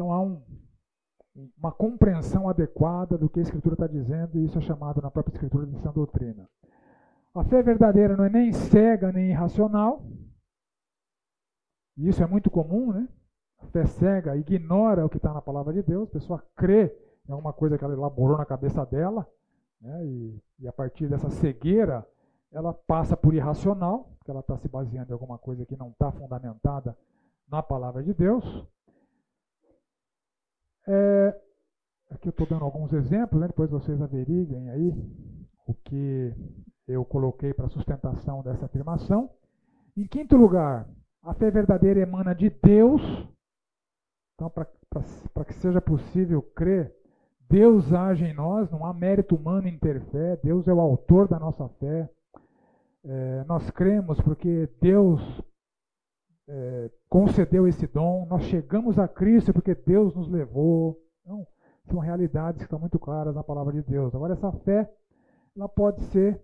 Então 0.00 0.12
há 0.14 0.22
um, 0.22 0.42
uma 1.58 1.70
compreensão 1.70 2.48
adequada 2.48 3.18
do 3.18 3.28
que 3.28 3.38
a 3.38 3.42
escritura 3.42 3.74
está 3.74 3.86
dizendo, 3.86 4.38
e 4.38 4.46
isso 4.46 4.56
é 4.56 4.62
chamado 4.62 5.02
na 5.02 5.10
própria 5.10 5.34
escritura 5.34 5.66
de 5.66 5.78
sã 5.82 5.92
doutrina. 5.92 6.48
A 7.34 7.44
fé 7.44 7.62
verdadeira 7.62 8.16
não 8.16 8.24
é 8.24 8.30
nem 8.30 8.50
cega 8.50 9.12
nem 9.12 9.28
irracional, 9.28 10.02
e 11.98 12.08
isso 12.08 12.22
é 12.22 12.26
muito 12.26 12.50
comum, 12.50 12.94
né? 12.94 13.06
A 13.58 13.66
fé 13.66 13.84
cega 13.84 14.38
ignora 14.38 15.04
o 15.04 15.10
que 15.10 15.18
está 15.18 15.34
na 15.34 15.42
palavra 15.42 15.74
de 15.74 15.82
Deus, 15.82 16.08
a 16.08 16.12
pessoa 16.12 16.42
crê 16.56 16.96
em 17.28 17.32
alguma 17.32 17.52
coisa 17.52 17.76
que 17.76 17.84
ela 17.84 17.92
elaborou 17.92 18.38
na 18.38 18.46
cabeça 18.46 18.86
dela, 18.86 19.28
né? 19.82 20.06
e, 20.06 20.42
e 20.60 20.66
a 20.66 20.72
partir 20.72 21.10
dessa 21.10 21.28
cegueira, 21.28 22.08
ela 22.50 22.72
passa 22.72 23.18
por 23.18 23.34
irracional, 23.34 24.14
porque 24.18 24.30
ela 24.30 24.40
está 24.40 24.56
se 24.56 24.66
baseando 24.66 25.10
em 25.10 25.12
alguma 25.12 25.36
coisa 25.36 25.66
que 25.66 25.76
não 25.76 25.90
está 25.90 26.10
fundamentada 26.10 26.96
na 27.50 27.62
palavra 27.62 28.02
de 28.02 28.14
Deus. 28.14 28.66
É, 30.86 31.40
aqui 32.10 32.28
eu 32.28 32.30
estou 32.30 32.46
dando 32.46 32.64
alguns 32.64 32.92
exemplos, 32.92 33.40
né? 33.40 33.48
depois 33.48 33.70
vocês 33.70 34.00
averiguem 34.00 34.70
aí 34.70 34.92
o 35.66 35.74
que 35.74 36.34
eu 36.88 37.04
coloquei 37.04 37.54
para 37.54 37.68
sustentação 37.68 38.42
dessa 38.42 38.66
afirmação. 38.66 39.30
Em 39.96 40.06
quinto 40.06 40.36
lugar, 40.36 40.88
a 41.22 41.34
fé 41.34 41.50
verdadeira 41.50 42.00
emana 42.00 42.34
de 42.34 42.50
Deus 42.50 43.00
então, 44.40 44.48
para 44.48 45.44
que 45.44 45.52
seja 45.52 45.82
possível 45.82 46.40
crer, 46.40 46.96
Deus 47.50 47.92
age 47.92 48.24
em 48.24 48.32
nós, 48.32 48.70
não 48.70 48.86
há 48.86 48.94
mérito 48.94 49.36
humano 49.36 49.68
em 49.68 49.78
ter 49.78 50.00
fé, 50.06 50.36
Deus 50.42 50.66
é 50.66 50.72
o 50.72 50.80
autor 50.80 51.28
da 51.28 51.38
nossa 51.38 51.68
fé. 51.68 52.08
É, 53.04 53.44
nós 53.44 53.70
cremos 53.70 54.18
porque 54.22 54.66
Deus 54.80 55.20
é, 56.48 56.90
concedeu 57.10 57.66
esse 57.66 57.88
dom, 57.88 58.24
nós 58.30 58.44
chegamos 58.44 58.96
a 58.96 59.08
Cristo 59.08 59.52
porque 59.52 59.74
Deus 59.74 60.14
nos 60.14 60.28
levou. 60.30 60.96
Então, 61.24 61.44
são 61.88 61.98
realidades 61.98 62.58
que 62.58 62.64
estão 62.64 62.78
muito 62.78 63.00
claras 63.00 63.34
na 63.34 63.42
palavra 63.42 63.72
de 63.72 63.82
Deus. 63.82 64.14
Agora, 64.14 64.34
essa 64.34 64.52
fé, 64.52 64.88
ela 65.56 65.68
pode 65.68 66.00
ser, 66.04 66.40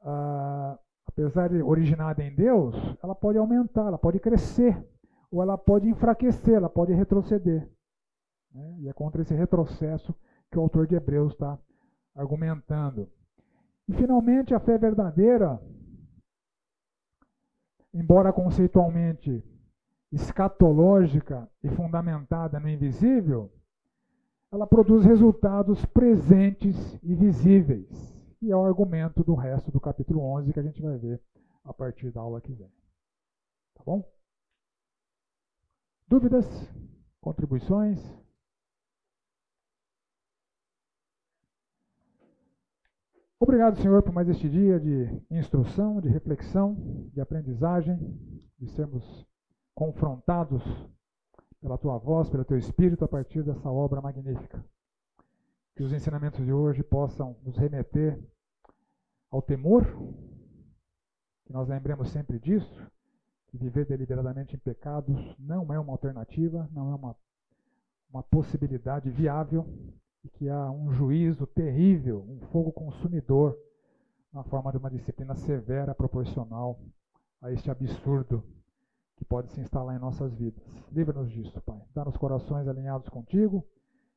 ah, 0.00 0.78
apesar 1.06 1.50
de 1.50 1.62
originada 1.62 2.24
em 2.24 2.34
Deus, 2.34 2.74
ela 3.02 3.14
pode 3.14 3.36
aumentar, 3.36 3.86
ela 3.86 3.98
pode 3.98 4.18
crescer 4.18 4.82
ou 5.30 5.42
ela 5.42 5.58
pode 5.58 5.86
enfraquecer, 5.86 6.54
ela 6.54 6.70
pode 6.70 6.94
retroceder. 6.94 7.68
Né? 8.50 8.76
E 8.80 8.88
é 8.88 8.94
contra 8.94 9.20
esse 9.20 9.34
retrocesso 9.34 10.14
que 10.50 10.58
o 10.58 10.62
autor 10.62 10.86
de 10.86 10.94
Hebreus 10.94 11.32
está 11.34 11.58
argumentando. 12.14 13.10
E 13.86 13.92
finalmente, 13.92 14.54
a 14.54 14.60
fé 14.60 14.78
verdadeira, 14.78 15.60
embora 17.92 18.32
conceitualmente 18.32 19.51
escatológica 20.12 21.48
e 21.64 21.68
fundamentada 21.70 22.60
no 22.60 22.68
invisível, 22.68 23.50
ela 24.52 24.66
produz 24.66 25.04
resultados 25.04 25.84
presentes 25.86 26.76
e 27.02 27.14
visíveis. 27.14 27.88
E 28.42 28.50
é 28.50 28.56
o 28.56 28.64
argumento 28.64 29.24
do 29.24 29.34
resto 29.34 29.70
do 29.70 29.80
capítulo 29.80 30.20
11 30.20 30.52
que 30.52 30.60
a 30.60 30.62
gente 30.62 30.82
vai 30.82 30.98
ver 30.98 31.22
a 31.64 31.72
partir 31.72 32.10
da 32.10 32.20
aula 32.20 32.40
que 32.40 32.52
vem. 32.52 32.70
Tá 33.74 33.82
bom? 33.84 34.04
Dúvidas? 36.06 36.46
Contribuições? 37.20 37.98
Obrigado, 43.40 43.76
Senhor, 43.80 44.02
por 44.02 44.12
mais 44.12 44.28
este 44.28 44.48
dia 44.48 44.78
de 44.78 45.20
instrução, 45.30 46.00
de 46.00 46.08
reflexão, 46.08 46.74
de 47.12 47.20
aprendizagem, 47.20 47.96
de 48.58 48.68
sermos 48.68 49.26
confrontados 49.82 50.62
pela 51.60 51.76
tua 51.76 51.98
voz, 51.98 52.30
pelo 52.30 52.44
teu 52.44 52.56
espírito 52.56 53.04
a 53.04 53.08
partir 53.08 53.42
dessa 53.42 53.68
obra 53.68 54.00
magnífica. 54.00 54.64
Que 55.74 55.82
os 55.82 55.92
ensinamentos 55.92 56.44
de 56.44 56.52
hoje 56.52 56.84
possam 56.84 57.36
nos 57.42 57.56
remeter 57.56 58.16
ao 59.28 59.42
temor, 59.42 59.84
que 61.44 61.52
nós 61.52 61.66
lembremos 61.68 62.10
sempre 62.10 62.38
disso, 62.38 62.86
viver 63.52 63.84
deliberadamente 63.84 64.54
em 64.54 64.58
pecados 64.58 65.18
não 65.36 65.72
é 65.72 65.78
uma 65.80 65.92
alternativa, 65.92 66.68
não 66.72 66.92
é 66.92 66.94
uma, 66.94 67.16
uma 68.08 68.22
possibilidade 68.22 69.10
viável 69.10 69.66
e 70.22 70.28
que 70.28 70.48
há 70.48 70.70
um 70.70 70.92
juízo 70.92 71.44
terrível, 71.44 72.24
um 72.28 72.38
fogo 72.52 72.70
consumidor 72.70 73.58
na 74.32 74.44
forma 74.44 74.70
de 74.70 74.78
uma 74.78 74.90
disciplina 74.90 75.34
severa 75.34 75.92
proporcional 75.92 76.80
a 77.40 77.50
este 77.50 77.68
absurdo 77.68 78.44
que 79.22 79.28
pode 79.28 79.52
se 79.52 79.60
instalar 79.60 79.94
em 79.94 80.00
nossas 80.00 80.34
vidas. 80.34 80.60
Livra-nos 80.90 81.30
disso, 81.30 81.60
Pai. 81.62 81.80
Dá-nos 81.94 82.16
corações 82.16 82.66
alinhados 82.66 83.08
contigo, 83.08 83.64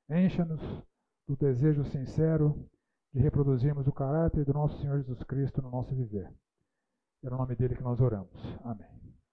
encha-nos 0.10 0.62
do 1.28 1.36
desejo 1.36 1.84
sincero 1.86 2.68
de 3.14 3.22
reproduzirmos 3.22 3.88
o 3.88 3.92
caráter 3.92 4.44
do 4.44 4.54
nosso 4.54 4.80
Senhor 4.82 4.98
Jesus 4.98 5.22
Cristo 5.24 5.62
no 5.62 5.70
nosso 5.70 5.94
viver. 5.94 6.28
É 7.24 7.30
no 7.30 7.38
nome 7.38 7.56
dele 7.56 7.76
que 7.76 7.84
nós 7.84 8.02
oramos. 8.02 8.34
Amém. 8.64 8.95